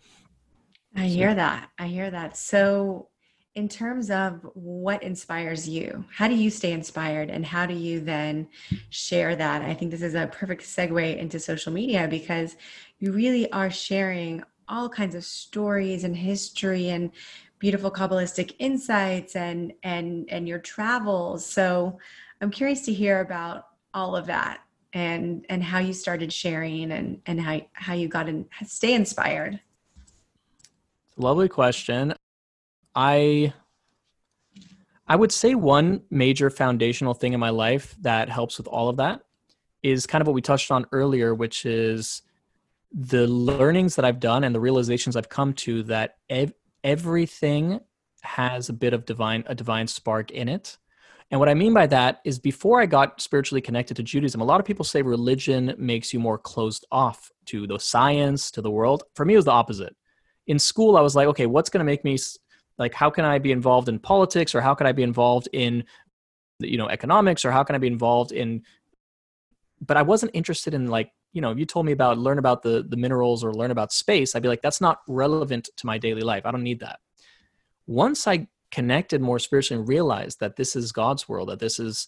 I 0.95 1.06
hear 1.06 1.34
that. 1.34 1.70
I 1.80 1.88
hear 1.88 2.12
that. 2.12 2.36
So 2.36 3.08
in 3.56 3.68
terms 3.68 4.10
of 4.10 4.39
what 4.54 5.04
inspires 5.04 5.68
you 5.68 6.06
how 6.10 6.26
do 6.26 6.36
you 6.36 6.49
stay 6.49 6.72
inspired 6.72 7.30
and 7.30 7.45
how 7.45 7.66
do 7.66 7.74
you 7.74 7.99
then 7.99 8.47
share 8.89 9.36
that? 9.36 9.62
I 9.62 9.74
think 9.74 9.91
this 9.91 10.02
is 10.02 10.16
a 10.16 10.28
perfect 10.28 10.64
segue 10.64 11.18
into 11.18 11.39
social 11.39 11.74
media 11.74 12.08
because 12.10 12.56
you 12.99 13.12
really 13.12 13.52
are 13.52 13.70
sharing 13.70 14.43
all 14.70 14.88
kinds 14.88 15.16
of 15.16 15.26
stories 15.26 16.06
and 16.06 16.16
history 16.16 16.89
and 16.89 17.12
beautiful 17.60 17.91
kabbalistic 17.91 18.56
insights 18.60 19.36
and 19.36 19.74
and 19.84 20.30
and 20.30 20.47
your 20.47 20.60
travels. 20.60 21.45
So 21.45 21.99
i'm 22.41 22.52
curious 22.52 22.82
to 22.86 22.93
hear 22.93 23.20
about 23.20 23.68
all 23.93 24.16
of 24.16 24.26
that 24.28 24.62
and 24.93 25.45
and 25.49 25.63
how 25.63 25.79
you 25.79 25.93
started 25.93 26.31
sharing 26.31 26.91
and 26.91 27.21
and 27.25 27.39
how 27.39 27.61
how 27.73 27.93
you 27.93 28.07
got 28.07 28.27
and 28.27 28.45
stay 28.65 28.93
inspired 28.93 29.59
lovely 31.17 31.47
question 31.47 32.13
I 32.95 33.53
I 35.07 35.15
would 35.15 35.31
say 35.31 35.55
one 35.55 36.03
major 36.09 36.49
foundational 36.49 37.13
thing 37.13 37.33
in 37.33 37.39
my 37.39 37.49
life 37.49 37.95
that 38.01 38.29
helps 38.29 38.57
with 38.57 38.67
all 38.67 38.87
of 38.87 38.97
that 38.97 39.21
is 39.83 40.07
kind 40.07 40.21
of 40.21 40.27
what 40.27 40.33
we 40.33 40.41
touched 40.41 40.71
on 40.71 40.85
earlier, 40.91 41.33
which 41.33 41.65
is 41.65 42.21
the 42.93 43.27
learnings 43.27 43.95
that 43.95 44.05
I've 44.05 44.19
done 44.19 44.43
and 44.43 44.53
the 44.53 44.59
realizations 44.59 45.15
I've 45.15 45.29
come 45.29 45.53
to 45.53 45.83
that 45.83 46.17
ev- 46.29 46.53
everything 46.83 47.79
has 48.21 48.69
a 48.69 48.73
bit 48.73 48.93
of 48.93 49.05
divine 49.05 49.43
a 49.47 49.55
divine 49.55 49.87
spark 49.87 50.31
in 50.31 50.47
it. 50.47 50.77
And 51.32 51.39
what 51.39 51.49
I 51.49 51.53
mean 51.53 51.73
by 51.73 51.88
that 51.88 52.19
is 52.25 52.39
before 52.39 52.82
I 52.82 52.86
got 52.86 53.21
spiritually 53.21 53.61
connected 53.61 53.95
to 53.95 54.03
Judaism, 54.03 54.41
a 54.41 54.45
lot 54.45 54.59
of 54.59 54.65
people 54.65 54.84
say 54.84 55.01
religion 55.01 55.73
makes 55.77 56.13
you 56.13 56.19
more 56.19 56.38
closed 56.38 56.86
off 56.91 57.32
to 57.47 57.65
the 57.65 57.79
science, 57.79 58.51
to 58.51 58.61
the 58.61 58.69
world. 58.69 59.03
For 59.15 59.25
me, 59.25 59.34
it 59.34 59.38
was 59.38 59.45
the 59.45 59.51
opposite. 59.51 59.95
In 60.47 60.59
school, 60.59 60.97
I 60.97 61.01
was 61.01 61.15
like, 61.15 61.27
okay, 61.27 61.45
what's 61.45 61.69
going 61.69 61.79
to 61.79 61.86
make 61.86 62.03
me 62.03 62.17
like 62.82 62.93
how 62.93 63.09
can 63.09 63.25
i 63.25 63.38
be 63.38 63.51
involved 63.51 63.88
in 63.89 63.99
politics 63.99 64.53
or 64.55 64.61
how 64.61 64.73
can 64.73 64.88
i 64.88 64.91
be 64.91 65.03
involved 65.03 65.47
in 65.53 65.84
you 66.59 66.77
know 66.77 66.89
economics 66.89 67.45
or 67.45 67.51
how 67.51 67.63
can 67.63 67.75
i 67.75 67.79
be 67.79 67.88
involved 67.88 68.32
in 68.32 68.63
but 69.79 69.97
i 69.97 70.01
wasn't 70.01 70.32
interested 70.34 70.73
in 70.73 70.88
like 70.88 71.11
you 71.32 71.41
know 71.41 71.51
if 71.51 71.59
you 71.59 71.65
told 71.65 71.86
me 71.86 71.91
about 71.91 72.17
learn 72.17 72.39
about 72.39 72.63
the 72.63 72.86
the 72.89 72.97
minerals 72.97 73.43
or 73.43 73.53
learn 73.53 73.71
about 73.71 73.93
space 73.93 74.36
i'd 74.36 74.41
be 74.41 74.49
like 74.49 74.61
that's 74.61 74.82
not 74.82 74.99
relevant 75.07 75.69
to 75.77 75.86
my 75.86 75.97
daily 75.97 76.21
life 76.21 76.45
i 76.45 76.51
don't 76.51 76.63
need 76.63 76.79
that 76.79 76.99
once 77.88 78.27
i 78.27 78.47
connected 78.72 79.22
more 79.22 79.39
spiritually 79.39 79.80
and 79.80 79.88
realized 79.88 80.39
that 80.39 80.55
this 80.55 80.76
is 80.76 80.91
god's 80.91 81.28
world 81.28 81.49
that 81.49 81.59
this 81.59 81.80
is 81.80 82.07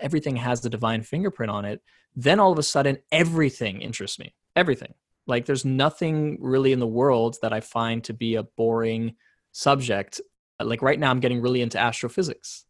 everything 0.00 0.36
has 0.36 0.60
the 0.60 0.70
divine 0.70 1.02
fingerprint 1.02 1.50
on 1.50 1.64
it 1.64 1.82
then 2.18 2.40
all 2.40 2.50
of 2.50 2.58
a 2.58 2.64
sudden 2.64 2.98
everything 3.12 3.80
interests 3.80 4.18
me. 4.18 4.34
Everything. 4.56 4.94
Like 5.28 5.46
there's 5.46 5.64
nothing 5.64 6.38
really 6.40 6.72
in 6.72 6.80
the 6.80 6.86
world 6.86 7.36
that 7.42 7.52
i 7.52 7.60
find 7.60 8.02
to 8.04 8.12
be 8.12 8.34
a 8.34 8.42
boring 8.42 9.14
subject. 9.52 10.20
Like 10.60 10.82
right 10.82 10.98
now 10.98 11.10
i'm 11.10 11.20
getting 11.20 11.40
really 11.40 11.62
into 11.62 11.78
astrophysics 11.78 12.64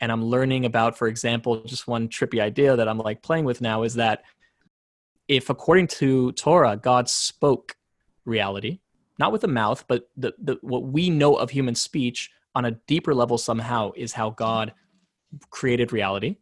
and 0.00 0.10
i'm 0.10 0.24
learning 0.24 0.64
about 0.64 0.96
for 0.96 1.06
example 1.06 1.62
just 1.64 1.86
one 1.86 2.08
trippy 2.08 2.40
idea 2.40 2.74
that 2.76 2.88
i'm 2.88 2.96
like 2.96 3.22
playing 3.22 3.44
with 3.44 3.60
now 3.60 3.82
is 3.82 3.94
that 3.94 4.22
if 5.28 5.50
according 5.50 5.86
to 5.86 6.32
torah 6.32 6.78
god 6.78 7.10
spoke 7.10 7.76
reality 8.24 8.80
not 9.18 9.32
with 9.32 9.42
the 9.42 9.48
mouth 9.48 9.84
but 9.86 10.08
the, 10.16 10.32
the 10.38 10.56
what 10.62 10.82
we 10.84 11.10
know 11.10 11.34
of 11.34 11.50
human 11.50 11.74
speech 11.74 12.30
on 12.56 12.64
a 12.64 12.70
deeper 12.86 13.14
level 13.14 13.36
somehow 13.36 13.92
is 13.94 14.14
how 14.14 14.30
god 14.30 14.72
created 15.50 15.92
reality. 15.92 16.36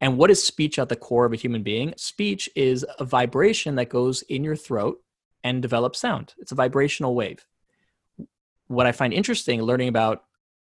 And 0.00 0.16
what 0.16 0.30
is 0.30 0.42
speech 0.42 0.78
at 0.78 0.88
the 0.88 0.94
core 0.94 1.24
of 1.24 1.32
a 1.32 1.36
human 1.36 1.64
being? 1.64 1.92
Speech 1.96 2.48
is 2.54 2.86
a 3.00 3.04
vibration 3.04 3.74
that 3.74 3.88
goes 3.88 4.22
in 4.22 4.44
your 4.44 4.54
throat 4.54 5.02
and 5.42 5.60
develops 5.60 5.98
sound. 5.98 6.32
It's 6.38 6.52
a 6.52 6.54
vibrational 6.54 7.16
wave. 7.16 7.44
What 8.68 8.86
I 8.86 8.92
find 8.92 9.12
interesting 9.12 9.60
learning 9.60 9.88
about 9.88 10.22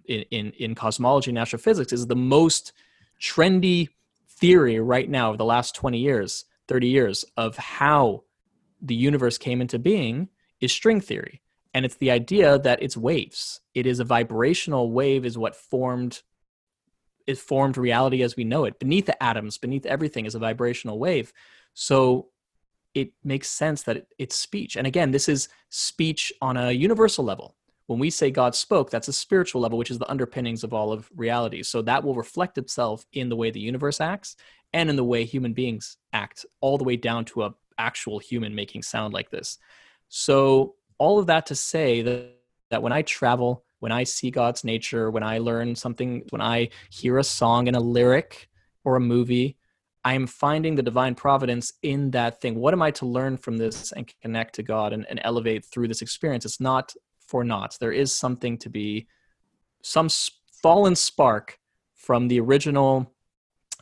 in, 0.05 0.23
in, 0.31 0.51
in 0.53 0.73
cosmology 0.73 1.29
and 1.29 1.37
astrophysics 1.37 1.93
is 1.93 2.07
the 2.07 2.15
most 2.15 2.73
trendy 3.21 3.89
theory 4.29 4.79
right 4.79 5.07
now 5.07 5.29
of 5.29 5.37
the 5.37 5.45
last 5.45 5.75
20 5.75 5.99
years, 5.99 6.45
30 6.67 6.87
years 6.87 7.23
of 7.37 7.55
how 7.55 8.23
the 8.81 8.95
universe 8.95 9.37
came 9.37 9.61
into 9.61 9.77
being 9.77 10.29
is 10.59 10.71
string 10.71 11.01
theory. 11.01 11.43
And 11.73 11.85
it's 11.85 11.95
the 11.95 12.11
idea 12.11 12.59
that 12.59 12.83
it's 12.83 12.97
waves. 12.97 13.61
It 13.73 13.85
is 13.85 13.99
a 13.99 14.05
vibrational 14.05 14.91
wave 14.91 15.25
is 15.25 15.37
what 15.37 15.55
formed 15.55 16.21
it 17.27 17.37
formed 17.37 17.77
reality 17.77 18.23
as 18.23 18.35
we 18.35 18.43
know 18.43 18.65
it. 18.65 18.79
Beneath 18.79 19.05
the 19.05 19.21
atoms, 19.23 19.59
beneath 19.59 19.85
everything 19.85 20.25
is 20.25 20.33
a 20.33 20.39
vibrational 20.39 20.97
wave. 20.97 21.31
So 21.75 22.29
it 22.95 23.13
makes 23.23 23.47
sense 23.47 23.83
that 23.83 23.97
it, 23.97 24.07
it's 24.17 24.35
speech. 24.35 24.75
And 24.75 24.87
again, 24.87 25.11
this 25.11 25.29
is 25.29 25.47
speech 25.69 26.33
on 26.41 26.57
a 26.57 26.71
universal 26.71 27.23
level 27.23 27.55
when 27.91 27.99
we 27.99 28.09
say 28.09 28.31
God 28.31 28.55
spoke, 28.55 28.89
that's 28.89 29.09
a 29.09 29.13
spiritual 29.13 29.59
level, 29.59 29.77
which 29.77 29.91
is 29.91 29.99
the 29.99 30.09
underpinnings 30.09 30.63
of 30.63 30.73
all 30.73 30.93
of 30.93 31.09
reality. 31.13 31.61
So 31.61 31.81
that 31.81 32.05
will 32.05 32.15
reflect 32.15 32.57
itself 32.57 33.05
in 33.11 33.27
the 33.27 33.35
way 33.35 33.51
the 33.51 33.59
universe 33.59 33.99
acts 33.99 34.37
and 34.71 34.89
in 34.89 34.95
the 34.95 35.03
way 35.03 35.25
human 35.25 35.51
beings 35.51 35.97
act, 36.13 36.45
all 36.61 36.77
the 36.77 36.85
way 36.85 36.95
down 36.95 37.25
to 37.25 37.43
a 37.43 37.53
actual 37.77 38.19
human 38.19 38.55
making 38.55 38.83
sound 38.83 39.13
like 39.13 39.29
this. 39.29 39.57
So 40.07 40.75
all 41.01 41.17
of 41.17 41.25
that 41.25 41.47
to 41.47 41.55
say 41.55 42.03
that, 42.03 42.35
that 42.69 42.83
when 42.83 42.93
I 42.93 43.01
travel, 43.01 43.65
when 43.79 43.91
I 43.91 44.03
see 44.03 44.29
God's 44.29 44.63
nature, 44.63 45.09
when 45.09 45.23
I 45.23 45.39
learn 45.39 45.75
something, 45.75 46.23
when 46.29 46.41
I 46.41 46.69
hear 46.91 47.17
a 47.17 47.23
song 47.23 47.67
and 47.67 47.75
a 47.75 47.79
lyric 47.79 48.47
or 48.83 48.97
a 48.97 48.99
movie, 48.99 49.57
I 50.05 50.13
am 50.13 50.27
finding 50.27 50.75
the 50.75 50.83
divine 50.83 51.15
providence 51.15 51.73
in 51.81 52.11
that 52.11 52.39
thing. 52.39 52.53
What 52.53 52.75
am 52.75 52.83
I 52.83 52.91
to 52.91 53.07
learn 53.07 53.37
from 53.37 53.57
this 53.57 53.91
and 53.93 54.13
connect 54.21 54.53
to 54.55 54.63
God 54.63 54.93
and, 54.93 55.07
and 55.09 55.19
elevate 55.23 55.65
through 55.65 55.87
this 55.87 56.03
experience? 56.03 56.45
It's 56.45 56.61
not 56.61 56.93
for 57.19 57.43
naught. 57.43 57.77
There 57.79 57.91
is 57.91 58.13
something 58.13 58.59
to 58.59 58.69
be, 58.69 59.07
some 59.81 60.07
fallen 60.61 60.95
spark 60.95 61.57
from 61.95 62.27
the 62.27 62.39
original 62.39 63.11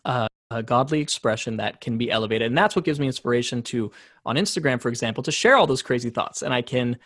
uh, 0.05 0.29
godly 0.63 0.99
expression 0.99 1.57
that 1.57 1.79
can 1.79 1.97
be 1.97 2.09
elevated. 2.09 2.47
And 2.47 2.57
that's 2.57 2.75
what 2.75 2.85
gives 2.85 2.99
me 2.99 3.07
inspiration 3.07 3.61
to, 3.63 3.91
on 4.25 4.35
Instagram, 4.35 4.81
for 4.81 4.89
example, 4.89 5.23
to 5.23 5.31
share 5.31 5.55
all 5.55 5.67
those 5.67 5.81
crazy 5.81 6.09
thoughts. 6.09 6.41
And 6.41 6.53
I 6.53 6.61
can 6.61 6.97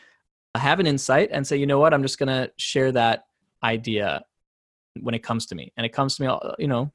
have 0.56 0.80
an 0.80 0.88
insight 0.88 1.30
and 1.32 1.46
say, 1.46 1.58
you 1.58 1.68
know 1.68 1.80
what, 1.80 1.94
I'm 1.94 2.04
just 2.04 2.20
going 2.20 2.30
to 2.30 2.52
share 2.58 2.92
that 2.94 3.26
idea 3.64 4.24
when 5.02 5.14
it 5.14 5.24
comes 5.24 5.46
to 5.48 5.56
me. 5.56 5.74
And 5.76 5.86
it 5.86 5.94
comes 5.94 6.16
to 6.16 6.22
me, 6.22 6.28
uh, 6.28 6.54
you 6.58 6.68
know, 6.68 6.92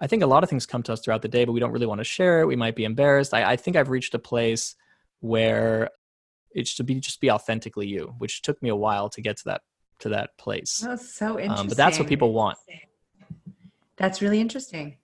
I 0.00 0.06
think 0.06 0.22
a 0.22 0.26
lot 0.26 0.42
of 0.42 0.48
things 0.48 0.64
come 0.64 0.82
to 0.84 0.92
us 0.94 1.00
throughout 1.00 1.20
the 1.20 1.28
day, 1.28 1.44
but 1.44 1.52
we 1.52 1.60
don't 1.60 1.72
really 1.72 1.86
want 1.86 1.98
to 1.98 2.04
share 2.04 2.40
it. 2.40 2.46
We 2.46 2.56
might 2.56 2.76
be 2.76 2.84
embarrassed. 2.84 3.34
I, 3.34 3.52
I 3.52 3.56
think 3.56 3.76
I've 3.76 3.90
reached 3.90 4.14
a 4.14 4.18
place 4.18 4.76
where 5.20 5.90
it's 6.52 6.74
to 6.76 6.84
be 6.84 6.94
just 6.96 7.20
be 7.20 7.30
authentically 7.30 7.86
you 7.86 8.14
which 8.18 8.42
took 8.42 8.60
me 8.62 8.68
a 8.68 8.76
while 8.76 9.08
to 9.08 9.20
get 9.20 9.36
to 9.36 9.44
that 9.44 9.62
to 9.98 10.08
that 10.08 10.36
place 10.38 10.80
that's 10.80 11.14
so 11.14 11.38
interesting 11.38 11.58
um, 11.58 11.68
but 11.68 11.76
that's 11.76 11.98
what 11.98 12.08
people 12.08 12.32
want 12.32 12.58
that's 13.96 14.22
really 14.22 14.40
interesting 14.40 14.96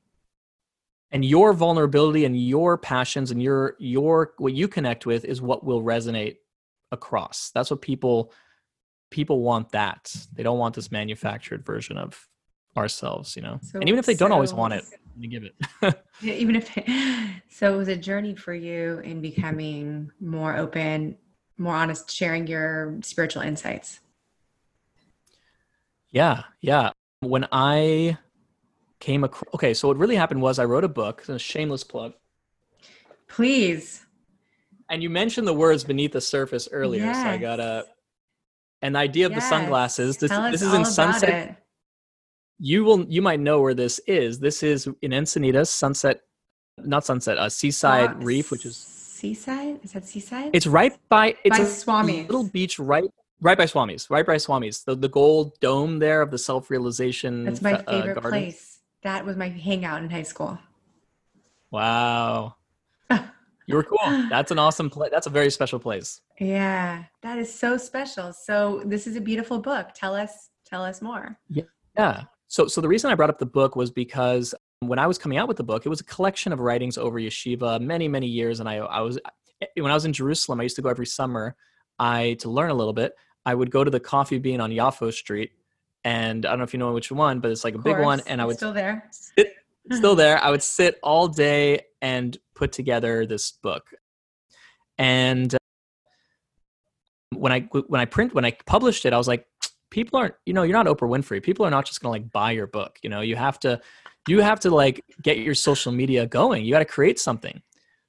and 1.10 1.24
your 1.24 1.52
vulnerability 1.52 2.24
and 2.24 2.40
your 2.40 2.76
passions 2.76 3.30
and 3.30 3.42
your 3.42 3.76
your 3.78 4.32
what 4.38 4.52
you 4.52 4.68
connect 4.68 5.06
with 5.06 5.24
is 5.24 5.40
what 5.40 5.64
will 5.64 5.82
resonate 5.82 6.36
across. 6.92 7.50
That's 7.54 7.70
what 7.70 7.80
people 7.80 8.32
people 9.10 9.40
want 9.40 9.72
that. 9.72 10.14
They 10.32 10.42
don't 10.42 10.58
want 10.58 10.74
this 10.74 10.90
manufactured 10.90 11.64
version 11.64 11.96
of 11.96 12.28
ourselves 12.76 13.36
you 13.36 13.42
know? 13.42 13.58
So, 13.62 13.78
and 13.78 13.88
even 13.88 13.98
if 13.98 14.06
they 14.06 14.14
don't 14.14 14.32
always 14.32 14.52
want 14.52 14.74
it 14.74 14.84
give 15.30 15.44
it. 15.44 15.54
Even 16.22 16.56
if 16.56 16.70
so 17.48 17.72
it 17.72 17.76
was 17.76 17.88
a 17.88 17.96
journey 17.96 18.34
for 18.34 18.54
you 18.54 18.98
in 18.98 19.20
becoming 19.22 20.10
more 20.20 20.56
open 20.56 21.16
more 21.58 21.74
honest 21.74 22.10
sharing 22.10 22.46
your 22.46 22.98
spiritual 23.02 23.42
insights? 23.42 24.00
Yeah 26.10 26.44
yeah. 26.60 26.90
When 27.20 27.48
i 27.50 28.18
came 29.06 29.22
across 29.22 29.44
okay 29.54 29.72
so 29.72 29.86
what 29.86 29.96
really 29.96 30.16
happened 30.16 30.42
was 30.42 30.58
i 30.58 30.64
wrote 30.64 30.82
a 30.82 30.88
book 30.88 31.22
a 31.28 31.38
shameless 31.38 31.84
plug 31.84 32.12
please 33.28 34.04
and 34.90 35.00
you 35.00 35.08
mentioned 35.08 35.46
the 35.46 35.54
words 35.54 35.84
beneath 35.84 36.10
the 36.10 36.20
surface 36.20 36.68
earlier 36.72 37.04
yes. 37.04 37.22
so 37.22 37.28
i 37.28 37.36
got 37.36 37.60
a 37.60 37.84
an 38.82 38.96
idea 38.96 39.24
of 39.24 39.30
yes. 39.30 39.40
the 39.40 39.48
sunglasses 39.48 40.16
this, 40.16 40.32
this 40.50 40.60
is 40.60 40.74
in 40.74 40.84
sunset 40.84 41.50
it. 41.50 41.56
you 42.58 42.82
will 42.82 43.04
you 43.04 43.22
might 43.22 43.38
know 43.38 43.60
where 43.60 43.74
this 43.74 44.00
is 44.08 44.40
this 44.40 44.64
is 44.64 44.88
in 45.02 45.12
encinitas 45.12 45.68
sunset 45.68 46.22
not 46.78 47.04
sunset 47.04 47.38
uh, 47.38 47.48
seaside 47.48 48.24
reef 48.24 48.50
which 48.50 48.66
is 48.66 48.76
Seaside? 49.16 49.80
Is 49.82 49.92
that 49.92 50.04
Seaside? 50.04 50.50
It's 50.52 50.66
right 50.66 50.94
by 51.08 51.36
it's 51.42 51.56
by 51.56 51.64
a 51.64 51.66
Swami. 51.66 52.24
little 52.24 52.44
beach 52.44 52.78
right 52.78 53.10
right 53.40 53.56
by 53.56 53.64
Swami's. 53.64 54.10
Right 54.10 54.26
by 54.26 54.36
Swami's. 54.36 54.84
The 54.84 54.94
the 54.94 55.08
gold 55.08 55.58
dome 55.60 56.00
there 56.00 56.20
of 56.20 56.30
the 56.30 56.36
self 56.36 56.68
realization. 56.70 57.44
That's 57.44 57.62
my 57.62 57.72
uh, 57.72 57.82
favorite 57.90 58.18
uh, 58.18 58.28
place. 58.28 58.75
That 59.06 59.24
was 59.24 59.36
my 59.36 59.48
hangout 59.48 60.02
in 60.02 60.10
high 60.10 60.24
school. 60.24 60.58
Wow. 61.70 62.56
You 63.68 63.74
were 63.74 63.82
cool. 63.82 64.28
That's 64.30 64.52
an 64.52 64.60
awesome 64.60 64.88
place. 64.88 65.10
That's 65.12 65.26
a 65.26 65.30
very 65.30 65.50
special 65.50 65.80
place. 65.80 66.20
Yeah, 66.38 67.02
that 67.22 67.36
is 67.36 67.52
so 67.52 67.76
special. 67.76 68.32
So 68.32 68.84
this 68.86 69.08
is 69.08 69.16
a 69.16 69.20
beautiful 69.20 69.58
book. 69.58 69.88
Tell 69.92 70.14
us, 70.14 70.50
tell 70.64 70.84
us 70.84 71.02
more. 71.02 71.36
Yeah. 71.48 71.64
Yeah. 71.98 72.22
So, 72.46 72.68
so 72.68 72.80
the 72.80 72.86
reason 72.86 73.10
I 73.10 73.16
brought 73.16 73.28
up 73.28 73.40
the 73.40 73.44
book 73.44 73.74
was 73.74 73.90
because 73.90 74.54
when 74.78 75.00
I 75.00 75.08
was 75.08 75.18
coming 75.18 75.36
out 75.36 75.48
with 75.48 75.56
the 75.56 75.64
book, 75.64 75.84
it 75.84 75.88
was 75.88 75.98
a 75.98 76.04
collection 76.04 76.52
of 76.52 76.60
writings 76.60 76.96
over 76.96 77.18
yeshiva 77.18 77.80
many, 77.80 78.06
many 78.06 78.28
years. 78.28 78.60
And 78.60 78.68
I, 78.68 78.76
I 78.76 79.00
was, 79.00 79.18
eh, 79.60 79.66
when 79.74 79.90
I 79.90 79.94
was 79.94 80.04
in 80.04 80.12
Jerusalem, 80.12 80.60
I 80.60 80.62
used 80.62 80.76
to 80.76 80.82
go 80.82 80.88
every 80.88 81.06
summer. 81.06 81.56
I 81.98 82.36
to 82.38 82.48
learn 82.48 82.70
a 82.70 82.74
little 82.74 82.92
bit. 82.92 83.14
I 83.44 83.56
would 83.56 83.72
go 83.72 83.82
to 83.82 83.90
the 83.90 83.98
Coffee 83.98 84.38
Bean 84.38 84.60
on 84.60 84.70
Yafo 84.70 85.12
Street, 85.12 85.50
and 86.04 86.46
I 86.46 86.50
don't 86.50 86.58
know 86.58 86.64
if 86.64 86.72
you 86.72 86.78
know 86.78 86.92
which 86.92 87.10
one, 87.10 87.40
but 87.40 87.50
it's 87.50 87.64
like 87.64 87.74
a 87.74 87.78
big 87.78 87.98
one. 87.98 88.20
And 88.26 88.40
I 88.40 88.44
would 88.44 88.56
still 88.56 88.72
there, 88.72 89.08
sit, 89.10 89.54
still 89.90 90.14
there. 90.14 90.42
I 90.42 90.50
would 90.50 90.62
sit 90.62 90.98
all 91.02 91.28
day 91.28 91.80
and 92.00 92.36
put 92.54 92.72
together 92.72 93.26
this 93.26 93.52
book. 93.52 93.90
And 94.98 95.54
uh, 95.54 95.58
when 97.34 97.52
I 97.52 97.60
when 97.60 98.00
I 98.00 98.04
print 98.04 98.34
when 98.34 98.44
I 98.44 98.56
published 98.66 99.04
it, 99.04 99.12
I 99.12 99.18
was 99.18 99.28
like, 99.28 99.46
people 99.90 100.18
aren't 100.18 100.34
you 100.46 100.52
know 100.52 100.62
you're 100.62 100.76
not 100.76 100.86
Oprah 100.86 101.08
Winfrey. 101.08 101.42
People 101.42 101.66
are 101.66 101.70
not 101.70 101.86
just 101.86 102.00
gonna 102.00 102.12
like 102.12 102.30
buy 102.32 102.52
your 102.52 102.66
book. 102.66 102.98
You 103.02 103.10
know 103.10 103.20
you 103.20 103.36
have 103.36 103.58
to 103.60 103.80
you 104.28 104.40
have 104.40 104.60
to 104.60 104.70
like 104.70 105.04
get 105.22 105.38
your 105.38 105.54
social 105.54 105.92
media 105.92 106.26
going. 106.26 106.64
You 106.64 106.72
got 106.72 106.80
to 106.80 106.84
create 106.84 107.18
something. 107.18 107.62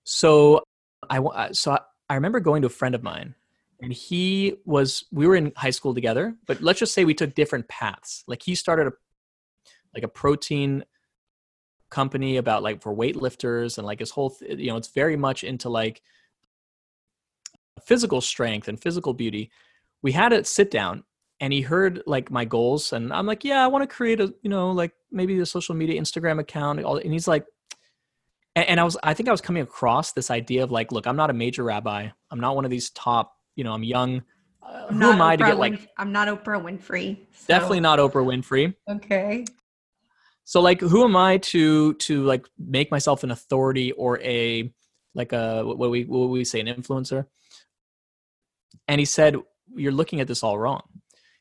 So 0.03 0.63
I 1.09 1.51
so 1.51 1.77
I 2.09 2.15
remember 2.15 2.39
going 2.39 2.61
to 2.61 2.67
a 2.67 2.71
friend 2.71 2.95
of 2.95 3.03
mine 3.03 3.35
and 3.81 3.93
he 3.93 4.55
was 4.65 5.05
we 5.11 5.27
were 5.27 5.35
in 5.35 5.51
high 5.55 5.69
school 5.69 5.93
together 5.93 6.35
but 6.45 6.61
let's 6.61 6.79
just 6.79 6.93
say 6.93 7.05
we 7.05 7.13
took 7.13 7.35
different 7.35 7.67
paths. 7.67 8.23
Like 8.27 8.43
he 8.43 8.55
started 8.55 8.87
a 8.87 8.91
like 9.93 10.03
a 10.03 10.07
protein 10.07 10.83
company 11.89 12.37
about 12.37 12.63
like 12.63 12.81
for 12.81 12.95
weightlifters 12.95 13.77
and 13.77 13.87
like 13.87 13.99
his 13.99 14.11
whole 14.11 14.31
th- 14.31 14.59
you 14.59 14.67
know 14.67 14.77
it's 14.77 14.89
very 14.89 15.15
much 15.15 15.43
into 15.43 15.69
like 15.69 16.01
physical 17.83 18.21
strength 18.21 18.67
and 18.67 18.81
physical 18.81 19.13
beauty. 19.13 19.51
We 20.01 20.11
had 20.11 20.33
a 20.33 20.43
sit 20.43 20.71
down 20.71 21.03
and 21.39 21.53
he 21.53 21.61
heard 21.61 22.01
like 22.05 22.31
my 22.31 22.45
goals 22.45 22.93
and 22.93 23.13
i'm 23.13 23.27
like 23.27 23.43
yeah 23.43 23.63
i 23.63 23.67
want 23.67 23.87
to 23.87 23.95
create 23.95 24.19
a 24.19 24.33
you 24.41 24.49
know 24.49 24.71
like 24.71 24.91
maybe 25.11 25.37
a 25.39 25.45
social 25.45 25.75
media 25.75 26.01
instagram 26.01 26.39
account 26.39 26.79
and 26.79 27.13
he's 27.13 27.27
like 27.27 27.45
and, 28.55 28.79
i 28.79 28.83
was 28.83 28.97
i 29.03 29.13
think 29.13 29.29
i 29.29 29.31
was 29.31 29.41
coming 29.41 29.61
across 29.61 30.13
this 30.13 30.31
idea 30.31 30.63
of 30.63 30.71
like 30.71 30.91
look 30.91 31.05
i'm 31.05 31.15
not 31.15 31.29
a 31.29 31.33
major 31.33 31.63
rabbi. 31.63 32.07
I'm 32.31 32.39
not 32.39 32.55
one 32.55 32.65
of 32.65 32.71
these 32.71 32.89
top 32.89 33.36
you 33.57 33.65
know 33.65 33.73
i'm 33.73 33.83
young. 33.83 34.21
Uh, 34.63 34.85
I'm 34.89 35.01
who 35.01 35.11
am 35.11 35.21
i 35.21 35.35
to 35.35 35.43
get 35.43 35.57
like 35.57 35.89
i'm 35.97 36.13
not 36.13 36.29
oprah 36.29 36.61
winfrey 36.63 37.17
so. 37.33 37.45
definitely 37.47 37.81
not 37.81 37.99
oprah 37.99 38.23
winfrey. 38.23 38.73
Okay. 38.89 39.43
So 40.45 40.61
like 40.61 40.79
who 40.79 41.03
am 41.03 41.17
i 41.17 41.37
to 41.37 41.95
to 41.95 42.23
like 42.23 42.45
make 42.57 42.89
myself 42.89 43.23
an 43.25 43.31
authority 43.31 43.91
or 43.93 44.21
a 44.21 44.71
like 45.13 45.33
a 45.33 45.63
what 45.65 45.89
we 45.89 46.05
what 46.05 46.29
we 46.29 46.45
say 46.45 46.61
an 46.61 46.67
influencer? 46.67 47.25
And 48.87 48.99
he 48.99 49.05
said 49.05 49.35
you're 49.75 49.91
looking 49.91 50.21
at 50.21 50.27
this 50.27 50.43
all 50.43 50.57
wrong. 50.57 50.83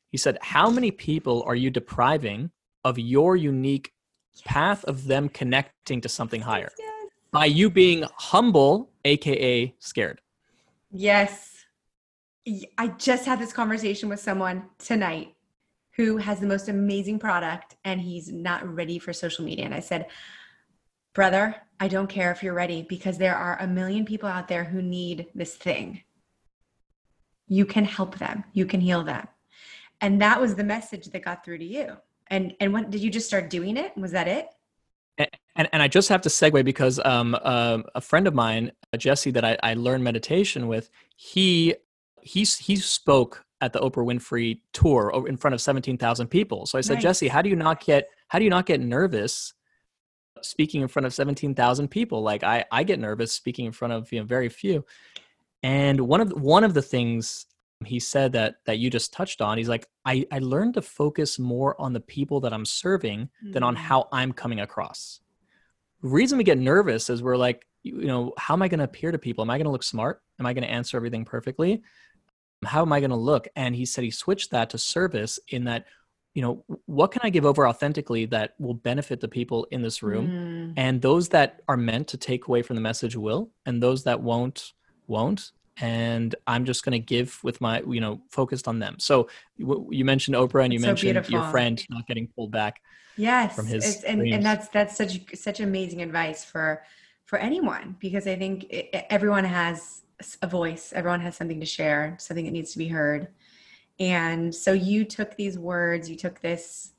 He 0.09 0.19
said 0.19 0.39
how 0.41 0.71
many 0.71 0.91
people 0.91 1.45
are 1.47 1.55
you 1.55 1.71
depriving 1.71 2.51
of 2.85 2.99
your 2.99 3.37
unique 3.37 3.93
yes. 4.33 4.43
path 4.45 4.85
of 4.85 5.07
them 5.07 5.29
connecting 5.29 6.01
to 6.01 6.09
something 6.09 6.41
higher? 6.41 6.71
Yes. 6.79 7.11
by 7.33 7.45
you 7.45 7.71
being 7.71 8.05
humble 8.17 8.91
aka 9.05 9.75
scared. 9.79 10.21
Yes 10.91 11.56
I 12.78 12.88
just 12.88 13.26
had 13.26 13.40
this 13.40 13.53
conversation 13.53 14.09
with 14.09 14.20
someone 14.20 14.66
tonight 14.78 15.34
who 15.97 16.18
has 16.18 16.38
the 16.38 16.47
most 16.47 16.68
amazing 16.68 17.18
product 17.18 17.76
and 17.84 18.01
he's 18.01 18.30
not 18.30 18.66
ready 18.66 18.99
for 18.99 19.12
social 19.12 19.44
media. 19.44 19.64
And 19.64 19.74
I 19.74 19.80
said, 19.80 20.07
Brother, 21.14 21.57
I 21.80 21.88
don't 21.88 22.09
care 22.09 22.30
if 22.30 22.42
you're 22.42 22.55
ready 22.55 22.86
because 22.88 23.18
there 23.18 23.34
are 23.34 23.59
a 23.61 23.66
million 23.66 24.05
people 24.05 24.28
out 24.28 24.49
there 24.49 24.64
who 24.64 24.82
need 24.82 25.26
this 25.34 25.57
thing. 25.57 26.03
You 27.49 27.64
can 27.64 27.84
help 27.84 28.18
them, 28.18 28.44
you 28.53 28.66
can 28.66 28.80
heal 28.80 29.03
them. 29.03 29.26
And 30.01 30.20
that 30.20 30.40
was 30.40 30.55
the 30.55 30.64
message 30.64 31.07
that 31.07 31.24
got 31.24 31.44
through 31.44 31.59
to 31.59 31.64
you. 31.64 31.97
And 32.28 32.55
and 32.61 32.72
what 32.72 32.90
did 32.90 33.01
you 33.01 33.11
just 33.11 33.26
start 33.26 33.51
doing 33.51 33.76
it? 33.76 33.97
Was 33.97 34.12
that 34.12 34.28
it? 34.28 34.49
And, 35.59 35.70
and, 35.72 35.82
I 35.82 35.88
just 35.88 36.11
have 36.11 36.20
to 36.22 36.28
segue 36.28 36.62
because 36.66 37.01
um, 37.03 37.34
uh, 37.40 37.78
a 37.94 38.03
friend 38.03 38.26
of 38.26 38.34
mine, 38.34 38.72
Jesse, 38.99 39.30
that 39.30 39.42
I, 39.47 39.57
I 39.62 39.72
learned 39.72 40.05
meditation 40.05 40.68
with, 40.68 40.90
he 41.16 41.74
he 42.27 42.41
he 42.41 42.77
spoke 42.77 43.45
at 43.61 43.72
the 43.72 43.79
Oprah 43.79 44.05
Winfrey 44.05 44.61
tour 44.72 45.24
in 45.27 45.37
front 45.37 45.55
of 45.55 45.61
17,000 45.62 46.29
people. 46.29 46.66
So 46.66 46.77
I 46.77 46.83
said, 46.83 46.95
nice. 46.95 47.03
Jesse, 47.05 47.29
how 47.29 47.41
do 47.41 47.49
you 47.49 47.57
not 47.57 47.83
get 47.85 48.09
how 48.29 48.39
do 48.39 48.45
you 48.45 48.51
not 48.51 48.66
get 48.66 48.81
nervous 48.81 49.55
speaking 50.43 50.83
in 50.83 50.89
front 50.89 51.07
of 51.07 51.14
17,000 51.14 51.89
people? 51.89 52.22
Like 52.22 52.43
I 52.43 52.64
I 52.72 52.83
get 52.83 52.99
nervous 52.99 53.33
speaking 53.33 53.64
in 53.64 53.72
front 53.72 53.95
of 53.95 54.12
you 54.12 54.20
know 54.20 54.27
very 54.27 54.49
few. 54.49 54.85
And 55.62 56.01
one 56.01 56.20
of 56.20 56.33
one 56.33 56.64
of 56.64 56.74
the 56.74 56.83
things 56.83 57.47
he 57.85 58.01
said 58.01 58.33
that 58.33 58.57
that 58.66 58.79
you 58.79 58.91
just 58.91 59.12
touched 59.12 59.41
on, 59.41 59.57
he's 59.57 59.68
like, 59.68 59.87
I 60.05 60.27
I 60.33 60.41
learned 60.41 60.74
to 60.74 60.83
focus 60.83 61.39
more 61.39 61.81
on 61.81 61.93
the 61.93 62.01
people 62.01 62.41
that 62.41 62.53
I'm 62.53 62.64
serving 62.64 63.20
mm-hmm. 63.20 63.53
than 63.53 63.62
on 63.62 63.77
mm. 63.77 63.79
how 63.79 64.09
I'm 64.12 64.33
coming 64.33 64.61
across. 64.61 65.20
The 66.03 66.09
reason 66.09 66.39
we 66.39 66.45
get 66.45 66.59
nervous 66.59 67.09
is 67.09 67.22
we're 67.22 67.37
like, 67.37 67.66
you 67.83 68.07
know, 68.07 68.33
how 68.37 68.55
am 68.55 68.62
I 68.62 68.68
going 68.68 68.79
to 68.79 68.85
appear 68.85 69.12
to 69.12 69.18
people? 69.18 69.43
Am 69.43 69.51
I 69.51 69.59
going 69.59 69.66
to 69.66 69.70
look 69.70 69.83
smart? 69.83 70.20
Am 70.41 70.47
I 70.47 70.53
going 70.53 70.64
to 70.64 70.70
answer 70.70 70.97
everything 70.97 71.24
perfectly? 71.24 71.83
How 72.67 72.83
am 72.83 72.93
i 72.93 73.01
going 73.01 73.11
to 73.11 73.17
look? 73.17 73.49
And 73.57 73.75
he 73.75 73.85
said 73.85 74.05
he 74.05 74.11
switched 74.11 74.51
that 74.51 74.71
to 74.71 74.79
service 74.79 75.39
in 75.49 75.64
that 75.64 75.87
you 76.35 76.43
know 76.43 76.62
what 76.85 77.12
can 77.12 77.23
i 77.25 77.31
give 77.31 77.47
over 77.47 77.67
authentically 77.67 78.27
that 78.27 78.55
will 78.59 78.75
benefit 78.75 79.21
the 79.21 79.29
people 79.29 79.67
in 79.71 79.81
this 79.83 80.03
room? 80.03 80.29
Mm. 80.29 80.75
and 80.77 81.01
those 81.01 81.31
that 81.31 81.62
are 81.67 81.79
meant 81.79 82.09
to 82.09 82.19
take 82.19 82.47
away 82.47 82.61
from 82.62 82.77
the 82.77 82.83
message 82.83 83.17
will 83.17 83.51
and 83.64 83.83
those 83.83 84.05
that 84.05 84.21
won't 84.21 84.73
won't. 85.07 85.53
And 85.79 86.35
i'm 86.47 86.64
just 86.64 86.85
going 86.85 86.93
to 86.93 86.99
give 86.99 87.39
with 87.43 87.61
my 87.61 87.83
you 87.89 88.01
know 88.01 88.21
focused 88.31 88.69
on 88.69 88.79
them. 88.79 88.97
So 88.99 89.29
you 89.57 90.05
mentioned 90.05 90.37
oprah 90.37 90.64
and 90.64 90.73
you 90.73 90.79
so 90.81 90.87
mentioned 90.89 91.12
beautiful. 91.12 91.33
your 91.33 91.51
friend 91.51 91.83
not 91.91 92.07
getting 92.07 92.29
pulled 92.29 92.51
back 92.51 92.81
yes 93.17 93.55
from 93.57 93.67
his 93.67 94.03
and, 94.05 94.21
and 94.23 94.45
that's 94.45 94.69
that's 94.69 94.97
such 94.97 95.21
such 95.35 95.61
amazing 95.61 96.03
advice 96.03 96.45
for 96.45 96.83
for 97.25 97.39
anyone 97.39 97.97
because 97.99 98.27
i 98.27 98.37
think 98.37 98.64
it, 98.71 99.07
everyone 99.11 99.45
has 99.45 100.03
a 100.43 100.47
voice. 100.47 100.93
Everyone 100.95 101.21
has 101.21 101.37
something 101.37 101.61
to 101.61 101.67
share 101.67 102.17
something 102.19 102.45
that 102.45 102.53
needs 102.53 102.73
to 102.73 102.79
be 102.79 102.89
heard. 102.89 103.29
And 103.99 104.55
so 104.55 104.73
you 104.73 105.05
took 105.05 105.37
these 105.37 105.59
words 105.59 106.11
you 106.11 106.17
took 106.17 106.41
this 106.41 106.93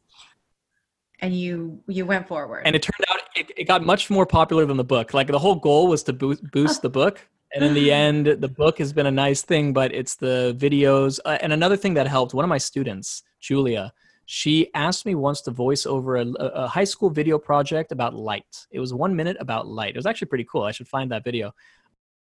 and 1.19 1.35
you 1.35 1.81
you 1.87 2.05
went 2.05 2.27
forward. 2.27 2.63
And 2.65 2.75
it 2.75 2.81
turned 2.81 3.05
out 3.11 3.21
it, 3.35 3.51
it 3.55 3.63
got 3.65 3.83
much 3.83 4.09
more 4.09 4.25
popular 4.25 4.65
than 4.65 4.77
the 4.77 4.83
book. 4.83 5.13
Like 5.13 5.27
the 5.27 5.39
whole 5.39 5.55
goal 5.55 5.87
was 5.87 6.03
to 6.03 6.13
boost, 6.13 6.43
boost 6.51 6.81
the 6.81 6.89
book. 6.89 7.27
And 7.53 7.63
in 7.63 7.73
the 7.73 7.91
end 8.05 8.25
the 8.25 8.47
book 8.47 8.77
has 8.79 8.93
been 8.93 9.05
a 9.05 9.11
nice 9.11 9.41
thing 9.41 9.73
but 9.73 9.93
it's 9.93 10.15
the 10.15 10.55
videos 10.59 11.19
uh, 11.25 11.37
and 11.41 11.53
another 11.53 11.77
thing 11.77 11.93
that 11.95 12.07
helped 12.07 12.33
one 12.33 12.45
of 12.45 12.49
my 12.49 12.57
students 12.57 13.23
julia 13.39 13.93
she 14.29 14.69
asked 14.73 15.05
me 15.05 15.15
once 15.15 15.39
to 15.41 15.51
voice 15.51 15.85
over 15.85 16.17
a, 16.17 16.25
a, 16.25 16.67
high 16.67 16.83
school 16.83 17.09
video 17.09 17.39
project 17.39 17.93
about 17.93 18.13
light. 18.13 18.67
It 18.71 18.81
was 18.81 18.93
one 18.93 19.15
minute 19.15 19.37
about 19.39 19.67
light. 19.67 19.91
It 19.91 19.95
was 19.95 20.05
actually 20.05 20.27
pretty 20.27 20.43
cool. 20.43 20.63
I 20.63 20.73
should 20.73 20.87
find 20.87 21.09
that 21.11 21.23
video 21.23 21.53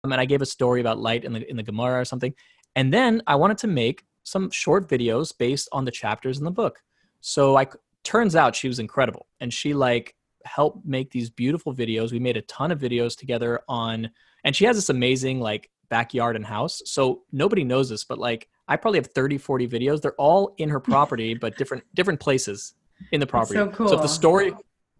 um, 0.07 0.13
and 0.13 0.21
I 0.21 0.25
gave 0.25 0.43
a 0.43 0.47
story 0.47 0.81
about 0.81 0.99
light 0.99 1.25
in 1.25 1.33
the 1.33 1.49
in 1.51 1.57
the 1.57 1.63
Gemara 1.63 2.01
or 2.01 2.05
something. 2.05 2.35
And 2.75 2.93
then 2.93 3.23
I 3.27 3.35
wanted 3.37 3.59
to 3.59 3.67
make 3.67 4.05
some 4.25 4.51
short 4.51 4.89
videos 4.89 5.37
based 5.37 5.69
on 5.73 5.85
the 5.85 5.91
chapters 5.91 6.39
in 6.39 6.45
the 6.45 6.51
book. 6.51 6.83
So 7.21 7.57
I 7.57 7.67
turns 8.03 8.37
out 8.37 8.55
she 8.55 8.69
was 8.69 8.79
incredible, 8.79 9.27
and 9.41 9.53
she 9.53 9.75
like 9.75 10.15
helped 10.45 10.87
make 10.87 11.11
these 11.11 11.29
beautiful 11.31 11.75
videos. 11.75 12.13
We 12.13 12.21
made 12.21 12.37
a 12.37 12.43
ton 12.43 12.71
of 12.71 12.79
videos 12.79 13.17
together 13.17 13.61
on, 13.69 14.11
and 14.45 14.55
she 14.55 14.65
has 14.65 14.77
this 14.77 14.89
amazing 14.91 15.41
like 15.41 15.71
backyard 15.89 16.37
and 16.37 16.45
house. 16.45 16.83
So 16.85 17.23
nobody 17.33 17.65
knows 17.65 17.89
this, 17.89 18.05
but 18.05 18.19
like 18.19 18.49
I 18.69 18.77
probably 18.77 18.99
have 18.99 19.09
30, 19.09 19.39
40 19.39 19.69
videos. 19.69 20.01
They're 20.01 20.15
all 20.15 20.55
in 20.59 20.69
her 20.69 20.81
property, 20.81 21.35
but 21.43 21.57
different 21.57 21.85
different 21.95 22.21
places 22.21 22.75
in 23.13 23.21
the 23.21 23.27
property. 23.27 23.59
so 23.59 23.69
cool. 23.69 23.89
So 23.89 23.97
if 23.97 24.03
the 24.03 24.09
story 24.09 24.53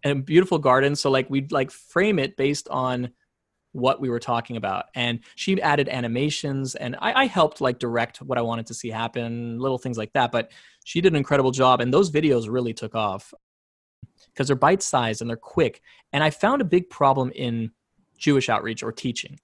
and 0.03 0.25
beautiful 0.25 0.57
garden. 0.57 0.95
So 0.95 1.09
like 1.09 1.29
we'd 1.29 1.51
like 1.51 1.71
frame 1.71 2.19
it 2.19 2.37
based 2.37 2.67
on 2.69 3.09
what 3.77 4.01
we 4.01 4.09
were 4.09 4.19
talking 4.19 4.57
about. 4.57 4.85
And 4.95 5.19
she 5.35 5.61
added 5.61 5.87
animations, 5.87 6.73
and 6.75 6.95
I, 6.99 7.23
I, 7.23 7.25
helped 7.27 7.61
like 7.61 7.77
direct 7.77 8.17
what 8.17 8.37
I 8.37 8.41
wanted 8.41 8.65
to 8.67 8.73
see 8.73 8.89
happen, 8.89 9.59
little 9.59 9.77
things 9.77 9.97
like 9.97 10.13
that. 10.13 10.31
But 10.31 10.51
she 10.83 10.99
did 10.99 11.13
an 11.13 11.17
incredible 11.17 11.51
job, 11.51 11.79
and 11.79 11.93
those 11.93 12.09
videos 12.09 12.49
really 12.49 12.73
took 12.73 12.95
off 12.95 13.33
because 14.33 14.47
they're 14.47 14.55
bite 14.55 14.81
sized 14.81 15.21
and 15.21 15.29
they're 15.29 15.37
quick. 15.37 15.81
And 16.11 16.23
I 16.23 16.31
found 16.31 16.61
a 16.61 16.65
big 16.65 16.89
problem 16.89 17.31
in 17.35 17.71
Jewish 18.17 18.49
outreach 18.49 18.81
or 18.81 18.91
teaching. 18.91 19.39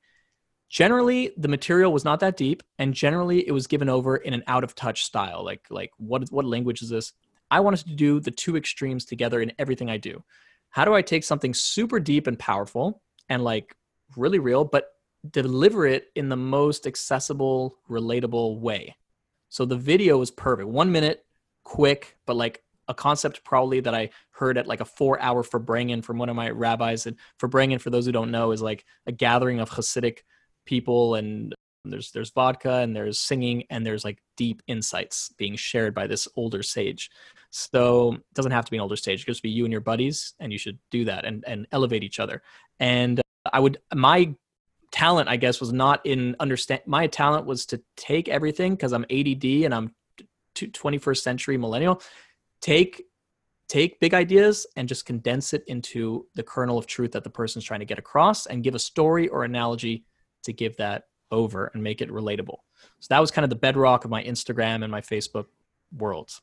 Generally, 0.67 1.33
the 1.37 1.47
material 1.47 1.93
was 1.93 2.03
not 2.03 2.19
that 2.21 2.35
deep, 2.35 2.63
and 2.79 2.95
generally, 2.95 3.47
it 3.47 3.51
was 3.51 3.67
given 3.67 3.87
over 3.87 4.17
in 4.17 4.33
an 4.33 4.43
out 4.47 4.63
of 4.63 4.73
touch 4.73 5.03
style. 5.03 5.45
Like, 5.45 5.67
like 5.69 5.91
what 5.97 6.27
what 6.31 6.45
language 6.45 6.81
is 6.81 6.89
this? 6.89 7.13
I 7.51 7.59
wanted 7.59 7.85
to 7.85 7.93
do 7.93 8.19
the 8.19 8.31
two 8.31 8.57
extremes 8.57 9.05
together 9.05 9.39
in 9.41 9.53
everything 9.59 9.91
I 9.91 9.97
do. 9.97 10.23
How 10.71 10.85
do 10.85 10.95
I 10.95 11.03
take 11.03 11.23
something 11.23 11.53
super 11.53 11.99
deep 11.99 12.25
and 12.25 12.39
powerful 12.39 13.03
and 13.29 13.43
like 13.43 13.75
really 14.17 14.39
real, 14.39 14.63
but 14.63 14.89
deliver 15.29 15.85
it 15.85 16.07
in 16.15 16.29
the 16.29 16.35
most 16.35 16.85
accessible, 16.85 17.77
relatable 17.89 18.59
way. 18.59 18.95
So 19.49 19.65
the 19.65 19.77
video 19.77 20.19
is 20.21 20.31
perfect. 20.31 20.67
One 20.67 20.91
minute, 20.91 21.25
quick, 21.63 22.17
but 22.25 22.35
like 22.35 22.63
a 22.87 22.93
concept 22.93 23.43
probably 23.43 23.79
that 23.79 23.95
I 23.95 24.09
heard 24.31 24.57
at 24.57 24.67
like 24.67 24.81
a 24.81 24.85
four 24.85 25.21
hour 25.21 25.43
Farbrengen 25.43 26.03
from 26.03 26.17
one 26.17 26.29
of 26.29 26.35
my 26.35 26.49
rabbis. 26.49 27.05
And 27.05 27.17
Farbrengen, 27.39 27.79
for 27.79 27.89
those 27.89 28.05
who 28.05 28.11
don't 28.11 28.31
know, 28.31 28.51
is 28.51 28.61
like 28.61 28.85
a 29.05 29.11
gathering 29.11 29.59
of 29.59 29.69
Hasidic 29.69 30.19
people 30.65 31.15
and 31.15 31.53
there's 31.85 32.11
there's 32.11 32.31
vodka 32.31 32.75
and 32.77 32.95
there's 32.95 33.19
singing 33.19 33.63
and 33.69 33.85
there's 33.85 34.05
like 34.05 34.21
deep 34.37 34.61
insights 34.67 35.33
being 35.37 35.55
shared 35.55 35.93
by 35.93 36.07
this 36.07 36.27
older 36.35 36.63
sage 36.63 37.11
so 37.49 38.13
it 38.13 38.21
doesn't 38.33 38.53
have 38.53 38.65
to 38.65 38.71
be 38.71 38.77
an 38.77 38.81
older 38.81 38.95
sage 38.95 39.21
it 39.21 39.25
could 39.25 39.33
just 39.33 39.43
be 39.43 39.49
you 39.49 39.65
and 39.65 39.71
your 39.71 39.81
buddies 39.81 40.33
and 40.39 40.51
you 40.51 40.57
should 40.57 40.79
do 40.91 41.03
that 41.05 41.25
and 41.25 41.43
and 41.45 41.67
elevate 41.71 42.03
each 42.03 42.19
other 42.19 42.41
and 42.79 43.21
i 43.51 43.59
would 43.59 43.79
my 43.93 44.33
talent 44.91 45.27
i 45.27 45.35
guess 45.35 45.59
was 45.59 45.73
not 45.73 46.05
in 46.05 46.35
understand 46.39 46.81
my 46.85 47.07
talent 47.07 47.45
was 47.45 47.65
to 47.65 47.81
take 47.97 48.29
everything 48.29 48.73
because 48.75 48.93
i'm 48.93 49.05
add 49.09 49.43
and 49.43 49.73
i'm 49.73 49.93
21st 50.55 51.21
century 51.21 51.57
millennial 51.57 52.01
take 52.61 53.03
take 53.67 53.99
big 53.99 54.13
ideas 54.13 54.67
and 54.75 54.87
just 54.87 55.05
condense 55.05 55.53
it 55.53 55.63
into 55.67 56.27
the 56.35 56.43
kernel 56.43 56.77
of 56.77 56.85
truth 56.85 57.11
that 57.11 57.23
the 57.23 57.29
person's 57.29 57.63
trying 57.63 57.79
to 57.79 57.87
get 57.87 57.97
across 57.97 58.45
and 58.45 58.63
give 58.63 58.75
a 58.75 58.79
story 58.79 59.27
or 59.29 59.43
analogy 59.43 60.05
to 60.43 60.53
give 60.53 60.77
that 60.77 61.05
over 61.31 61.71
and 61.73 61.81
make 61.81 62.01
it 62.01 62.09
relatable. 62.09 62.57
So 62.99 63.07
that 63.09 63.19
was 63.19 63.31
kind 63.31 63.43
of 63.43 63.49
the 63.49 63.55
bedrock 63.55 64.05
of 64.05 64.11
my 64.11 64.23
Instagram 64.23 64.83
and 64.83 64.91
my 64.91 65.01
Facebook 65.01 65.45
worlds. 65.97 66.41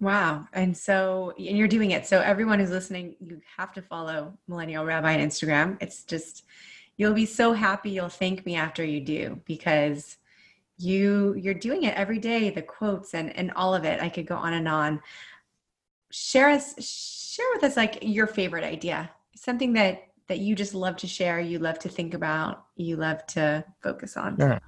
Wow. 0.00 0.46
And 0.52 0.76
so, 0.76 1.32
and 1.38 1.56
you're 1.56 1.68
doing 1.68 1.92
it. 1.92 2.06
So, 2.06 2.20
everyone 2.20 2.58
who's 2.60 2.70
listening, 2.70 3.16
you 3.20 3.40
have 3.56 3.72
to 3.74 3.82
follow 3.82 4.36
Millennial 4.46 4.84
Rabbi 4.84 5.14
on 5.14 5.20
Instagram. 5.20 5.78
It's 5.80 6.04
just, 6.04 6.44
you'll 6.96 7.14
be 7.14 7.26
so 7.26 7.52
happy. 7.52 7.90
You'll 7.90 8.08
thank 8.08 8.44
me 8.44 8.56
after 8.56 8.84
you 8.84 9.00
do 9.00 9.40
because 9.46 10.18
you 10.78 11.34
you're 11.38 11.54
doing 11.54 11.84
it 11.84 11.94
every 11.94 12.18
day 12.18 12.50
the 12.50 12.60
quotes 12.60 13.14
and 13.14 13.34
and 13.34 13.50
all 13.52 13.74
of 13.74 13.86
it 13.86 13.98
i 14.02 14.10
could 14.10 14.26
go 14.26 14.36
on 14.36 14.52
and 14.52 14.68
on 14.68 15.00
share 16.10 16.50
us 16.50 16.74
share 17.34 17.46
with 17.54 17.64
us 17.64 17.78
like 17.78 18.00
your 18.02 18.26
favorite 18.26 18.62
idea 18.62 19.10
something 19.34 19.72
that 19.72 20.06
that 20.28 20.38
you 20.38 20.54
just 20.54 20.74
love 20.74 20.96
to 20.96 21.06
share, 21.06 21.38
you 21.40 21.58
love 21.58 21.78
to 21.80 21.88
think 21.88 22.14
about, 22.14 22.66
you 22.76 22.96
love 22.96 23.24
to 23.28 23.64
focus 23.82 24.16
on? 24.16 24.36
Sure. 24.36 24.60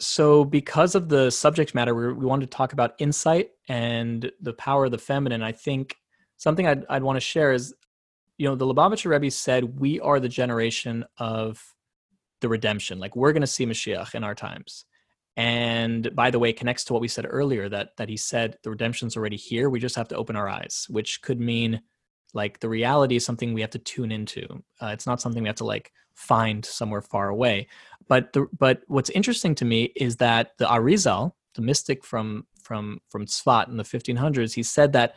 So, 0.00 0.44
because 0.44 0.94
of 0.94 1.08
the 1.08 1.30
subject 1.30 1.74
matter, 1.74 1.94
we, 1.94 2.12
we 2.12 2.26
wanted 2.26 2.50
to 2.50 2.56
talk 2.56 2.72
about 2.72 2.94
insight 2.98 3.50
and 3.68 4.30
the 4.40 4.52
power 4.52 4.84
of 4.84 4.92
the 4.92 4.98
feminine. 4.98 5.42
I 5.42 5.52
think 5.52 5.96
something 6.36 6.66
I'd, 6.66 6.84
I'd 6.88 7.02
want 7.02 7.16
to 7.16 7.20
share 7.20 7.52
is, 7.52 7.74
you 8.36 8.48
know, 8.48 8.54
the 8.54 8.66
Lubavitcher 8.66 9.10
Rebbe 9.10 9.30
said, 9.30 9.80
we 9.80 9.98
are 10.00 10.20
the 10.20 10.28
generation 10.28 11.04
of 11.18 11.60
the 12.40 12.48
redemption. 12.48 13.00
Like, 13.00 13.16
we're 13.16 13.32
going 13.32 13.40
to 13.40 13.48
see 13.48 13.66
Mashiach 13.66 14.14
in 14.14 14.22
our 14.22 14.36
times. 14.36 14.84
And 15.36 16.14
by 16.14 16.30
the 16.30 16.38
way, 16.38 16.52
connects 16.52 16.84
to 16.84 16.92
what 16.92 17.02
we 17.02 17.08
said 17.08 17.26
earlier 17.28 17.68
that 17.68 17.96
that 17.96 18.08
he 18.08 18.16
said 18.16 18.58
the 18.64 18.70
redemption's 18.70 19.16
already 19.16 19.36
here. 19.36 19.70
We 19.70 19.78
just 19.78 19.94
have 19.94 20.08
to 20.08 20.16
open 20.16 20.34
our 20.34 20.48
eyes, 20.48 20.86
which 20.88 21.22
could 21.22 21.40
mean 21.40 21.80
like 22.34 22.60
the 22.60 22.68
reality 22.68 23.16
is 23.16 23.24
something 23.24 23.52
we 23.52 23.60
have 23.60 23.70
to 23.70 23.78
tune 23.78 24.12
into. 24.12 24.46
Uh, 24.80 24.88
it's 24.88 25.06
not 25.06 25.20
something 25.20 25.42
we 25.42 25.48
have 25.48 25.56
to 25.56 25.64
like 25.64 25.92
find 26.14 26.64
somewhere 26.64 27.02
far 27.02 27.28
away. 27.28 27.68
But 28.08 28.32
the, 28.32 28.46
but 28.58 28.82
what's 28.86 29.10
interesting 29.10 29.54
to 29.56 29.64
me 29.64 29.92
is 29.96 30.16
that 30.16 30.52
the 30.58 30.66
arizal 30.66 31.32
the 31.54 31.62
mystic 31.62 32.04
from 32.04 32.46
from 32.62 33.00
from 33.08 33.26
tzfat 33.26 33.68
in 33.68 33.78
the 33.78 33.82
1500s 33.82 34.54
he 34.54 34.62
said 34.62 34.92
that 34.92 35.14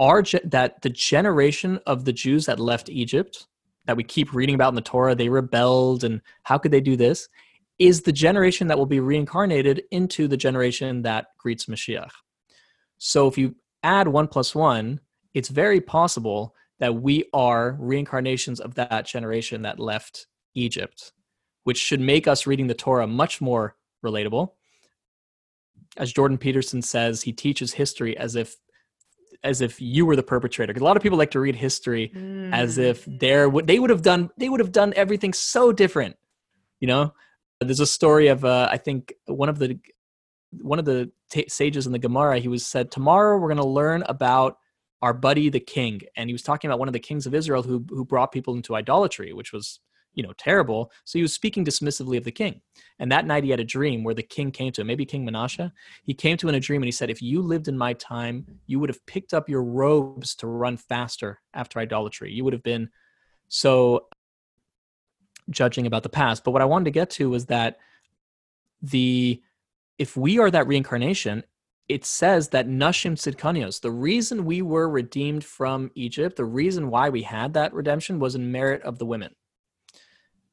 our 0.00 0.22
that 0.44 0.80
the 0.80 0.88
generation 0.88 1.78
of 1.86 2.06
the 2.06 2.12
jews 2.12 2.46
that 2.46 2.58
left 2.58 2.88
egypt 2.88 3.46
that 3.84 3.96
we 3.96 4.02
keep 4.02 4.32
reading 4.32 4.54
about 4.54 4.70
in 4.70 4.74
the 4.74 4.80
torah 4.80 5.14
they 5.14 5.28
rebelled 5.28 6.02
and 6.02 6.22
how 6.44 6.56
could 6.56 6.70
they 6.70 6.80
do 6.80 6.96
this 6.96 7.28
is 7.78 8.02
the 8.02 8.12
generation 8.12 8.68
that 8.68 8.78
will 8.78 8.86
be 8.86 9.00
reincarnated 9.00 9.82
into 9.90 10.28
the 10.28 10.36
generation 10.36 11.02
that 11.02 11.26
greets 11.38 11.66
mashiach. 11.66 12.10
So 12.98 13.26
if 13.26 13.36
you 13.36 13.56
add 13.82 14.08
one 14.08 14.28
plus 14.28 14.54
one 14.54 15.00
it's 15.36 15.50
very 15.50 15.82
possible 15.82 16.54
that 16.80 16.94
we 16.94 17.26
are 17.34 17.76
reincarnations 17.78 18.58
of 18.58 18.74
that 18.76 19.04
generation 19.04 19.62
that 19.62 19.78
left 19.78 20.28
Egypt, 20.54 21.12
which 21.64 21.76
should 21.76 22.00
make 22.00 22.26
us 22.26 22.46
reading 22.46 22.68
the 22.68 22.74
Torah 22.74 23.06
much 23.06 23.42
more 23.42 23.76
relatable. 24.02 24.52
As 25.98 26.10
Jordan 26.10 26.38
Peterson 26.38 26.80
says, 26.80 27.20
he 27.20 27.34
teaches 27.34 27.74
history 27.74 28.16
as 28.16 28.34
if 28.34 28.56
as 29.44 29.60
if 29.60 29.78
you 29.78 30.06
were 30.06 30.16
the 30.16 30.22
perpetrator. 30.22 30.72
A 30.72 30.82
lot 30.82 30.96
of 30.96 31.02
people 31.02 31.18
like 31.18 31.32
to 31.32 31.40
read 31.40 31.54
history 31.54 32.10
mm. 32.14 32.50
as 32.54 32.78
if 32.78 33.04
they're 33.06 33.50
they 33.50 33.78
would 33.78 33.90
have 33.90 34.00
done. 34.00 34.30
They 34.38 34.48
would 34.48 34.60
have 34.60 34.72
done 34.72 34.94
everything 34.96 35.34
so 35.34 35.70
different. 35.70 36.16
You 36.80 36.88
know, 36.88 37.12
there's 37.60 37.80
a 37.80 37.86
story 37.86 38.28
of 38.28 38.42
uh, 38.46 38.70
I 38.70 38.78
think 38.78 39.12
one 39.26 39.50
of 39.50 39.58
the 39.58 39.78
one 40.62 40.78
of 40.78 40.86
the 40.86 41.10
t- 41.30 41.48
sages 41.50 41.84
in 41.84 41.92
the 41.92 41.98
Gemara. 41.98 42.38
He 42.38 42.48
was 42.48 42.64
said, 42.64 42.90
"Tomorrow 42.90 43.36
we're 43.36 43.48
going 43.48 43.58
to 43.58 43.68
learn 43.68 44.02
about 44.06 44.56
our 45.02 45.12
buddy 45.12 45.48
the 45.48 45.60
king 45.60 46.00
and 46.16 46.28
he 46.28 46.34
was 46.34 46.42
talking 46.42 46.68
about 46.68 46.78
one 46.78 46.88
of 46.88 46.94
the 46.94 47.00
kings 47.00 47.26
of 47.26 47.34
israel 47.34 47.62
who 47.62 47.84
who 47.90 48.04
brought 48.04 48.32
people 48.32 48.54
into 48.54 48.74
idolatry 48.74 49.32
which 49.32 49.52
was 49.52 49.80
you 50.16 50.22
know 50.22 50.32
terrible. 50.36 50.90
So 51.04 51.18
he 51.18 51.22
was 51.22 51.32
speaking 51.32 51.64
dismissively 51.64 52.16
of 52.16 52.24
the 52.24 52.32
king. 52.32 52.60
And 52.98 53.12
that 53.12 53.26
night 53.26 53.44
he 53.44 53.50
had 53.50 53.60
a 53.60 53.64
dream 53.64 54.02
where 54.02 54.14
the 54.14 54.22
king 54.22 54.50
came 54.50 54.72
to 54.72 54.80
him 54.80 54.88
maybe 54.88 55.04
king 55.04 55.24
menashe 55.24 55.70
he 56.02 56.14
came 56.14 56.36
to 56.38 56.46
him 56.46 56.54
in 56.54 56.54
a 56.56 56.60
dream 56.60 56.82
and 56.82 56.86
he 56.86 56.92
said 56.92 57.10
if 57.10 57.22
you 57.22 57.40
lived 57.42 57.68
in 57.68 57.78
my 57.78 57.92
time 57.92 58.46
you 58.66 58.80
would 58.80 58.88
have 58.88 59.04
picked 59.06 59.32
up 59.32 59.48
your 59.48 59.62
robes 59.62 60.34
to 60.36 60.48
run 60.48 60.76
faster 60.76 61.40
after 61.54 61.78
idolatry. 61.78 62.32
You 62.32 62.42
would 62.44 62.54
have 62.54 62.62
been 62.62 62.88
so 63.48 64.06
judging 65.50 65.86
about 65.86 66.02
the 66.02 66.08
past. 66.08 66.42
But 66.42 66.50
what 66.50 66.62
i 66.62 66.64
wanted 66.64 66.86
to 66.86 66.90
get 66.90 67.10
to 67.10 67.30
was 67.30 67.46
that 67.46 67.76
the 68.82 69.40
if 69.98 70.16
we 70.16 70.38
are 70.38 70.50
that 70.50 70.66
reincarnation 70.66 71.44
it 71.88 72.04
says 72.04 72.48
that 72.48 72.68
Nashim 72.68 73.12
Tzidkanios, 73.12 73.80
the 73.80 73.90
reason 73.90 74.44
we 74.44 74.62
were 74.62 74.88
redeemed 74.88 75.44
from 75.44 75.90
Egypt, 75.94 76.36
the 76.36 76.44
reason 76.44 76.90
why 76.90 77.08
we 77.08 77.22
had 77.22 77.54
that 77.54 77.72
redemption 77.72 78.18
was 78.18 78.34
in 78.34 78.50
merit 78.50 78.82
of 78.82 78.98
the 78.98 79.06
women, 79.06 79.34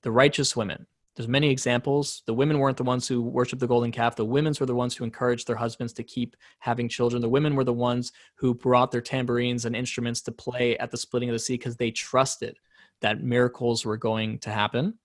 the 0.03 0.11
righteous 0.11 0.55
women. 0.55 0.85
There's 1.15 1.27
many 1.27 1.51
examples. 1.51 2.23
The 2.25 2.33
women 2.33 2.57
weren't 2.57 2.77
the 2.77 2.83
ones 2.83 3.07
who 3.07 3.21
worshiped 3.21 3.59
the 3.59 3.67
golden 3.67 3.91
calf. 3.91 4.15
The 4.15 4.25
women 4.25 4.53
were 4.59 4.65
the 4.65 4.73
ones 4.73 4.95
who 4.95 5.03
encouraged 5.03 5.47
their 5.47 5.55
husbands 5.55 5.93
to 5.93 6.03
keep 6.03 6.35
having 6.57 6.89
children. 6.89 7.21
The 7.21 7.29
women 7.29 7.55
were 7.55 7.63
the 7.63 7.71
ones 7.71 8.11
who 8.35 8.55
brought 8.55 8.91
their 8.91 9.01
tambourines 9.01 9.65
and 9.65 9.75
instruments 9.75 10.21
to 10.23 10.31
play 10.31 10.75
at 10.77 10.89
the 10.89 10.97
splitting 10.97 11.29
of 11.29 11.33
the 11.33 11.39
sea 11.39 11.53
because 11.53 11.77
they 11.77 11.91
trusted 11.91 12.57
that 13.01 13.21
miracles 13.21 13.85
were 13.85 13.97
going 13.97 14.39
to 14.39 14.49
happen. 14.49 14.95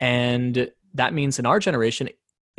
And 0.00 0.70
that 0.94 1.14
means 1.14 1.38
in 1.38 1.46
our 1.46 1.60
generation, 1.60 2.08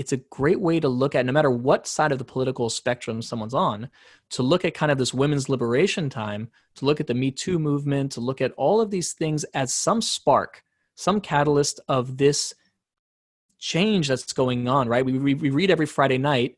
it's 0.01 0.13
a 0.13 0.17
great 0.17 0.59
way 0.59 0.79
to 0.79 0.89
look 0.89 1.13
at 1.13 1.27
no 1.27 1.31
matter 1.31 1.51
what 1.51 1.85
side 1.85 2.11
of 2.11 2.17
the 2.17 2.25
political 2.25 2.71
spectrum 2.71 3.21
someone's 3.21 3.53
on 3.53 3.87
to 4.31 4.41
look 4.41 4.65
at 4.65 4.73
kind 4.73 4.91
of 4.91 4.97
this 4.97 5.13
women's 5.13 5.47
liberation 5.47 6.09
time 6.09 6.49
to 6.73 6.85
look 6.85 6.99
at 6.99 7.05
the 7.05 7.13
me 7.13 7.29
too 7.29 7.59
movement 7.59 8.11
to 8.11 8.19
look 8.19 8.41
at 8.41 8.51
all 8.53 8.81
of 8.81 8.89
these 8.89 9.13
things 9.13 9.43
as 9.53 9.71
some 9.71 10.01
spark 10.01 10.63
some 10.95 11.21
catalyst 11.21 11.79
of 11.87 12.17
this 12.17 12.51
change 13.59 14.07
that's 14.07 14.33
going 14.33 14.67
on 14.67 14.89
right 14.89 15.05
we, 15.05 15.19
we, 15.19 15.35
we 15.35 15.51
read 15.51 15.69
every 15.69 15.85
friday 15.85 16.17
night 16.17 16.57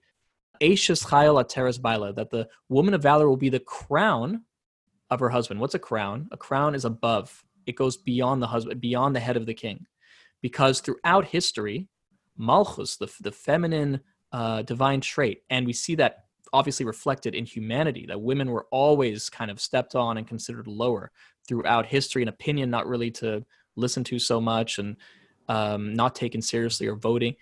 Eishes 0.61 1.05
Chayil 1.05 1.43
Ateres 1.43 1.77
Baalah, 1.79 2.15
that 2.15 2.29
the 2.29 2.47
woman 2.69 2.93
of 2.93 3.01
valor 3.01 3.27
will 3.27 3.35
be 3.35 3.49
the 3.49 3.59
crown 3.59 4.43
of 5.09 5.19
her 5.19 5.29
husband. 5.29 5.59
What's 5.59 5.75
a 5.75 5.79
crown? 5.79 6.29
A 6.31 6.37
crown 6.37 6.73
is 6.73 6.85
above. 6.85 7.43
It 7.65 7.75
goes 7.75 7.97
beyond 7.97 8.41
the 8.41 8.47
husband, 8.47 8.79
beyond 8.79 9.13
the 9.13 9.19
head 9.19 9.35
of 9.35 9.45
the 9.45 9.53
king. 9.53 9.85
Because 10.41 10.79
throughout 10.79 11.25
history, 11.25 11.89
malchus, 12.37 12.97
the, 12.97 13.11
the 13.21 13.31
feminine 13.31 14.01
uh, 14.31 14.61
divine 14.63 15.01
trait. 15.01 15.43
And 15.49 15.65
we 15.65 15.73
see 15.73 15.95
that 15.95 16.25
obviously 16.51 16.85
reflected 16.85 17.33
in 17.33 17.45
humanity, 17.45 18.05
that 18.07 18.21
women 18.21 18.51
were 18.51 18.67
always 18.71 19.29
kind 19.29 19.49
of 19.49 19.59
stepped 19.59 19.95
on 19.95 20.17
and 20.17 20.27
considered 20.27 20.67
lower 20.67 21.11
throughout 21.47 21.87
history, 21.87 22.21
an 22.21 22.27
opinion 22.27 22.69
not 22.69 22.87
really 22.87 23.11
to 23.11 23.43
listen 23.75 24.03
to 24.03 24.19
so 24.19 24.39
much 24.39 24.77
and 24.77 24.95
um, 25.49 25.93
not 25.93 26.15
taken 26.15 26.41
seriously 26.41 26.87
or 26.87 26.95
voting. 26.95 27.35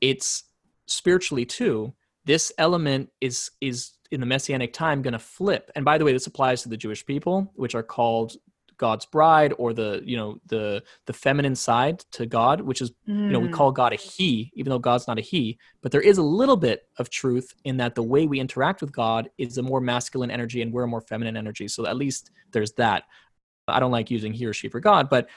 It's 0.00 0.44
spiritually 0.86 1.44
too. 1.44 1.94
This 2.24 2.52
element 2.58 3.10
is 3.20 3.50
is 3.60 3.92
in 4.10 4.20
the 4.20 4.26
messianic 4.26 4.72
time 4.72 5.02
going 5.02 5.12
to 5.12 5.18
flip. 5.18 5.70
And 5.74 5.84
by 5.84 5.98
the 5.98 6.04
way, 6.04 6.12
this 6.12 6.26
applies 6.26 6.62
to 6.62 6.68
the 6.68 6.76
Jewish 6.76 7.04
people, 7.04 7.52
which 7.54 7.74
are 7.74 7.82
called 7.82 8.36
God's 8.78 9.06
bride 9.06 9.54
or 9.58 9.72
the 9.72 10.02
you 10.04 10.16
know 10.16 10.38
the 10.46 10.82
the 11.06 11.12
feminine 11.12 11.54
side 11.54 12.00
to 12.12 12.26
God, 12.26 12.60
which 12.60 12.80
is 12.80 12.90
mm. 13.08 13.26
you 13.26 13.30
know 13.30 13.40
we 13.40 13.48
call 13.48 13.72
God 13.72 13.92
a 13.92 13.96
he, 13.96 14.50
even 14.54 14.70
though 14.70 14.78
God's 14.78 15.06
not 15.06 15.18
a 15.18 15.22
he. 15.22 15.58
But 15.82 15.92
there 15.92 16.00
is 16.00 16.18
a 16.18 16.22
little 16.22 16.56
bit 16.56 16.88
of 16.98 17.10
truth 17.10 17.54
in 17.64 17.76
that 17.78 17.94
the 17.94 18.02
way 18.02 18.26
we 18.26 18.40
interact 18.40 18.80
with 18.80 18.92
God 18.92 19.30
is 19.38 19.58
a 19.58 19.62
more 19.62 19.80
masculine 19.80 20.30
energy 20.30 20.62
and 20.62 20.72
we're 20.72 20.84
a 20.84 20.88
more 20.88 21.00
feminine 21.00 21.36
energy. 21.36 21.68
So 21.68 21.86
at 21.86 21.96
least 21.96 22.30
there's 22.52 22.72
that. 22.72 23.04
I 23.68 23.80
don't 23.80 23.90
like 23.90 24.10
using 24.10 24.32
he 24.32 24.46
or 24.46 24.52
she 24.52 24.68
for 24.68 24.80
God, 24.80 25.10
but 25.10 25.28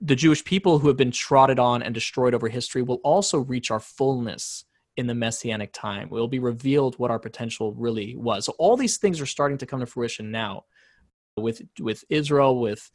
the 0.00 0.16
Jewish 0.16 0.44
people 0.44 0.78
who 0.78 0.88
have 0.88 0.96
been 0.96 1.10
trotted 1.10 1.58
on 1.58 1.82
and 1.82 1.92
destroyed 1.92 2.34
over 2.34 2.48
history 2.48 2.82
will 2.82 3.00
also 3.02 3.40
reach 3.40 3.70
our 3.70 3.80
fullness 3.80 4.64
in 4.96 5.06
the 5.06 5.14
messianic 5.14 5.72
time. 5.72 6.04
It 6.04 6.10
will 6.10 6.28
be 6.28 6.38
revealed 6.38 6.98
what 6.98 7.10
our 7.10 7.18
potential 7.18 7.72
really 7.74 8.16
was. 8.16 8.44
So 8.46 8.54
all 8.58 8.76
these 8.76 8.96
things 8.96 9.20
are 9.20 9.26
starting 9.26 9.58
to 9.58 9.66
come 9.66 9.80
to 9.80 9.86
fruition 9.86 10.30
now 10.30 10.64
with 11.40 11.62
with 11.80 12.04
Israel, 12.08 12.60
with 12.60 12.90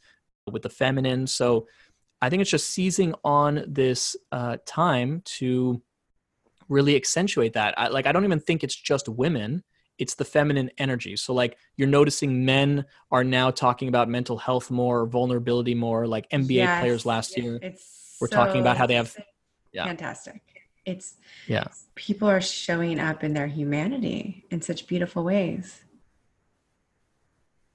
with 0.50 0.62
the 0.62 0.68
feminine. 0.68 1.26
So 1.26 1.66
I 2.20 2.30
think 2.30 2.40
it's 2.40 2.50
just 2.50 2.70
seizing 2.70 3.14
on 3.24 3.64
this 3.66 4.16
uh, 4.32 4.58
time 4.66 5.22
to 5.24 5.82
really 6.68 6.96
accentuate 6.96 7.52
that. 7.54 7.78
I, 7.78 7.88
like 7.88 8.06
I 8.06 8.12
don't 8.12 8.24
even 8.24 8.40
think 8.40 8.64
it's 8.64 8.74
just 8.74 9.08
women; 9.08 9.62
it's 9.98 10.14
the 10.14 10.24
feminine 10.24 10.70
energy. 10.78 11.16
So 11.16 11.34
like 11.34 11.58
you're 11.76 11.88
noticing 11.88 12.44
men 12.44 12.84
are 13.10 13.24
now 13.24 13.50
talking 13.50 13.88
about 13.88 14.08
mental 14.08 14.36
health 14.36 14.70
more, 14.70 15.06
vulnerability 15.06 15.74
more. 15.74 16.06
Like 16.06 16.28
NBA 16.30 16.50
yes, 16.50 16.80
players 16.80 17.06
last 17.06 17.36
year. 17.36 17.58
It's 17.62 18.16
we're 18.20 18.28
talking 18.28 18.60
about 18.60 18.76
how 18.76 18.86
they 18.86 18.94
have 18.94 19.16
yeah. 19.72 19.84
fantastic. 19.84 20.42
It's 20.84 21.16
yeah. 21.46 21.64
People 21.94 22.28
are 22.28 22.40
showing 22.40 22.98
up 22.98 23.24
in 23.24 23.34
their 23.34 23.46
humanity 23.46 24.44
in 24.50 24.60
such 24.62 24.86
beautiful 24.86 25.24
ways. 25.24 25.83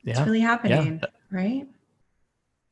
Yeah. 0.10 0.18
It's 0.18 0.26
really 0.26 0.40
happening, 0.40 1.00
yeah. 1.04 1.10
right? 1.30 1.68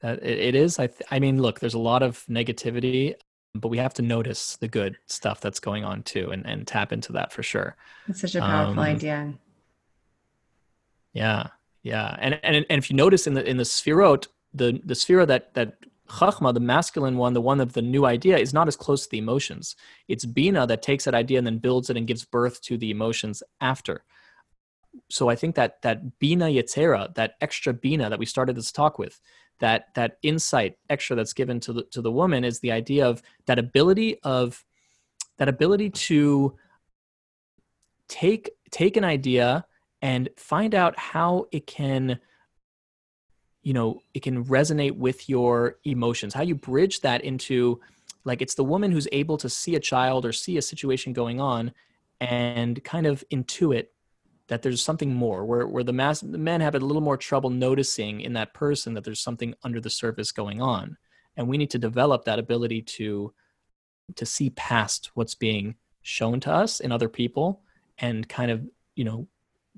That 0.02 0.24
it, 0.24 0.56
is. 0.56 0.80
I 0.80 0.88
th- 0.88 1.04
I 1.12 1.20
mean, 1.20 1.40
look, 1.40 1.60
there's 1.60 1.76
a 1.76 1.80
lot 1.80 2.02
of 2.02 2.26
negativity, 2.28 3.14
but 3.54 3.68
we 3.68 3.78
have 3.78 3.94
to 3.96 4.02
notice 4.02 4.58
the 4.58 4.68
good 4.68 4.98
stuff 5.06 5.40
that's 5.40 5.60
going 5.60 5.84
on 5.84 6.02
too, 6.02 6.32
and 6.32 6.46
and 6.48 6.66
tap 6.66 6.92
into 6.92 7.14
that 7.14 7.32
for 7.32 7.44
sure. 7.44 7.76
It's 8.08 8.22
such 8.22 8.34
a 8.34 8.40
powerful 8.40 8.74
um, 8.74 8.80
idea. 8.80 9.34
Yeah, 11.14 11.50
yeah, 11.84 12.18
and 12.20 12.40
and 12.42 12.66
and 12.70 12.80
if 12.80 12.90
you 12.90 12.96
notice 12.96 13.28
in 13.28 13.36
the 13.36 13.48
in 13.48 13.58
the 13.58 13.64
sefirot, 13.64 14.28
the 14.52 14.82
the 14.84 14.96
sefira 14.96 15.28
that 15.28 15.54
that 15.54 15.78
Chachma, 16.10 16.56
the 16.56 16.60
masculine 16.60 17.18
one, 17.18 17.34
the 17.34 17.42
one 17.42 17.60
of 17.60 17.74
the 17.74 17.84
new 17.84 18.06
idea, 18.06 18.38
is 18.40 18.52
not 18.52 18.68
as 18.68 18.76
close 18.76 19.04
to 19.04 19.12
the 19.12 19.20
emotions. 19.20 19.76
It's 20.08 20.26
Bina 20.26 20.66
that 20.66 20.82
takes 20.82 21.06
that 21.06 21.14
idea 21.14 21.38
and 21.38 21.46
then 21.46 21.60
builds 21.60 21.92
it 21.92 21.98
and 21.98 22.08
gives 22.08 22.26
birth 22.26 22.62
to 22.64 22.78
the 22.78 22.90
emotions 22.90 23.44
after. 23.62 24.04
So 25.10 25.30
I 25.30 25.36
think 25.36 25.56
that 25.56 25.82
that 25.82 26.20
Bina 26.20 26.46
Yetzera, 26.46 27.14
that 27.16 27.36
extra 27.42 27.74
Bina 27.74 28.10
that 28.10 28.20
we 28.20 28.26
started 28.26 28.56
this 28.56 28.72
talk 28.72 29.00
with, 29.00 29.20
that 29.60 29.94
that 29.96 30.18
insight 30.24 30.78
extra 30.90 31.16
that's 31.16 31.34
given 31.34 31.60
to 31.62 31.74
the 31.74 31.84
to 31.92 32.02
the 32.02 32.12
woman 32.12 32.44
is 32.44 32.60
the 32.60 32.72
idea 32.72 33.08
of 33.08 33.22
that 33.46 33.60
ability 33.60 34.20
of 34.24 34.64
that 35.38 35.50
ability 35.50 35.90
to 35.90 36.56
take 38.08 38.52
take 38.72 38.98
an 38.98 39.04
idea 39.04 39.66
and 40.02 40.30
find 40.38 40.76
out 40.76 40.98
how 40.98 41.46
it 41.52 41.66
can 41.68 42.20
you 43.64 43.74
know 43.74 44.02
it 44.14 44.22
can 44.22 44.46
resonate 44.46 44.96
with 44.96 45.28
your 45.28 45.78
emotions 45.84 46.34
how 46.34 46.44
you 46.44 46.56
bridge 46.56 47.02
that 47.02 47.24
into 47.24 47.80
like 48.24 48.42
it's 48.42 48.56
the 48.56 48.64
woman 48.64 48.92
who's 48.92 49.08
able 49.12 49.38
to 49.38 49.50
see 49.50 49.76
a 49.76 49.80
child 49.80 50.26
or 50.26 50.32
see 50.32 50.58
a 50.58 50.62
situation 50.62 51.14
going 51.14 51.40
on 51.40 51.72
and 52.20 52.84
kind 52.84 53.06
of 53.06 53.24
intuit 53.32 53.88
that 54.48 54.62
there's 54.62 54.84
something 54.84 55.14
more 55.14 55.46
where, 55.46 55.68
where 55.68 55.84
the, 55.84 55.94
mass, 55.94 56.22
the 56.22 56.38
men 56.38 56.62
have 56.62 56.76
a 56.76 56.80
little 56.80 57.02
more 57.02 57.18
trouble 57.18 57.50
noticing 57.50 58.22
in 58.22 58.34
that 58.34 58.54
person 58.54 58.94
that 58.94 59.04
there's 59.04 59.20
something 59.20 59.54
under 59.64 59.82
the 59.82 59.90
surface 59.90 60.32
going 60.32 60.62
on. 60.62 60.98
And 61.36 61.48
we 61.48 61.58
need 61.58 61.70
to 61.72 61.80
develop 61.80 62.26
that 62.26 62.40
ability 62.40 62.82
to 62.84 63.34
to 64.16 64.26
see 64.26 64.50
past 64.52 65.12
what's 65.16 65.36
being 65.36 65.76
shown 66.02 66.40
to 66.40 66.50
us 66.50 66.80
in 66.80 66.94
other 66.94 67.10
people 67.10 67.62
and 67.98 68.30
kind 68.30 68.50
of 68.50 68.66
you 68.96 69.04
know 69.04 69.28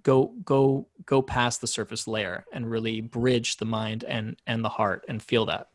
go 0.04 0.36
go 0.46 0.88
go 1.04 1.20
past 1.20 1.62
the 1.62 1.68
surface 1.68 2.08
layer 2.08 2.46
and 2.54 2.70
really 2.70 3.02
bridge 3.02 3.58
the 3.58 3.66
mind 3.66 4.04
and 4.04 4.40
and 4.46 4.64
the 4.64 4.70
heart 4.70 5.04
and 5.10 5.22
feel 5.22 5.48
that. 5.48 5.70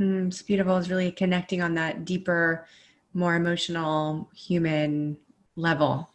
Mm, 0.00 0.28
it's 0.28 0.40
beautiful. 0.40 0.78
It's 0.78 0.88
really 0.88 1.12
connecting 1.12 1.60
on 1.60 1.74
that 1.74 2.06
deeper 2.06 2.66
more 3.12 3.36
emotional 3.36 4.30
human 4.34 5.18
level. 5.54 6.10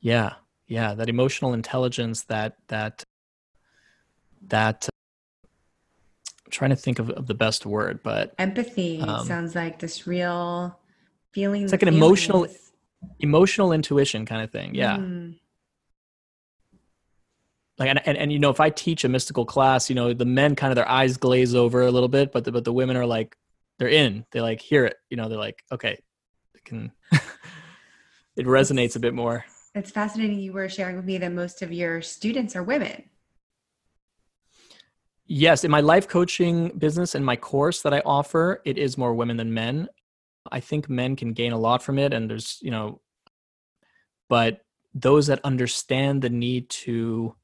Yeah 0.00 0.34
yeah 0.66 0.94
that 0.94 1.08
emotional 1.08 1.52
intelligence 1.52 2.24
that 2.24 2.56
that 2.68 3.04
that 4.46 4.88
i'm 6.44 6.50
trying 6.50 6.70
to 6.70 6.76
think 6.76 6.98
of, 6.98 7.10
of 7.10 7.26
the 7.26 7.34
best 7.34 7.66
word 7.66 8.00
but 8.02 8.34
empathy 8.38 9.00
um, 9.00 9.26
sounds 9.26 9.54
like 9.54 9.78
this 9.78 10.06
real 10.06 10.78
feeling 11.32 11.62
it's 11.64 11.72
like 11.72 11.82
an 11.82 11.88
feelings. 11.88 12.04
emotional 12.04 12.46
emotional 13.20 13.72
intuition 13.72 14.24
kind 14.24 14.42
of 14.42 14.50
thing 14.50 14.74
yeah 14.74 14.96
mm 14.96 15.34
like 17.78 17.88
and, 17.88 18.06
and, 18.06 18.16
and 18.16 18.32
you 18.32 18.38
know 18.38 18.50
if 18.50 18.60
i 18.60 18.70
teach 18.70 19.04
a 19.04 19.08
mystical 19.08 19.44
class 19.44 19.88
you 19.88 19.96
know 19.96 20.12
the 20.12 20.24
men 20.24 20.54
kind 20.54 20.70
of 20.70 20.76
their 20.76 20.88
eyes 20.88 21.16
glaze 21.16 21.54
over 21.54 21.82
a 21.82 21.90
little 21.90 22.08
bit 22.08 22.32
but 22.32 22.44
the, 22.44 22.52
but 22.52 22.64
the 22.64 22.72
women 22.72 22.96
are 22.96 23.06
like 23.06 23.36
they're 23.78 23.88
in 23.88 24.24
they 24.30 24.40
like 24.40 24.60
hear 24.60 24.84
it 24.84 24.96
you 25.10 25.16
know 25.16 25.28
they're 25.28 25.38
like 25.38 25.64
okay 25.72 25.98
it 26.54 26.64
can 26.64 26.92
it 28.36 28.46
resonates 28.46 28.96
a 28.96 29.00
bit 29.00 29.14
more 29.14 29.44
it's 29.74 29.90
fascinating 29.90 30.38
you 30.38 30.52
were 30.52 30.68
sharing 30.68 30.96
with 30.96 31.04
me 31.04 31.18
that 31.18 31.32
most 31.32 31.62
of 31.62 31.72
your 31.72 32.00
students 32.02 32.54
are 32.56 32.62
women 32.62 33.04
yes 35.26 35.64
in 35.64 35.70
my 35.70 35.80
life 35.80 36.08
coaching 36.08 36.68
business 36.78 37.14
and 37.14 37.24
my 37.24 37.36
course 37.36 37.82
that 37.82 37.94
i 37.94 38.00
offer 38.04 38.60
it 38.64 38.78
is 38.78 38.98
more 38.98 39.14
women 39.14 39.36
than 39.36 39.52
men 39.52 39.88
i 40.52 40.60
think 40.60 40.88
men 40.88 41.16
can 41.16 41.32
gain 41.32 41.52
a 41.52 41.58
lot 41.58 41.82
from 41.82 41.98
it 41.98 42.12
and 42.12 42.30
there's 42.30 42.58
you 42.62 42.70
know 42.70 43.00
but 44.28 44.64
those 44.94 45.26
that 45.26 45.40
understand 45.44 46.22
the 46.22 46.30
need 46.30 46.68
to 46.70 47.34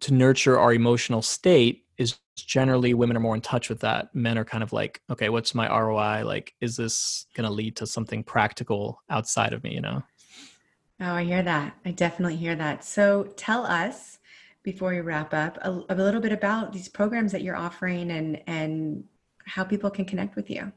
to 0.00 0.12
nurture 0.12 0.58
our 0.58 0.72
emotional 0.74 1.22
state 1.22 1.84
is 1.96 2.18
generally 2.36 2.94
women 2.94 3.16
are 3.16 3.20
more 3.20 3.34
in 3.34 3.40
touch 3.40 3.68
with 3.68 3.80
that. 3.80 4.14
Men 4.14 4.36
are 4.36 4.44
kind 4.44 4.62
of 4.62 4.72
like, 4.72 5.00
okay, 5.08 5.28
what's 5.28 5.54
my 5.54 5.68
ROI? 5.68 6.24
Like, 6.24 6.54
is 6.60 6.76
this 6.76 7.26
going 7.34 7.46
to 7.46 7.52
lead 7.52 7.76
to 7.76 7.86
something 7.86 8.24
practical 8.24 9.00
outside 9.08 9.52
of 9.52 9.62
me, 9.62 9.72
you 9.72 9.80
know? 9.80 10.02
Oh, 11.00 11.12
I 11.12 11.24
hear 11.24 11.42
that. 11.42 11.76
I 11.84 11.90
definitely 11.90 12.36
hear 12.36 12.54
that. 12.56 12.84
So 12.84 13.24
tell 13.36 13.66
us 13.66 14.18
before 14.62 14.90
we 14.90 15.00
wrap 15.00 15.34
up 15.34 15.58
a, 15.62 15.70
a 15.88 15.94
little 15.94 16.20
bit 16.20 16.32
about 16.32 16.72
these 16.72 16.88
programs 16.88 17.32
that 17.32 17.42
you're 17.42 17.56
offering 17.56 18.10
and 18.10 18.40
and 18.46 19.04
how 19.46 19.64
people 19.64 19.90
can 19.90 20.04
connect 20.04 20.36
with 20.36 20.48
you. 20.50 20.72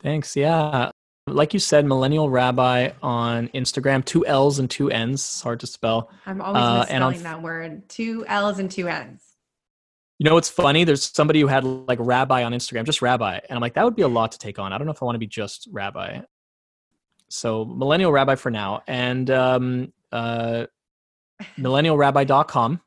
Thanks. 0.00 0.36
Yeah 0.36 0.90
like 1.26 1.54
you 1.54 1.60
said, 1.60 1.86
Millennial 1.86 2.28
Rabbi 2.30 2.90
on 3.02 3.48
Instagram, 3.48 4.04
two 4.04 4.26
L's 4.26 4.58
and 4.58 4.70
two 4.70 4.90
N's. 4.90 5.20
It's 5.20 5.42
hard 5.42 5.60
to 5.60 5.66
spell. 5.66 6.10
I'm 6.26 6.40
always 6.40 6.62
uh, 6.62 6.78
misspelling 6.80 7.16
on, 7.18 7.22
that 7.22 7.42
word. 7.42 7.88
Two 7.88 8.24
L's 8.26 8.58
and 8.58 8.70
two 8.70 8.88
N's. 8.88 9.22
You 10.18 10.28
know 10.28 10.34
what's 10.34 10.50
funny? 10.50 10.84
There's 10.84 11.04
somebody 11.04 11.40
who 11.40 11.46
had 11.46 11.64
like 11.64 11.98
Rabbi 12.00 12.44
on 12.44 12.52
Instagram, 12.52 12.84
just 12.84 13.02
Rabbi, 13.02 13.40
and 13.48 13.56
I'm 13.56 13.60
like, 13.60 13.74
that 13.74 13.84
would 13.84 13.96
be 13.96 14.02
a 14.02 14.08
lot 14.08 14.32
to 14.32 14.38
take 14.38 14.58
on. 14.58 14.72
I 14.72 14.78
don't 14.78 14.86
know 14.86 14.92
if 14.92 15.02
I 15.02 15.04
want 15.04 15.16
to 15.16 15.20
be 15.20 15.26
just 15.26 15.68
Rabbi. 15.72 16.20
So 17.32 17.64
Millennial 17.64 18.12
Rabbi 18.12 18.34
for 18.34 18.50
now, 18.50 18.82
and 18.86 19.30
um, 19.30 19.92
uh, 20.10 20.66
MillennialRabbi.com 21.58 22.80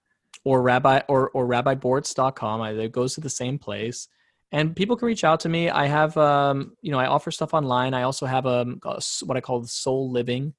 or 0.43 0.61
Rabbi 0.61 1.01
or 1.07 1.29
or 1.31 1.47
RabbiBortz.com. 1.47 2.61
It 2.79 2.91
goes 2.91 3.15
to 3.15 3.21
the 3.21 3.29
same 3.29 3.57
place 3.57 4.07
and 4.51 4.75
people 4.75 4.95
can 4.95 5.07
reach 5.07 5.23
out 5.23 5.41
to 5.41 5.49
me. 5.49 5.69
I 5.69 5.87
have, 5.87 6.15
um, 6.17 6.77
you 6.81 6.91
know, 6.91 6.99
I 6.99 7.07
offer 7.07 7.31
stuff 7.31 7.53
online. 7.53 7.93
I 7.93 8.03
also 8.03 8.25
have 8.25 8.45
um, 8.45 8.79
a, 8.85 9.01
what 9.25 9.35
I 9.35 9.41
call 9.41 9.59
the 9.59 9.67
Soul 9.67 10.11
Living 10.11 10.53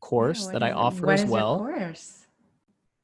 course 0.00 0.46
oh, 0.46 0.52
that 0.52 0.62
I 0.62 0.70
offer 0.70 1.10
as 1.10 1.24
well. 1.24 1.58
course? 1.58 2.26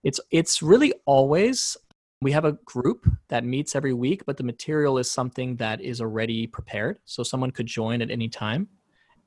It's 0.05 0.21
it's 0.31 0.63
really 0.63 0.93
always 1.07 1.77
we 2.21 2.31
have 2.33 2.45
a 2.45 2.53
group 2.65 3.09
that 3.29 3.45
meets 3.45 3.75
every 3.75 3.93
week, 3.93 4.25
but 4.25 4.37
the 4.37 4.45
material 4.45 4.99
is 4.99 5.11
something 5.11 5.57
that 5.57 5.81
is 5.81 6.01
already 6.01 6.47
prepared, 6.47 6.99
so 7.05 7.25
someone 7.25 7.51
could 7.51 7.67
join 7.67 8.03
at 8.03 8.11
any 8.11 8.29
time. 8.29 8.69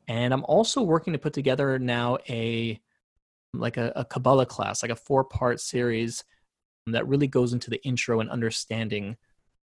And 0.08 0.34
I'm 0.34 0.45
also 0.45 0.82
working 0.82 1.14
to 1.14 1.20
put 1.20 1.34
together 1.34 1.80
now 1.80 2.18
a 2.30 2.80
like 3.53 3.78
a, 3.78 3.91
a 3.95 4.06
Kabbalah 4.06 4.45
class, 4.45 4.84
like 4.84 4.91
a 4.91 4.95
four 4.95 5.24
part 5.24 5.60
series 5.60 6.24
that 6.88 7.08
really 7.08 7.28
goes 7.28 7.53
into 7.53 7.70
the 7.70 7.84
intro 7.84 8.20
and 8.20 8.30
understanding 8.30 9.18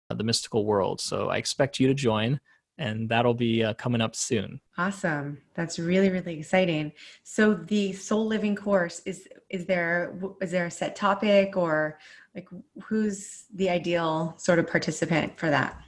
the 0.09 0.25
mystical 0.25 0.65
world. 0.65 1.01
So 1.01 1.29
I 1.29 1.37
expect 1.37 1.81
you 1.81 1.87
to 1.89 1.95
join, 1.95 2.41
and 2.79 3.09
that'll 3.09 3.35
be 3.35 3.65
uh, 3.65 3.75
coming 3.75 4.01
up 4.01 4.17
soon. 4.17 4.61
Awesome! 4.77 5.39
That's 5.55 5.79
really 5.79 6.11
really 6.11 6.39
exciting. 6.39 6.93
So 7.23 7.55
the 7.55 7.93
Soul 7.93 8.27
Living 8.27 8.57
course 8.57 9.01
is 9.07 9.29
is 9.49 9.67
there 9.67 10.19
is 10.41 10.51
there 10.51 10.67
a 10.67 10.71
set 10.71 10.97
topic 10.97 11.57
or 11.57 11.99
like 12.35 12.49
who's 12.83 13.45
the 13.55 13.71
ideal 13.71 14.35
sort 14.39 14.59
of 14.59 14.67
participant 14.67 15.39
for 15.39 15.51
that? 15.51 15.81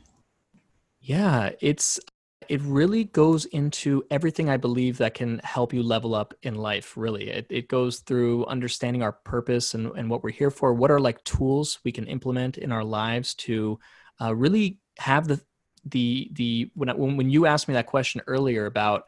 Yeah, 1.01 1.51
it's 1.61 2.01
it 2.49 2.61
really 2.63 3.05
goes 3.05 3.45
into 3.47 4.05
everything 4.11 4.49
I 4.49 4.57
believe 4.57 4.99
that 4.99 5.15
can 5.15 5.41
help 5.45 5.73
you 5.73 5.83
level 5.83 6.15
up 6.15 6.35
in 6.43 6.55
life, 6.55 6.97
really. 6.97 7.29
It, 7.29 7.47
it 7.51 7.69
goes 7.69 8.01
through 8.01 8.47
understanding 8.47 9.03
our 9.03 9.13
purpose 9.13 9.75
and, 9.75 9.93
and 9.97 10.09
what 10.09 10.23
we're 10.23 10.31
here 10.31 10.51
for. 10.51 10.73
What 10.73 10.91
are 10.91 11.01
like 11.01 11.23
tools 11.25 11.79
we 11.85 11.93
can 11.93 12.07
implement 12.07 12.59
in 12.59 12.73
our 12.73 12.85
lives 12.85 13.35
to 13.35 13.79
uh, 14.21 14.35
really 14.35 14.79
have 14.99 15.29
the 15.29 15.41
the 15.85 16.31
the 16.33 16.71
when, 16.75 16.89
when 16.97 17.17
when 17.17 17.31
you 17.31 17.47
asked 17.47 17.69
me 17.69 17.75
that 17.75 17.87
question 17.87 18.23
earlier 18.27 18.67
about 18.67 19.05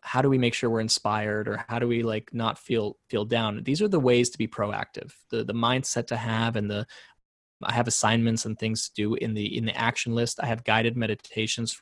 how 0.00 0.22
do 0.22 0.28
we 0.28 0.38
make 0.38 0.54
sure 0.54 0.70
we're 0.70 0.80
inspired 0.80 1.48
or 1.48 1.64
how 1.68 1.78
do 1.78 1.88
we 1.88 2.02
like 2.02 2.30
not 2.32 2.58
feel 2.58 2.96
feel 3.08 3.24
down 3.24 3.62
these 3.62 3.82
are 3.82 3.88
the 3.88 4.00
ways 4.00 4.30
to 4.30 4.38
be 4.38 4.46
proactive 4.46 5.12
the 5.30 5.44
the 5.44 5.54
mindset 5.54 6.06
to 6.06 6.16
have 6.16 6.56
and 6.56 6.70
the 6.70 6.86
i 7.62 7.72
have 7.72 7.88
assignments 7.88 8.44
and 8.44 8.58
things 8.58 8.88
to 8.88 8.94
do 8.94 9.14
in 9.14 9.34
the 9.34 9.56
in 9.56 9.64
the 9.64 9.76
action 9.76 10.14
list 10.14 10.38
i 10.42 10.46
have 10.46 10.64
guided 10.64 10.96
meditations 10.96 11.80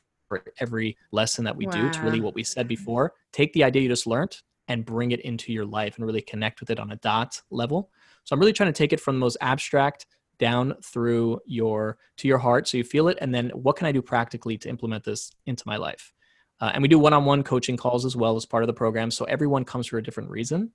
every 0.59 0.97
lesson 1.13 1.45
that 1.45 1.57
we 1.57 1.67
wow. 1.67 1.73
do 1.73 1.91
to 1.91 2.01
really 2.03 2.21
what 2.21 2.35
we 2.35 2.45
said 2.45 2.69
before. 2.69 3.15
Take 3.33 3.53
the 3.53 3.65
idea 3.65 3.83
you 3.83 3.89
just 3.89 4.07
learned 4.07 4.37
and 4.69 4.85
bring 4.85 5.13
it 5.13 5.21
into 5.21 5.53
your 5.53 5.65
life 5.65 5.97
and 5.97 6.07
really 6.07 6.23
connect 6.23 6.61
with 6.61 6.71
it 6.71 6.79
on 6.79 6.91
a 6.91 6.97
Da'at 6.97 7.43
level. 7.51 7.91
So 8.25 8.35
i'm 8.35 8.41
really 8.41 8.53
trying 8.53 8.73
to 8.73 8.77
take 8.77 8.93
it 8.93 9.01
from 9.01 9.17
the 9.17 9.21
most 9.21 9.37
abstract 9.41 10.07
down 10.39 10.75
through 10.83 11.41
your 11.47 11.97
to 12.19 12.29
your 12.29 12.39
heart 12.39 12.69
so 12.69 12.77
you 12.77 12.85
feel 12.85 13.09
it 13.09 13.17
and 13.21 13.35
then 13.35 13.49
what 13.51 13.77
can 13.77 13.87
i 13.87 13.93
do 13.93 14.03
practically 14.03 14.59
to 14.59 14.69
implement 14.69 15.05
this 15.05 15.31
into 15.47 15.63
my 15.67 15.77
life? 15.77 16.13
Uh, 16.59 16.71
and 16.73 16.81
we 16.81 16.89
do 16.89 16.99
one-on-one 16.99 17.43
coaching 17.43 17.77
calls 17.77 18.07
as 18.07 18.17
well 18.17 18.35
as 18.35 18.47
part 18.47 18.63
of 18.63 18.67
the 18.67 18.73
program 18.73 19.11
so 19.11 19.25
everyone 19.27 19.65
comes 19.65 19.87
for 19.87 19.99
a 19.99 20.03
different 20.03 20.31
reason 20.31 20.71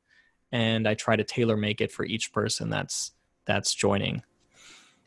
and 0.51 0.87
i 0.87 0.93
try 0.93 1.15
to 1.15 1.23
tailor 1.23 1.57
make 1.57 1.81
it 1.81 1.91
for 1.91 2.05
each 2.05 2.31
person 2.31 2.69
that's 2.69 3.11
that's 3.45 3.75
joining 3.75 4.23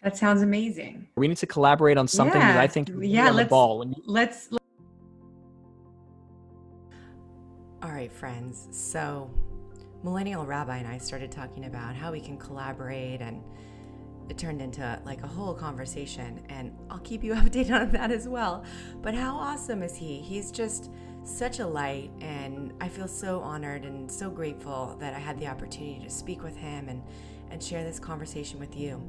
That 0.04 0.18
sounds 0.18 0.42
amazing. 0.42 1.08
We 1.16 1.28
need 1.28 1.38
to 1.38 1.46
collaborate 1.46 1.96
on 1.96 2.06
something 2.06 2.38
yeah. 2.38 2.52
that 2.52 2.60
I 2.60 2.66
think 2.66 2.90
yeah, 3.00 3.30
let's, 3.30 3.46
the 3.46 3.50
ball. 3.50 3.86
You- 3.86 4.02
let's. 4.04 4.50
All 7.82 7.90
right, 7.90 8.12
friends. 8.12 8.68
So, 8.70 9.30
Millennial 10.02 10.44
Rabbi 10.44 10.76
and 10.76 10.86
I 10.86 10.98
started 10.98 11.32
talking 11.32 11.64
about 11.64 11.96
how 11.96 12.12
we 12.12 12.20
can 12.20 12.36
collaborate 12.36 13.22
and 13.22 13.42
it 14.28 14.36
turned 14.36 14.60
into 14.60 15.00
like 15.06 15.22
a 15.22 15.26
whole 15.26 15.54
conversation 15.54 16.44
and 16.50 16.76
I'll 16.90 16.98
keep 16.98 17.24
you 17.24 17.32
updated 17.34 17.80
on 17.80 17.90
that 17.92 18.10
as 18.10 18.28
well. 18.28 18.62
But 19.00 19.14
how 19.14 19.34
awesome 19.34 19.82
is 19.82 19.96
he? 19.96 20.20
He's 20.20 20.50
just 20.50 20.90
such 21.22 21.60
a 21.60 21.66
light 21.66 22.10
and 22.20 22.74
I 22.78 22.90
feel 22.90 23.08
so 23.08 23.40
honored 23.40 23.86
and 23.86 24.12
so 24.12 24.28
grateful 24.28 24.98
that 25.00 25.14
I 25.14 25.18
had 25.18 25.40
the 25.40 25.46
opportunity 25.46 26.04
to 26.04 26.10
speak 26.10 26.42
with 26.42 26.56
him 26.56 26.90
and 26.90 27.02
and 27.50 27.62
share 27.62 27.84
this 27.84 27.98
conversation 27.98 28.58
with 28.58 28.76
you. 28.76 29.02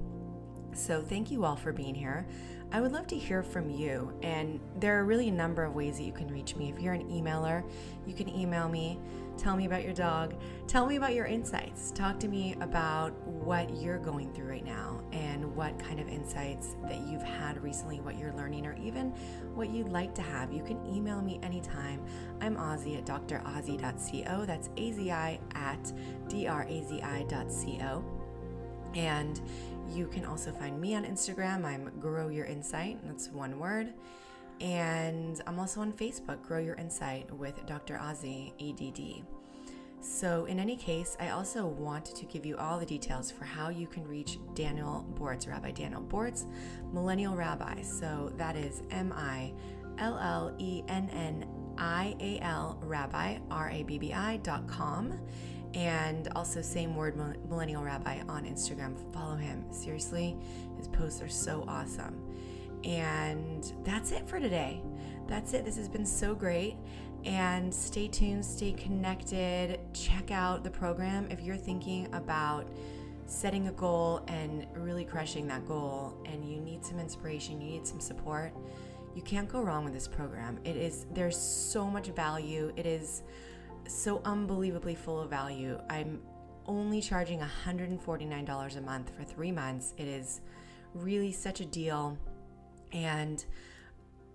So, 0.76 1.02
thank 1.02 1.32
you 1.32 1.46
all 1.46 1.56
for 1.56 1.72
being 1.72 1.96
here. 1.96 2.28
I 2.72 2.82
would 2.82 2.92
love 2.92 3.08
to 3.08 3.18
hear 3.18 3.42
from 3.44 3.70
you, 3.70 4.12
and 4.22 4.60
there 4.80 5.00
are 5.00 5.06
really 5.06 5.30
a 5.30 5.32
number 5.32 5.64
of 5.64 5.76
ways 5.76 5.98
that 5.98 6.04
you 6.04 6.12
can 6.12 6.28
reach 6.28 6.56
me. 6.56 6.70
If 6.70 6.82
you're 6.82 6.94
an 6.94 7.08
emailer, 7.10 7.64
you 8.06 8.14
can 8.14 8.28
email 8.30 8.68
me 8.68 9.00
Tell 9.38 9.56
me 9.58 9.66
about 9.66 9.84
your 9.84 9.94
dog. 9.94 10.34
Tell 10.68 10.86
me 10.86 10.96
about 10.96 11.14
your 11.14 11.26
insights. 11.26 11.92
Talk 11.92 12.20
to 12.20 12.28
me 12.28 12.56
about 12.62 13.12
what 13.28 13.76
you're 13.78 14.00
going 14.00 14.34
through 14.34 14.48
right 14.48 14.66
now 14.66 15.02
and 15.12 15.56
what 15.56 15.78
kind 15.78 16.00
of 16.00 16.08
insights 16.08 16.76
that 16.84 17.06
you've 17.06 17.22
had 17.22 17.62
recently, 17.62 18.00
what 18.00 18.18
you're 18.18 18.34
learning, 18.34 18.66
or 18.66 18.76
even 18.78 19.10
what 19.54 19.70
you'd 19.70 19.90
like 19.90 20.16
to 20.16 20.22
have. 20.22 20.54
You 20.54 20.64
can 20.64 20.84
email 20.86 21.22
me 21.22 21.40
anytime. 21.44 22.02
I'm 22.42 22.56
Azi 22.56 22.98
at 22.98 23.06
drazi.co. 23.06 24.46
That's 24.46 24.70
A-Z-I 24.78 25.40
at 25.54 25.92
D-R-A-Z-I.co. 26.30 28.04
And 28.96 29.42
you 29.90 30.08
can 30.08 30.26
also 30.26 30.52
find 30.52 30.80
me 30.80 30.96
on 30.96 31.06
Instagram. 31.06 31.66
I'm 31.66 31.92
Grow 32.00 32.30
Your 32.30 32.46
Insight. 32.46 33.00
That's 33.04 33.30
one 33.30 33.60
word. 33.60 33.94
And 34.62 35.42
I'm 35.48 35.60
also 35.60 35.82
on 35.82 35.94
Facebook, 35.94 36.42
Grow 36.42 36.60
Your 36.60 36.76
Insight 36.76 37.32
with 37.34 37.66
Dr. 37.66 37.98
Azi, 37.98 38.54
ADD. 38.60 39.26
So, 40.02 40.46
in 40.46 40.60
any 40.60 40.76
case, 40.76 41.18
I 41.20 41.30
also 41.30 41.66
want 41.66 42.06
to 42.06 42.26
give 42.26 42.46
you 42.46 42.58
all 42.58 42.80
the 42.80 42.86
details 42.86 43.32
for 43.32 43.44
how 43.44 43.70
you 43.70 43.88
can 43.88 44.08
reach 44.08 44.38
Daniel 44.54 45.06
Bortz, 45.16 45.48
Rabbi 45.48 45.72
Daniel 45.72 46.04
Bortz, 46.04 46.46
Millennial 46.94 47.36
Rabbi. 47.36 47.82
So, 47.82 48.32
that 48.38 48.56
is 48.56 48.84
M 48.92 49.12
I 49.16 49.52
L 49.98 50.18
L 50.20 50.56
E 50.60 50.84
N 50.88 51.10
N 51.10 51.48
I 51.78 52.16
A 52.20 52.40
L 52.42 52.80
Rabbi, 52.84 53.40
R 53.50 53.70
A 53.72 53.84
B 53.84 53.98
B 53.98 54.14
I 54.14 54.38
dot 54.38 54.68
com. 54.68 55.20
And 55.76 56.30
also, 56.36 56.62
same 56.62 56.96
word, 56.96 57.18
Millennial 57.50 57.84
Rabbi 57.84 58.22
on 58.30 58.46
Instagram. 58.46 58.96
Follow 59.14 59.36
him. 59.36 59.66
Seriously, 59.72 60.38
his 60.78 60.88
posts 60.88 61.22
are 61.22 61.28
so 61.28 61.66
awesome. 61.68 62.16
And 62.86 63.74
that's 63.84 64.12
it 64.12 64.28
for 64.28 64.40
today. 64.40 64.82
That's 65.28 65.54
it. 65.54 65.66
This 65.66 65.76
has 65.76 65.90
been 65.90 66.06
so 66.06 66.34
great. 66.34 66.78
And 67.26 67.74
stay 67.74 68.08
tuned, 68.08 68.46
stay 68.46 68.72
connected, 68.72 69.80
check 69.94 70.32
out 70.32 70.64
the 70.64 70.70
program 70.70 71.28
if 71.32 71.42
you're 71.42 71.58
thinking 71.58 72.08
about 72.14 72.70
setting 73.26 73.68
a 73.68 73.72
goal 73.72 74.24
and 74.28 74.68
really 74.76 75.04
crushing 75.04 75.48
that 75.48 75.66
goal 75.68 76.16
and 76.26 76.48
you 76.48 76.62
need 76.62 76.86
some 76.86 77.00
inspiration, 77.00 77.60
you 77.60 77.72
need 77.72 77.88
some 77.88 78.00
support. 78.00 78.54
You 79.16 79.24
can't 79.24 79.50
go 79.50 79.62
wrong 79.62 79.84
with 79.84 79.94
this 79.94 80.08
program. 80.08 80.60
It 80.64 80.76
is 80.76 81.08
there's 81.14 81.38
so 81.38 81.90
much 81.90 82.08
value. 82.10 82.72
It 82.76 82.86
is 82.86 83.24
so 83.88 84.22
unbelievably 84.26 84.96
full 84.96 85.22
of 85.22 85.30
value. 85.30 85.80
I'm 85.90 86.22
only 86.66 87.02
charging 87.02 87.40
$149 87.40 88.78
a 88.78 88.82
month 88.82 89.12
for 89.16 89.24
3 89.24 89.52
months. 89.52 89.94
It 89.98 90.08
is 90.08 90.42
really 90.94 91.32
such 91.32 91.60
a 91.60 91.66
deal 91.66 92.18
and 92.92 93.46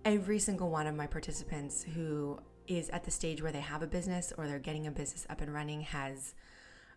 every 0.05 0.39
single 0.39 0.69
one 0.69 0.87
of 0.87 0.95
my 0.95 1.07
participants 1.07 1.83
who 1.83 2.39
is 2.67 2.89
at 2.89 3.03
the 3.03 3.11
stage 3.11 3.41
where 3.41 3.51
they 3.51 3.59
have 3.59 3.81
a 3.81 3.87
business 3.87 4.31
or 4.37 4.47
they're 4.47 4.59
getting 4.59 4.87
a 4.87 4.91
business 4.91 5.25
up 5.29 5.41
and 5.41 5.53
running 5.53 5.81
has 5.81 6.35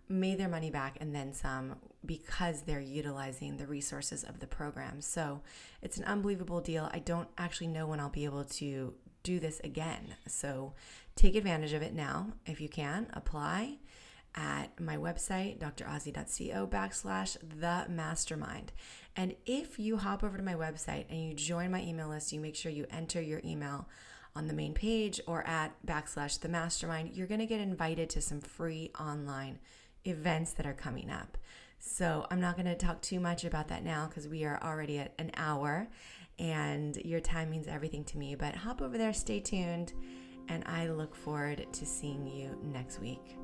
made 0.09 0.39
their 0.39 0.49
money 0.49 0.71
back 0.71 0.99
and 1.01 1.15
then 1.15 1.33
some 1.33 1.77
because 2.05 2.63
they're 2.63 2.81
utilizing 2.81 3.57
the 3.57 3.67
resources 3.67 4.23
of 4.23 4.39
the 4.39 4.47
program. 4.47 5.01
So 5.01 5.41
it's 5.83 5.97
an 5.97 6.05
unbelievable 6.05 6.61
deal. 6.61 6.91
I 6.93 6.99
don't 6.99 7.29
actually 7.39 7.69
know 7.69 7.87
when 7.87 8.01
I'll 8.01 8.11
be 8.11 8.27
able 8.27 8.45
to 8.45 8.95
do 9.23 9.41
this 9.41 9.61
again. 9.65 10.15
So 10.27 10.75
take 11.17 11.35
advantage 11.35 11.73
of 11.73 11.83
it 11.83 11.95
now 11.95 12.33
if 12.47 12.61
you 12.61 12.69
can. 12.69 13.07
Apply 13.13 13.79
at 14.35 14.79
my 14.81 14.97
website, 14.97 15.59
drazi.co 15.59 16.67
backslash 16.67 17.37
the 17.61 17.87
mastermind. 17.89 18.73
And 19.17 19.35
if 19.47 19.79
you 19.79 19.97
hop 19.97 20.25
over 20.25 20.37
to 20.37 20.43
my 20.43 20.55
website 20.55 21.05
and 21.09 21.23
you 21.23 21.35
join 21.35 21.71
my 21.71 21.83
email 21.83 22.09
list, 22.09 22.33
you 22.33 22.41
make 22.41 22.57
sure 22.57 22.73
you 22.73 22.87
enter 22.91 23.21
your 23.21 23.41
email 23.45 23.89
on 24.37 24.49
the 24.49 24.55
main 24.55 24.75
page 24.75 25.21
or 25.29 25.47
at 25.47 25.75
backslash 25.87 26.41
the 26.41 26.49
mastermind, 26.49 27.11
you're 27.15 27.29
going 27.29 27.41
to 27.41 27.47
get 27.47 27.61
invited 27.61 28.11
to 28.11 28.21
some 28.21 28.41
free 28.41 28.91
online 28.99 29.61
events 30.05 30.53
that 30.55 30.67
are 30.67 30.75
coming 30.75 31.11
up. 31.11 31.39
So 31.79 32.27
I'm 32.31 32.41
not 32.41 32.57
going 32.57 32.67
to 32.67 32.75
talk 32.75 33.01
too 33.03 33.21
much 33.21 33.45
about 33.45 33.69
that 33.69 33.85
now 33.85 34.07
because 34.09 34.27
we 34.27 34.45
are 34.45 34.61
already 34.63 34.99
at 34.99 35.15
an 35.19 35.31
hour 35.37 35.89
and 36.39 36.97
your 36.97 37.21
time 37.21 37.51
means 37.51 37.69
everything 37.69 38.05
to 38.05 38.19
me. 38.19 38.35
But 38.35 38.57
hop 38.57 38.83
over 38.83 38.99
there, 38.99 39.13
stay 39.13 39.39
tuned, 39.39 39.93
and 40.49 40.65
I 40.67 40.89
look 40.89 41.15
forward 41.15 41.67
to 41.73 41.87
seeing 41.87 42.27
you 42.27 42.59
next 42.63 43.01
week. 43.01 43.37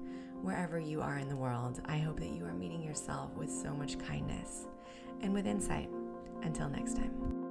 Wherever 0.43 0.79
you 0.79 1.03
are 1.03 1.19
in 1.19 1.29
the 1.29 1.37
world, 1.37 1.81
I 1.85 1.99
hope 1.99 2.19
that 2.21 2.31
you 2.31 2.45
are 2.45 2.55
meeting 2.55 2.83
yourself 2.83 3.35
with 3.37 3.51
so 3.51 3.75
much 3.75 3.99
kindness 3.99 4.67
and 5.21 5.35
with 5.35 5.47
insight. 5.47 5.91
Until 6.43 6.71
next 6.71 6.97
time. 6.97 7.50